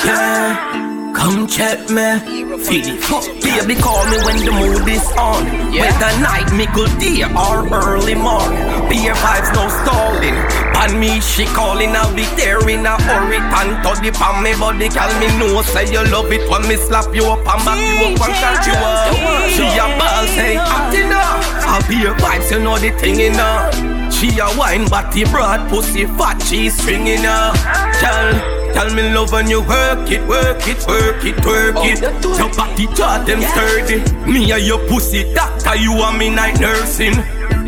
yeah. 0.04 1.12
Come 1.16 1.46
check 1.48 1.90
me, 1.90 2.20
feel 2.62 2.86
it. 2.86 3.02
Baby, 3.42 3.74
call 3.80 4.04
me 4.06 4.18
when 4.22 4.38
the 4.44 4.52
mood 4.52 4.86
is 4.86 5.02
on. 5.18 5.44
Whether 5.74 6.12
night, 6.22 6.52
me 6.52 6.66
good 6.72 6.92
day 7.00 7.24
or 7.24 7.66
early 7.74 8.14
morning. 8.14 8.62
Bare 8.86 9.14
Vybz, 9.14 9.50
no 9.54 9.66
stalling. 9.82 10.36
On 10.78 11.00
me, 11.00 11.20
she 11.20 11.44
calling, 11.46 11.90
I'll 11.96 12.14
be 12.14 12.24
there 12.36 12.62
in 12.68 12.86
a 12.86 12.94
hurry. 13.02 13.38
And 13.38 13.82
to 13.82 14.00
the 14.00 14.12
pan 14.12 14.44
me 14.44 14.54
body, 14.54 14.88
call 14.90 15.10
me 15.18 15.26
no 15.38 15.62
say 15.62 15.90
you 15.90 16.04
love 16.12 16.30
it 16.30 16.48
when 16.48 16.68
me 16.68 16.76
slap 16.76 17.12
you 17.14 17.24
up 17.24 17.38
and 17.38 17.64
back 17.64 17.80
you 17.80 18.14
up 18.14 18.20
and 18.22 18.34
catch 18.38 18.66
you 18.68 18.74
up. 18.78 19.50
She 19.50 19.66
a 19.66 19.86
ball 19.98 20.26
say, 20.38 20.56
acting 20.56 21.10
up. 21.10 21.42
I'll 21.66 21.88
be 21.88 21.96
your 21.96 22.14
vibes, 22.14 22.50
you 22.52 22.60
know 22.60 22.78
the 22.78 22.90
thing 23.00 23.18
in 23.18 23.34
her. 23.34 23.95
She 24.16 24.38
a 24.38 24.46
wine, 24.56 24.86
body 24.88 25.24
broad, 25.24 25.68
pussy 25.68 26.06
fat, 26.06 26.40
she 26.42 26.70
stringing 26.70 27.20
her. 27.22 27.52
Tell. 28.00 28.56
Tell 28.72 28.94
me 28.94 29.02
love 29.14 29.32
when 29.32 29.48
you 29.48 29.60
work 29.60 30.10
it, 30.10 30.26
work 30.26 30.66
it, 30.66 30.86
work 30.86 31.24
it, 31.24 31.36
work 31.44 31.76
it. 31.80 32.00
Oh, 32.02 32.38
your 32.38 32.52
body 32.54 32.86
jaw 32.94 33.22
them 33.24 33.40
sturdy. 33.42 34.00
Me 34.30 34.52
and 34.52 34.64
your 34.64 34.78
pussy 34.88 35.32
doctor, 35.34 35.76
you 35.76 35.92
and 35.92 36.18
me 36.18 36.30
night 36.30 36.60
nursing. 36.60 37.14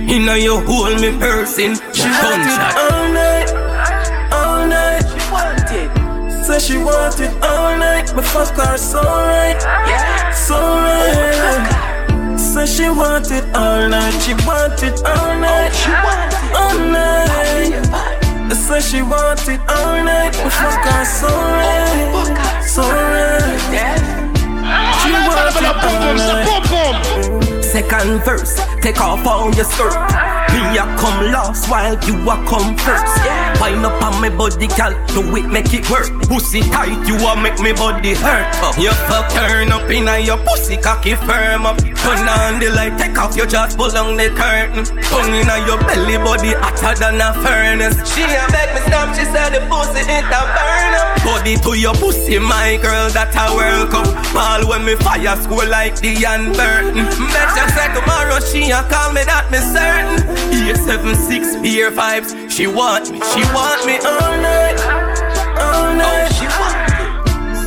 Inna 0.09 0.37
your 0.37 0.63
hold 0.65 1.01
me 1.01 1.11
person. 1.19 1.75
She 1.93 2.05
want 2.05 2.41
it 2.41 2.57
Gunshot. 2.59 2.77
all 2.77 3.13
night, 3.13 3.51
all 4.33 4.67
night. 4.67 5.05
She 5.05 5.31
want 5.33 5.71
it. 5.71 6.45
So 6.45 6.59
she 6.59 6.77
want 6.79 7.21
it 7.21 7.33
all 7.43 7.79
night, 7.79 8.11
but 8.15 8.25
fuck 8.25 8.55
her 8.57 8.77
so 8.79 9.03
right, 9.03 10.33
so 10.35 10.57
right. 10.57 11.78
Say 12.59 12.67
she 12.67 12.91
want 12.91 13.31
it 13.31 13.45
all 13.55 13.89
night, 13.89 14.19
she 14.19 14.35
want 14.45 14.83
it 14.83 15.01
all 15.07 15.39
night, 15.39 15.71
she 15.71 15.91
wanted 15.95 16.43
all 16.59 16.79
night. 16.91 17.71
Say 18.53 18.81
she 18.81 19.01
want 19.01 19.47
it 19.47 19.61
all 19.71 20.03
night, 20.03 20.33
but 20.33 20.51
fuck 20.51 20.83
her 20.83 21.05
so 21.05 21.29
right, 21.29 22.65
so 22.67 22.83
right. 22.83 23.61
She 24.99 25.13
want 25.13 25.55
it 25.55 25.71
all 25.87 26.15
night. 26.19 27.63
Second 27.63 28.25
verse, 28.25 28.59
take 28.83 29.01
off 29.01 29.25
all 29.25 29.55
your 29.55 29.65
skirt. 29.65 29.95
Me 30.51 30.79
a 30.79 30.83
come 30.99 31.31
last 31.31 31.71
while 31.71 31.95
you 32.07 32.15
a 32.29 32.35
come 32.49 32.77
first. 32.77 33.07
Yeah. 33.25 33.61
Wind 33.61 33.87
up 33.87 34.03
on 34.03 34.21
my 34.21 34.31
body, 34.31 34.67
gal, 34.67 34.93
do 35.09 35.37
it 35.37 35.47
make 35.47 35.73
it 35.73 35.89
work. 35.89 36.11
Pussy 36.23 36.63
tight, 36.63 37.07
you 37.07 37.15
a 37.15 37.41
make 37.41 37.61
me 37.61 37.73
body 37.73 38.15
hurt. 38.15 38.53
Up. 38.65 38.77
You 38.77 38.91
fuck 39.07 39.31
turn 39.31 39.71
up 39.71 39.89
in 39.91 40.09
your 40.25 40.39
pussy 40.39 40.77
cocky 40.77 41.15
firm 41.15 41.67
up. 41.67 41.79
Turn 42.03 42.29
on 42.29 42.61
the 42.61 42.71
light, 42.71 42.97
take 42.99 43.19
off 43.19 43.37
your 43.37 43.47
jaws, 43.47 43.77
pull 43.77 43.95
on 43.97 44.17
the 44.17 44.31
curtain. 44.33 44.85
Tongue 45.11 45.35
in 45.35 45.51
on 45.51 45.67
your 45.67 45.79
belly, 45.79 46.17
body 46.19 46.55
hotter 46.57 46.95
than 46.99 47.21
a 47.21 47.35
furnace. 47.43 47.97
She 48.15 48.23
a 48.23 48.47
beg 48.49 48.73
me 48.75 48.81
stop, 48.89 49.15
she 49.15 49.25
said 49.29 49.51
the 49.53 49.61
pussy 49.69 50.01
it 50.07 50.25
a 50.25 50.41
burn 50.57 50.95
up. 50.97 51.21
Body 51.25 51.57
to 51.57 51.75
your 51.79 51.95
pussy, 51.95 52.39
my 52.39 52.79
girl, 52.81 53.11
that 53.11 53.35
World 53.53 53.91
Cup. 53.91 54.09
Ball 54.33 54.69
when 54.69 54.85
me 54.85 54.95
fire 54.97 55.37
school 55.37 55.67
like 55.69 56.01
the 56.01 56.17
Ian 56.17 56.53
Burton. 56.53 57.05
Bet 57.35 57.51
you 57.57 57.67
say 57.77 57.89
tomorrow 57.93 58.41
she 58.41 58.71
a 58.71 58.81
call 58.89 59.13
me 59.13 59.25
that 59.25 59.51
me 59.53 59.59
certain. 59.59 60.25
Year 60.65 60.77
seven 60.77 61.15
six 61.15 61.57
year 61.67 61.91
vibes. 61.91 62.33
She 62.51 62.67
want 62.67 63.11
me, 63.11 63.21
she 63.35 63.43
want 63.53 63.85
me 63.85 63.99
all 64.01 64.35
night, 64.41 64.79
all 65.61 65.93
night. 65.93 66.31
Oh, 66.31 66.37
she 66.39 66.47
want 66.57 66.79
me. 66.89 66.97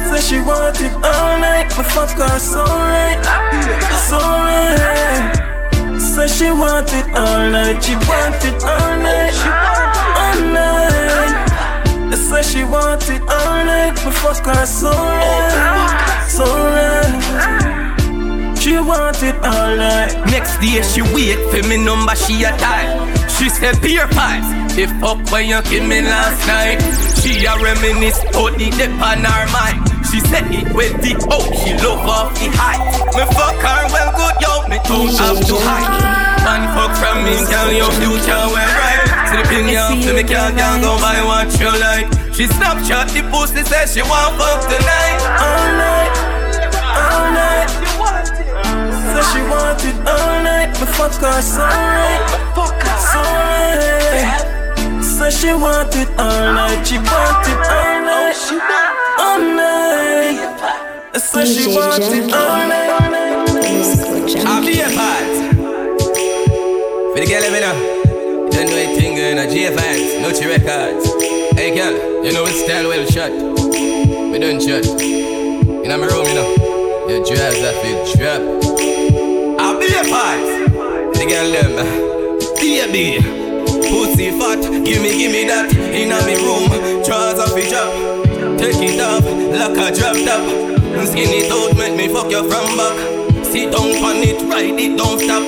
Say 0.09 0.21
she 0.21 0.39
want 0.41 0.79
it 0.82 0.93
all 0.95 1.38
night, 1.39 1.71
but 1.75 1.86
fuck 1.86 2.09
her 2.17 2.39
so 2.39 2.65
right, 2.65 3.21
so 4.07 4.17
right. 4.17 5.38
Say 5.99 6.28
she 6.28 6.51
want 6.51 6.91
it 6.93 7.05
all 7.15 7.49
night, 7.49 7.84
she 7.84 7.95
want 7.95 8.43
it 8.43 8.63
all 8.63 8.97
night, 8.99 9.34
she 9.34 9.47
wanted 9.47 9.97
all 10.22 10.41
night. 10.53 11.47
Say 12.15 12.41
she 12.43 12.63
want 12.63 13.09
it 13.09 13.22
all 13.22 13.65
night, 13.65 13.95
but 14.03 14.13
fuck 14.13 14.45
her 14.45 14.65
so 14.65 14.91
right, 14.91 16.28
so 16.30 16.45
right. 16.45 18.57
She 18.59 18.78
want 18.78 19.22
it 19.24 19.36
all 19.36 19.76
night. 19.76 20.13
Next 20.32 20.57
day 20.59 20.82
she 20.82 21.01
wait 21.01 21.39
for 21.49 21.61
me 21.67 21.78
number, 21.84 22.15
she 22.15 22.43
a 22.43 22.55
time. 22.57 23.09
She 23.30 23.49
said 23.49 23.82
beer 23.82 24.07
pipes, 24.07 24.76
the 24.76 24.86
fuck 24.99 25.32
when 25.32 25.47
you 25.47 25.61
give 25.63 25.86
me 25.88 26.01
last 26.01 26.45
night. 26.47 26.82
She 27.22 27.45
a 27.45 27.55
reminisce 27.57 28.19
the 28.22 28.69
dip 28.78 28.91
on 29.01 29.24
her 29.24 29.45
mind. 29.51 29.90
She 30.10 30.20
said 30.28 30.47
it 30.52 30.74
with 30.74 30.95
the 31.04 31.14
oh, 31.30 31.45
she 31.62 31.74
love 31.84 32.08
off 32.08 32.34
the 32.36 32.47
high. 32.56 32.82
Me 33.16 33.24
fuck 33.36 33.60
her 33.62 33.82
well 33.93 34.12
good, 34.18 34.36
yo, 34.41 34.54
me 34.68 34.78
don't 34.88 35.12
have 35.20 35.39
to 35.45 35.56
hide. 35.62 36.43
Man 36.43 36.66
fuck 36.74 36.95
from 36.97 37.24
me, 37.24 37.38
tell 37.45 37.72
your 37.72 37.91
future 37.99 38.43
well 38.49 38.72
right. 38.82 39.06
Slipping 39.30 39.70
you 39.70 39.78
off 39.78 39.99
to 40.02 40.14
me 40.14 40.24
can't, 40.24 40.58
can't 40.58 40.82
go 40.82 40.97
buy 40.99 41.22
what 41.24 41.52
you 41.60 41.70
like. 41.70 42.08
She 42.34 42.47
snapshot 42.47 43.10
the 43.14 43.22
pussy, 43.30 43.64
said 43.64 43.88
she 43.88 44.02
want 44.02 44.36
fuck 44.39 44.66
tonight. 44.66 45.22
All 45.38 45.68
night, 45.78 46.14
all 46.97 47.32
night. 47.32 47.70
Say 49.12 49.24
she 49.34 49.41
want 49.47 49.84
it 49.84 49.95
all 50.08 50.43
night, 50.43 50.72
but 50.80 50.89
fuck 50.95 51.14
her 51.20 51.41
so 51.41 51.60
right, 51.60 52.24
so 55.04 55.30
she 55.30 55.54
want 55.54 55.93
it 55.95 56.08
all 56.18 56.54
night, 56.54 56.84
she 56.88 56.97
want 56.97 57.47
it 57.47 57.58
all 57.58 58.02
night, 58.06 59.01
all 59.22 59.39
night. 59.39 60.39
Say 61.15 61.45
she 61.45 61.67
want 61.67 62.01
it 62.01 62.34
all 62.34 62.67
night. 62.67 62.89
I'll 64.49 64.65
be 64.65 64.82
a 64.82 64.89
part. 64.97 65.32
For 67.11 67.19
the 67.22 67.28
girl, 67.30 67.41
let 67.45 67.51
me 67.53 67.59
know. 67.61 67.76
Don't 68.49 68.67
know 68.69 68.78
anything 68.78 69.17
in 69.17 69.38
a 69.38 69.45
J 69.47 69.76
Vans, 69.76 70.09
Nucci 70.22 70.45
Records. 70.49 71.05
Hey 71.57 71.76
girl, 71.76 71.93
you 72.26 72.32
know 72.34 72.45
it's 72.45 72.63
style 72.63 72.88
well 72.88 73.05
shot. 73.05 73.32
Me 74.32 74.39
done 74.39 74.59
shot. 74.59 74.86
In 75.01 75.88
my 75.88 76.07
room, 76.07 76.26
you 76.26 76.36
know. 76.36 76.49
Your 77.07 77.24
dress 77.26 77.57
off 77.69 77.86
it 77.86 77.99
drop. 78.17 78.41
I'll 79.61 79.78
be 79.80 79.88
a 79.88 80.03
part. 80.09 80.41
The 81.13 81.26
girl 81.30 81.51
them, 81.51 81.74
baby. 82.57 83.22
Pussy 83.89 84.32
fat, 84.39 84.61
gimme, 84.86 85.11
gimme 85.19 85.43
that. 85.47 85.74
In 85.76 86.09
me 86.26 86.36
room, 86.41 87.03
trousers 87.03 87.53
fi 87.53 87.69
drop. 87.69 88.20
Take 88.58 88.82
it 88.82 88.99
off, 89.02 89.24
like 89.24 89.78
a 89.78 89.88
drop 89.95 90.18
top. 90.26 90.43
Skin 91.08 91.32
it 91.32 91.52
out, 91.52 91.78
make 91.78 91.95
me 91.95 92.08
fuck 92.08 92.30
you 92.32 92.43
from 92.49 92.78
back. 92.78 92.95
Sit 93.45 93.72
down 93.72 93.91
on 94.04 94.22
it, 94.24 94.41
ride 94.49 94.80
it, 94.80 94.97
don't 94.97 95.20
stop. 95.20 95.43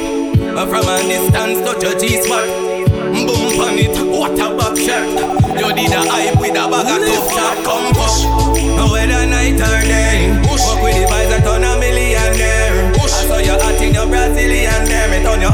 From 0.69 0.87
a 0.87 0.97
distance, 1.03 1.59
touch 1.65 1.83
your 1.83 1.99
G-spot. 1.99 2.47
Boom 3.13 3.61
on 3.61 3.77
it, 3.77 3.95
what 4.09 4.33
a 4.39 4.47
back 4.57 4.75
shot. 4.77 5.05
You 5.53 5.69
did 5.75 5.93
a 5.93 6.01
hype 6.09 6.39
with 6.39 6.57
a 6.57 6.65
bag 6.65 6.89
of 6.89 6.99
tough 7.05 7.29
shot. 7.31 7.57
Come 7.65 7.93
push. 7.93 8.25
Whether 8.91 9.25
night 9.25 9.61
or 9.61 9.81
day. 9.85 10.33
Push, 10.43 10.65
Fuck 10.65 10.81
with 10.83 10.95
the 10.97 11.05
vibes, 11.05 11.33
I 11.33 11.39
turn 11.41 11.63
a 11.63 11.77
millionaire. 11.77 12.93
Push, 12.93 13.13
I 13.13 13.25
saw 13.27 13.37
you 13.37 13.57
hot 13.57 13.81
in 13.81 13.93
your 13.93 14.07
Brazilian 14.07 14.85
there. 14.85 15.07
Me 15.09 15.23
turn 15.23 15.41
you 15.41 15.52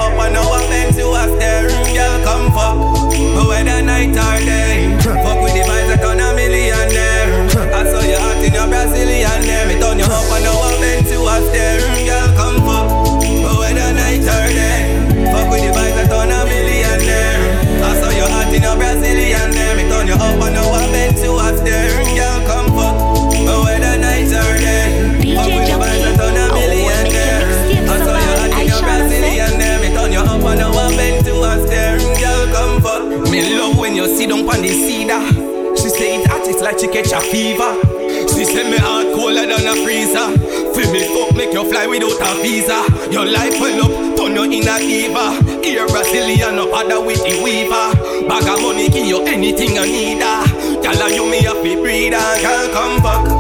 anything 49.40 49.76
you 49.76 49.86
need. 49.86 50.20
ah. 50.22 50.49
Girl, 50.84 51.10
you 51.10 51.26
me 51.30 51.46
a 51.46 51.54
fi 51.62 51.76
breeder. 51.76 52.20
Girl, 52.42 52.70
come 52.74 53.02
back. 53.02 53.39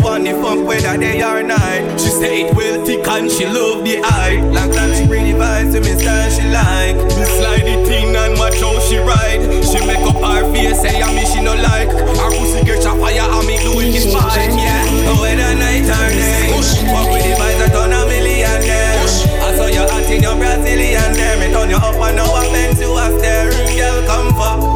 She 0.00 0.06
want 0.06 0.24
the 0.24 0.32
fuck 0.32 0.64
whether 0.64 0.96
day 0.96 1.20
or 1.20 1.42
night. 1.42 2.00
She 2.00 2.08
say 2.08 2.48
it 2.48 2.56
will 2.56 2.80
thick 2.86 3.06
and 3.06 3.30
she 3.30 3.44
love 3.44 3.84
the 3.84 4.00
eye. 4.00 4.40
Like 4.48 4.72
that 4.72 4.96
she 4.96 5.04
bring 5.04 5.28
the 5.28 5.36
vibes 5.36 5.76
to 5.76 5.80
me 5.84 5.92
style 5.92 6.30
she 6.32 6.40
like. 6.48 6.96
Me 7.20 7.24
slide 7.36 7.68
the 7.68 7.76
thing 7.84 8.16
and 8.16 8.32
watch 8.40 8.56
how 8.64 8.80
she 8.80 8.96
ride. 8.96 9.44
She 9.60 9.76
make 9.84 10.00
up 10.00 10.16
her 10.16 10.48
face, 10.56 10.80
say 10.80 11.04
I 11.04 11.12
me 11.12 11.28
she 11.28 11.44
no 11.44 11.52
like. 11.52 11.92
Her 11.92 12.32
pussy 12.32 12.64
get 12.64 12.80
a 12.80 12.96
fire 12.96 13.28
and 13.28 13.44
me 13.44 13.60
do 13.60 13.76
it 13.76 13.92
is 13.92 14.08
fine, 14.08 14.56
yeah. 14.56 15.20
Whether 15.20 15.52
night 15.60 15.84
or 15.84 16.08
day, 16.16 16.48
fuck 16.88 17.12
with 17.12 17.20
the 17.20 17.36
vibes, 17.36 17.60
I 17.60 17.68
turn 17.68 17.92
a 17.92 18.00
millionaire. 18.08 19.04
I 19.04 19.52
saw 19.52 19.68
you 19.68 19.84
hot 19.84 20.08
in 20.08 20.24
your 20.24 20.36
Brazilian 20.40 21.12
there. 21.12 21.36
Me 21.44 21.52
turn 21.52 21.68
you 21.68 21.76
up 21.76 22.00
and 22.00 22.16
now 22.16 22.24
I 22.24 22.48
bend 22.48 22.80
to 22.80 22.88
a 22.88 23.04
stare. 23.20 23.52
Girl, 23.76 24.00
come 24.08 24.32
fuck. 24.32 24.69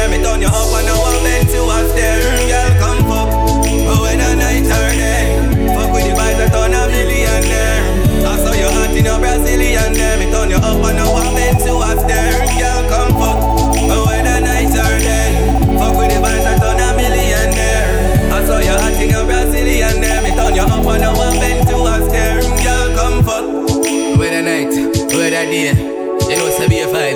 there. 0.00 0.08
Me 0.08 0.24
turn 0.24 0.40
you 0.40 0.48
up 0.48 0.72
and 0.72 0.86
now 0.86 1.04
I'm 1.04 1.22
meant 1.22 1.48
to 1.50 1.60
have 1.68 1.90
there. 1.92 2.20
Girl, 2.48 2.72
come 2.80 3.00
fuck. 3.04 3.28
But 3.60 3.98
when 4.00 4.18
the 4.18 4.30
night 4.36 4.64
are 4.64 4.92
there, 4.96 5.28
eh, 5.28 5.74
fuck 5.74 5.92
with 5.92 6.04
the 6.08 6.14
vibes, 6.16 6.40
I 6.40 6.48
turn 6.48 6.72
a 6.72 6.82
millionaire. 6.88 7.82
I 8.24 8.34
saw 8.40 8.52
your 8.52 8.72
heart 8.72 8.96
in 8.96 9.06
a 9.06 9.18
Brazilian 9.18 9.92
there. 9.92 10.16
Me 10.18 10.26
turn 10.32 10.48
you 10.50 10.56
up 10.56 10.80
and 10.80 10.96
now 10.96 11.12
I'm 11.20 11.34
meant 11.34 11.60
to 11.66 11.72
have 11.84 12.02
there. 12.08 12.32
Girl, 12.56 12.80
come 12.88 13.12
fuck. 13.20 13.38
But 13.88 14.00
when 14.06 14.24
the 14.24 14.36
night 14.40 14.72
are 14.72 14.98
there, 15.04 15.30
eh, 15.36 15.78
fuck 15.78 15.94
with 15.98 16.10
the 16.12 16.18
vibes, 16.24 16.46
I 16.48 16.54
turn 16.56 16.80
a 16.80 16.88
millionaire. 16.96 17.88
I 18.32 18.38
saw 18.46 18.58
your 18.58 18.78
heart 18.80 18.96
in 18.96 19.14
a 19.14 19.20
Brazilian 19.24 20.00
there. 20.00 20.20
Me 20.24 20.30
turn 20.32 20.54
you 20.54 20.64
up 20.64 20.86
and 20.86 21.00
now 21.04 21.12
I'm 21.12 21.34
meant 21.36 21.68
to 21.68 21.76
have 21.90 22.08
there. 22.08 22.40
Girl, 22.64 22.88
come 22.96 23.18
fuck. 23.24 23.44
But 23.68 24.18
when 24.18 24.32
the 24.32 24.42
night, 24.48 24.72
with 25.12 25.32
the 25.36 25.44
day 25.52 25.99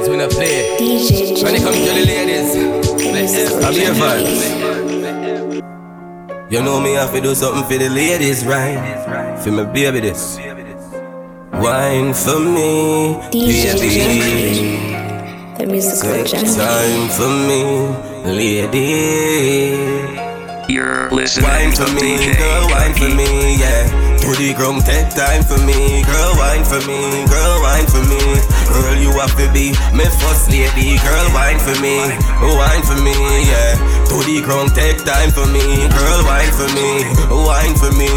when 0.09 0.21
I 0.21 0.29
play. 0.29 0.77
DJ 0.79 1.43
When 1.43 1.55
it 1.55 1.63
comes 1.63 1.77
to 1.79 1.85
the 1.85 2.05
ladies, 2.05 2.51
I 3.65 3.71
be 3.71 3.81
vibes. 4.01 4.41
You 6.51 6.63
know 6.63 6.81
me, 6.81 6.93
have 6.95 7.13
to 7.13 7.21
do 7.21 7.35
something 7.35 7.65
for 7.65 7.79
the 7.79 7.89
ladies, 7.89 8.45
right? 8.45 9.41
For 9.43 9.51
my 9.51 9.65
baby, 9.65 10.01
this. 10.01 10.39
Wine 11.53 12.13
for 12.15 12.39
me, 12.41 13.15
DJ 13.31 13.75
baby. 13.81 14.95
The 15.59 15.67
musical 15.67 16.13
Take 16.13 16.27
Junky. 16.27 16.57
time 16.57 17.09
for 17.17 17.31
me, 17.49 17.63
lady. 18.37 19.75
You're 20.73 21.11
listening 21.11 21.49
Wine 21.49 21.73
to 21.73 21.87
for 21.87 21.93
me, 21.95 22.17
DJ 22.17 22.37
girl, 22.39 22.69
wine 22.71 22.95
for 22.95 23.09
me, 23.15 23.57
yeah. 23.61 24.14
To 24.25 24.33
the 24.41 24.57
take 24.89 25.13
time 25.13 25.45
for 25.45 25.61
me, 25.69 26.01
girl, 26.09 26.33
wine 26.41 26.65
for 26.65 26.81
me, 26.89 27.29
girl, 27.29 27.61
wine 27.61 27.85
for 27.85 28.01
me. 28.09 28.17
Girl, 28.73 28.97
you 28.97 29.13
have 29.21 29.37
to 29.37 29.53
be 29.53 29.77
my 29.93 30.09
first 30.09 30.49
lady, 30.49 30.97
girl, 30.97 31.29
wine 31.37 31.61
for 31.61 31.77
me, 31.85 32.01
oh, 32.41 32.57
wine 32.57 32.81
for 32.89 32.97
me, 33.05 33.13
yeah. 33.45 33.77
To 34.09 34.17
the 34.25 34.41
ground, 34.41 34.73
take 34.75 35.05
time 35.05 35.29
for 35.29 35.45
me, 35.53 35.61
girl, 35.93 36.25
wine 36.25 36.49
for 36.57 36.65
me, 36.73 37.05
oh, 37.29 37.45
wine 37.45 37.77
for 37.77 37.93
me. 37.93 38.09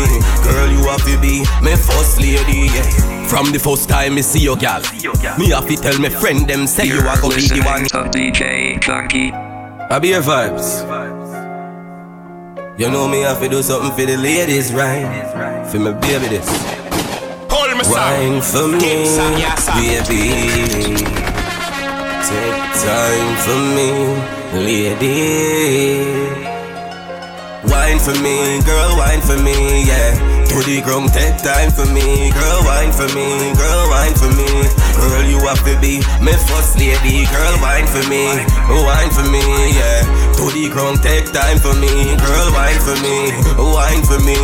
Girl, 0.47 0.72
you 0.72 0.88
have 0.88 1.03
to 1.03 1.20
be 1.20 1.43
my 1.62 1.76
first 1.76 2.22
lady, 2.24 2.72
yeah. 2.72 3.28
From 3.28 3.51
the 3.51 3.60
first 3.60 3.89
time 3.89 4.16
me 4.16 4.22
see 4.22 4.39
your 4.39 4.55
gal, 4.55 4.80
me 5.38 5.49
have 5.51 5.68
to 5.68 5.76
tell 5.76 5.99
my 5.99 6.08
friend 6.08 6.47
them 6.47 6.68
say 6.68 6.86
you 6.88 6.95
You're 6.95 7.08
are 7.08 7.20
gonna 7.20 7.36
be 7.36 7.47
the 7.51 7.62
one. 7.66 7.84
to 7.84 8.08
DJ 8.08 8.80
be 9.99 10.08
your 10.16 10.22
vibes. 10.22 10.97
You 12.78 12.91
know 12.91 13.07
me 13.07 13.21
have 13.21 13.39
to 13.41 13.49
do 13.49 13.63
something 13.63 13.91
for 13.91 14.05
the 14.05 14.17
ladies, 14.17 14.71
right? 14.73 15.65
For 15.71 15.80
my 15.80 15.93
baby 15.93 16.28
this. 16.28 16.47
Hold 17.49 17.71
me 17.75 17.84
Wine 17.89 18.41
for 18.41 18.67
me, 18.67 18.80
Keep 18.80 19.07
song, 19.07 19.34
yeah, 19.39 19.55
song. 19.55 19.82
baby. 19.82 20.95
Take 22.30 22.61
time 22.86 23.34
for 23.45 23.59
me, 23.73 23.89
lady. 24.61 26.05
Wine 27.65 27.97
for 27.99 28.13
me, 28.21 28.61
girl, 28.61 28.95
wine 28.97 29.21
for 29.21 29.38
me, 29.41 29.84
yeah. 29.88 30.37
To 30.50 30.64
the 30.64 30.82
ground, 30.82 31.14
take 31.14 31.38
time 31.43 31.70
for 31.72 31.86
me, 31.86 32.32
girl, 32.32 32.60
wine 32.66 32.91
for 32.91 33.08
me, 33.14 33.54
girl, 33.54 33.89
wine 33.89 34.16
for 34.16 34.32
me. 34.34 34.48
Girl, 34.98 35.24
you 35.24 35.39
have 35.45 35.62
to 35.66 35.78
be 35.80 36.00
my 36.20 36.34
first 36.34 36.80
lady, 36.80 37.26
girl, 37.30 37.56
wine 37.62 37.86
for 37.86 38.02
me, 38.10 38.26
wine 38.68 39.12
for 39.12 39.28
me, 39.30 39.43
yeah. 39.78 40.02
To 40.39 40.50
the 40.50 40.70
ground, 40.74 41.04
take 41.04 41.32
time 41.32 41.60
for 41.60 41.76
me, 41.76 42.16
girl, 42.18 42.48
wine 42.58 42.80
for 42.82 42.98
me, 43.06 43.32
wine 43.58 44.04
for 44.04 44.20
me. 44.26 44.38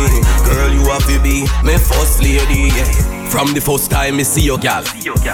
Girl, 0.46 0.70
you 0.70 0.84
have 0.92 1.06
to 1.08 1.18
be 1.20 1.46
my 1.64 1.76
first 1.78 2.22
lady, 2.22 2.70
yeah. 2.70 3.13
From 3.34 3.52
the 3.52 3.60
first 3.60 3.90
time 3.90 4.16
me 4.16 4.22
see 4.22 4.42
your 4.46 4.58
gal, 4.58 4.84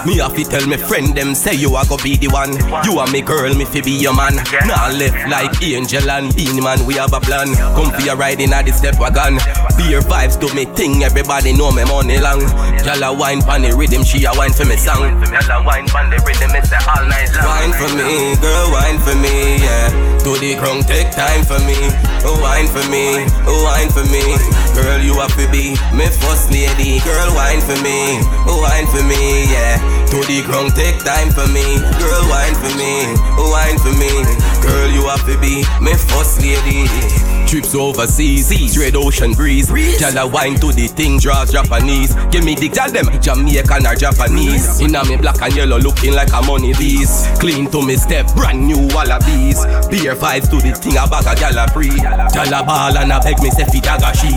me 0.08 0.16
have 0.24 0.32
to 0.34 0.42
tell 0.44 0.66
me 0.66 0.78
friend 0.78 1.14
them 1.14 1.34
say 1.34 1.52
you 1.52 1.76
are 1.76 1.84
go 1.84 1.98
be 2.00 2.16
the 2.16 2.28
one. 2.32 2.56
You 2.88 2.98
are 2.98 3.06
me 3.12 3.20
girl, 3.20 3.52
me 3.54 3.66
fi 3.68 3.82
be 3.82 3.92
your 3.92 4.16
man. 4.16 4.40
Now 4.64 4.88
left 4.88 5.28
like 5.28 5.52
angel 5.62 6.08
and 6.08 6.34
Beenie 6.34 6.62
Man, 6.64 6.86
we 6.86 6.94
have 6.94 7.12
a 7.12 7.20
plan. 7.20 7.52
Come 7.76 7.92
for 7.92 8.00
your 8.00 8.16
ride 8.16 8.40
in 8.40 8.56
a 8.56 8.64
the 8.64 8.72
step 8.72 8.98
wagon. 8.98 9.36
Bare 9.76 10.00
Vybz 10.00 10.40
do 10.40 10.48
me 10.56 10.64
thing, 10.64 11.04
everybody 11.04 11.52
know 11.52 11.70
me 11.70 11.84
money 11.84 12.16
long. 12.18 12.40
Gal 12.80 13.04
a 13.04 13.12
wine 13.12 13.42
pon 13.42 13.60
the 13.68 13.76
rhythm, 13.76 14.02
she 14.02 14.24
a 14.24 14.32
wine 14.32 14.52
for 14.56 14.64
me 14.64 14.80
song. 14.80 15.20
Gal 15.20 15.60
a 15.60 15.62
wine 15.62 15.86
pon 15.86 16.08
the 16.08 16.16
rhythm, 16.24 16.56
say 16.64 16.80
all 16.88 17.04
night 17.04 17.28
long. 17.36 17.52
Wine 17.52 17.74
for 17.76 17.90
me, 18.00 18.32
girl, 18.40 18.66
wine 18.72 18.98
for 19.04 19.14
me, 19.20 19.60
yeah. 19.60 19.92
To 20.24 20.36
the 20.40 20.56
ground, 20.56 20.88
take 20.88 21.12
time 21.12 21.44
for 21.44 21.60
me. 21.68 21.76
Oh, 22.24 22.36
wine 22.40 22.68
for 22.68 22.84
me, 22.88 23.24
oh, 23.48 23.60
wine 23.68 23.88
for 23.92 24.04
me. 24.08 24.24
Girl, 24.76 25.00
you 25.00 25.14
have 25.20 25.32
to 25.36 25.44
be 25.52 25.76
me 25.96 26.08
first 26.20 26.52
lady. 26.52 27.00
Girl, 27.00 27.32
wine 27.32 27.60
for 27.64 27.76
me, 27.80 27.89
oh, 28.46 28.60
wine 28.62 28.86
for 28.86 29.02
me, 29.02 29.50
yeah. 29.50 29.99
To 30.10 30.18
the 30.26 30.42
ground, 30.42 30.74
take 30.74 30.98
time 31.04 31.30
for 31.30 31.46
me. 31.54 31.62
Girl, 32.02 32.22
wine 32.28 32.54
for 32.58 32.74
me, 32.74 33.14
wine 33.38 33.78
for 33.78 33.94
me. 33.94 34.10
Girl, 34.60 34.90
you 34.90 35.06
have 35.06 35.24
to 35.26 35.38
be 35.38 35.62
my 35.80 35.94
first 35.94 36.42
lady. 36.42 36.90
Trips 37.46 37.74
overseas, 37.74 38.46
straight 38.70 38.94
ocean 38.94 39.32
breeze. 39.32 39.70
Gyal 39.70 40.22
a 40.22 40.26
wine 40.26 40.54
to 40.60 40.72
the 40.72 40.86
thing, 40.86 41.18
draws 41.18 41.50
Japanese. 41.50 42.14
Give 42.30 42.44
me 42.44 42.54
the 42.54 42.68
gyal 42.68 42.90
them 42.90 43.06
Jamaican 43.22 43.86
or 43.86 43.94
Japanese. 43.94 44.80
Inna 44.80 45.04
me 45.06 45.16
black 45.16 45.42
and 45.42 45.54
yellow, 45.54 45.78
looking 45.78 46.14
like 46.14 46.32
a 46.32 46.42
money 46.42 46.74
beast. 46.74 47.26
Clean 47.40 47.70
to 47.70 47.82
me 47.82 47.96
step, 47.96 48.26
brand 48.34 48.66
new 48.66 48.86
wallabies. 48.94 49.62
Bare 49.90 50.14
Vybz 50.14 50.50
to 50.50 50.58
the 50.58 50.74
thing, 50.74 50.98
a 50.98 51.06
bag 51.06 51.26
of 51.26 51.38
gyal 51.38 51.58
a 51.58 51.70
free. 51.70 51.90
Gyal 52.34 52.54
a 52.54 52.62
ball 52.66 52.98
and 52.98 53.10
a 53.10 53.18
beg 53.18 53.38
me 53.42 53.50
say 53.50 53.66
fi 53.66 53.78
daga 53.78 54.10
she. 54.14 54.30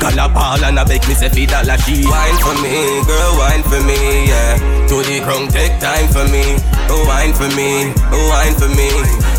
Gyal 0.00 0.24
a 0.24 0.28
ball 0.28 0.64
and 0.64 0.78
a 0.78 0.84
beg 0.84 1.04
me 1.08 1.14
say 1.14 1.28
fi 1.28 1.44
dollar 1.44 1.76
she. 1.84 2.04
Wine 2.04 2.36
for 2.40 2.56
me, 2.60 3.00
girl, 3.04 3.32
wine 3.36 3.64
for 3.64 3.80
me, 3.84 4.28
yeah. 4.28 4.56
To 4.88 5.00
the 5.04 5.17
ground, 5.20 5.50
take 5.50 5.78
time 5.80 6.08
for 6.08 6.24
me. 6.30 6.56
Oh, 6.90 7.04
wine 7.06 7.34
for 7.34 7.48
me, 7.54 7.92
oh, 8.10 8.24
wine 8.32 8.54
for 8.56 8.68
me. 8.72 8.88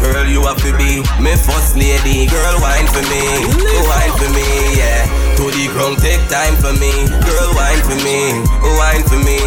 Girl, 0.02 0.26
you 0.26 0.46
have 0.46 0.62
to 0.62 0.72
be 0.78 1.02
my 1.22 1.36
first 1.36 1.76
lady. 1.76 2.28
Girl, 2.30 2.56
wine 2.62 2.88
for 2.88 3.04
me, 3.10 3.24
oh, 3.52 3.84
wine 3.90 4.14
for 4.18 4.30
me, 4.32 4.78
yeah. 4.78 5.06
To 5.38 5.50
the 5.50 5.68
ground, 5.74 5.98
take 6.00 6.22
time 6.30 6.56
for 6.62 6.74
me. 6.78 6.92
Girl, 7.26 7.50
wine 7.58 7.82
for 7.84 7.98
me, 8.06 8.38
oh, 8.62 8.76
wine 8.78 9.04
for 9.08 9.20
me. 9.24 9.40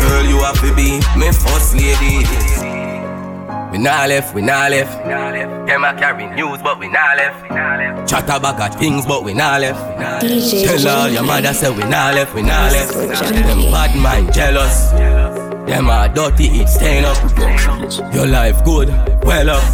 Girl, 0.00 0.24
you 0.24 0.38
have 0.46 0.60
to 0.62 0.70
be 0.74 1.00
my 1.18 1.32
first 1.32 1.74
lady. 1.74 2.24
We 3.72 3.78
nah 3.78 4.06
left, 4.06 4.34
we 4.34 4.40
nah 4.42 4.68
left. 4.68 5.04
Them 5.04 5.84
a 5.84 5.92
carry 5.94 6.26
news, 6.34 6.60
but 6.62 6.78
we 6.78 6.88
nah 6.88 7.14
left. 7.14 8.08
Chat 8.08 8.24
about 8.24 8.56
got 8.56 8.74
things, 8.78 9.04
but 9.04 9.24
we 9.24 9.34
nah 9.34 9.58
left. 9.58 9.78
Tell 10.20 10.88
all 10.88 11.08
your 11.08 11.22
mother 11.22 11.52
say 11.52 11.70
we 11.70 11.82
nah 11.84 12.10
left, 12.12 12.34
we 12.34 12.42
nah 12.42 12.68
left. 12.68 12.94
Them 12.94 13.70
bad 13.70 13.94
mind 13.96 14.32
jealous. 14.32 15.47
Them 15.68 15.90
are 15.90 16.08
dirty, 16.08 16.46
it 16.64 16.68
stain 16.68 17.04
up. 17.04 17.18
Your 18.14 18.26
life 18.26 18.64
good, 18.64 18.88
well 19.22 19.50
up. 19.50 19.64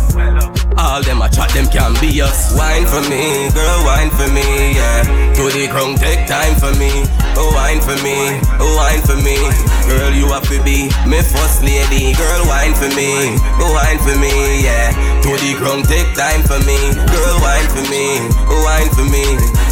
All 0.76 1.00
them 1.02 1.22
a 1.22 1.28
chat, 1.30 1.50
them 1.54 1.66
can 1.70 1.94
be 2.00 2.20
us. 2.20 2.50
Wine 2.58 2.84
for 2.84 3.00
me, 3.08 3.48
girl, 3.54 3.78
wine 3.86 4.10
for 4.10 4.26
me, 4.34 4.74
yeah. 4.74 5.02
To 5.38 5.46
the 5.54 5.68
ground, 5.70 5.98
take 5.98 6.26
time 6.26 6.54
for 6.58 6.74
me. 6.78 6.90
Oh, 7.38 7.50
wine 7.54 7.80
for 7.80 7.94
me, 8.02 8.42
oh, 8.58 8.74
wine 8.74 9.02
for 9.06 9.14
me. 9.22 9.38
Girl, 9.86 10.10
you 10.12 10.26
have 10.34 10.42
to 10.50 10.58
be 10.66 10.90
my 11.06 11.22
first 11.22 11.62
lady. 11.62 12.12
Girl, 12.18 12.42
wine 12.50 12.74
for 12.74 12.90
me, 12.98 13.38
oh, 13.62 13.70
wine 13.70 13.98
for 14.02 14.18
me, 14.18 14.66
yeah. 14.66 14.90
To 15.22 15.30
the 15.38 15.54
ground, 15.62 15.86
take 15.86 16.10
time 16.18 16.42
for 16.42 16.58
me. 16.66 16.78
Girl, 17.06 17.36
wine 17.38 17.68
for 17.70 17.86
me, 17.86 18.18
oh, 18.50 18.60
wine 18.66 18.90
for 18.98 19.06
me. 19.06 19.24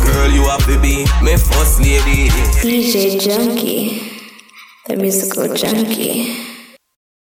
Girl, 0.07 0.31
you 0.31 0.47
have 0.47 0.65
to 0.71 0.79
be 0.79 1.03
my 1.21 1.35
first 1.35 1.81
lady. 1.83 2.31
DJ 2.63 3.19
Junky. 3.19 4.12
The 4.89 4.97
musical 4.97 5.45
Junky. 5.45 6.52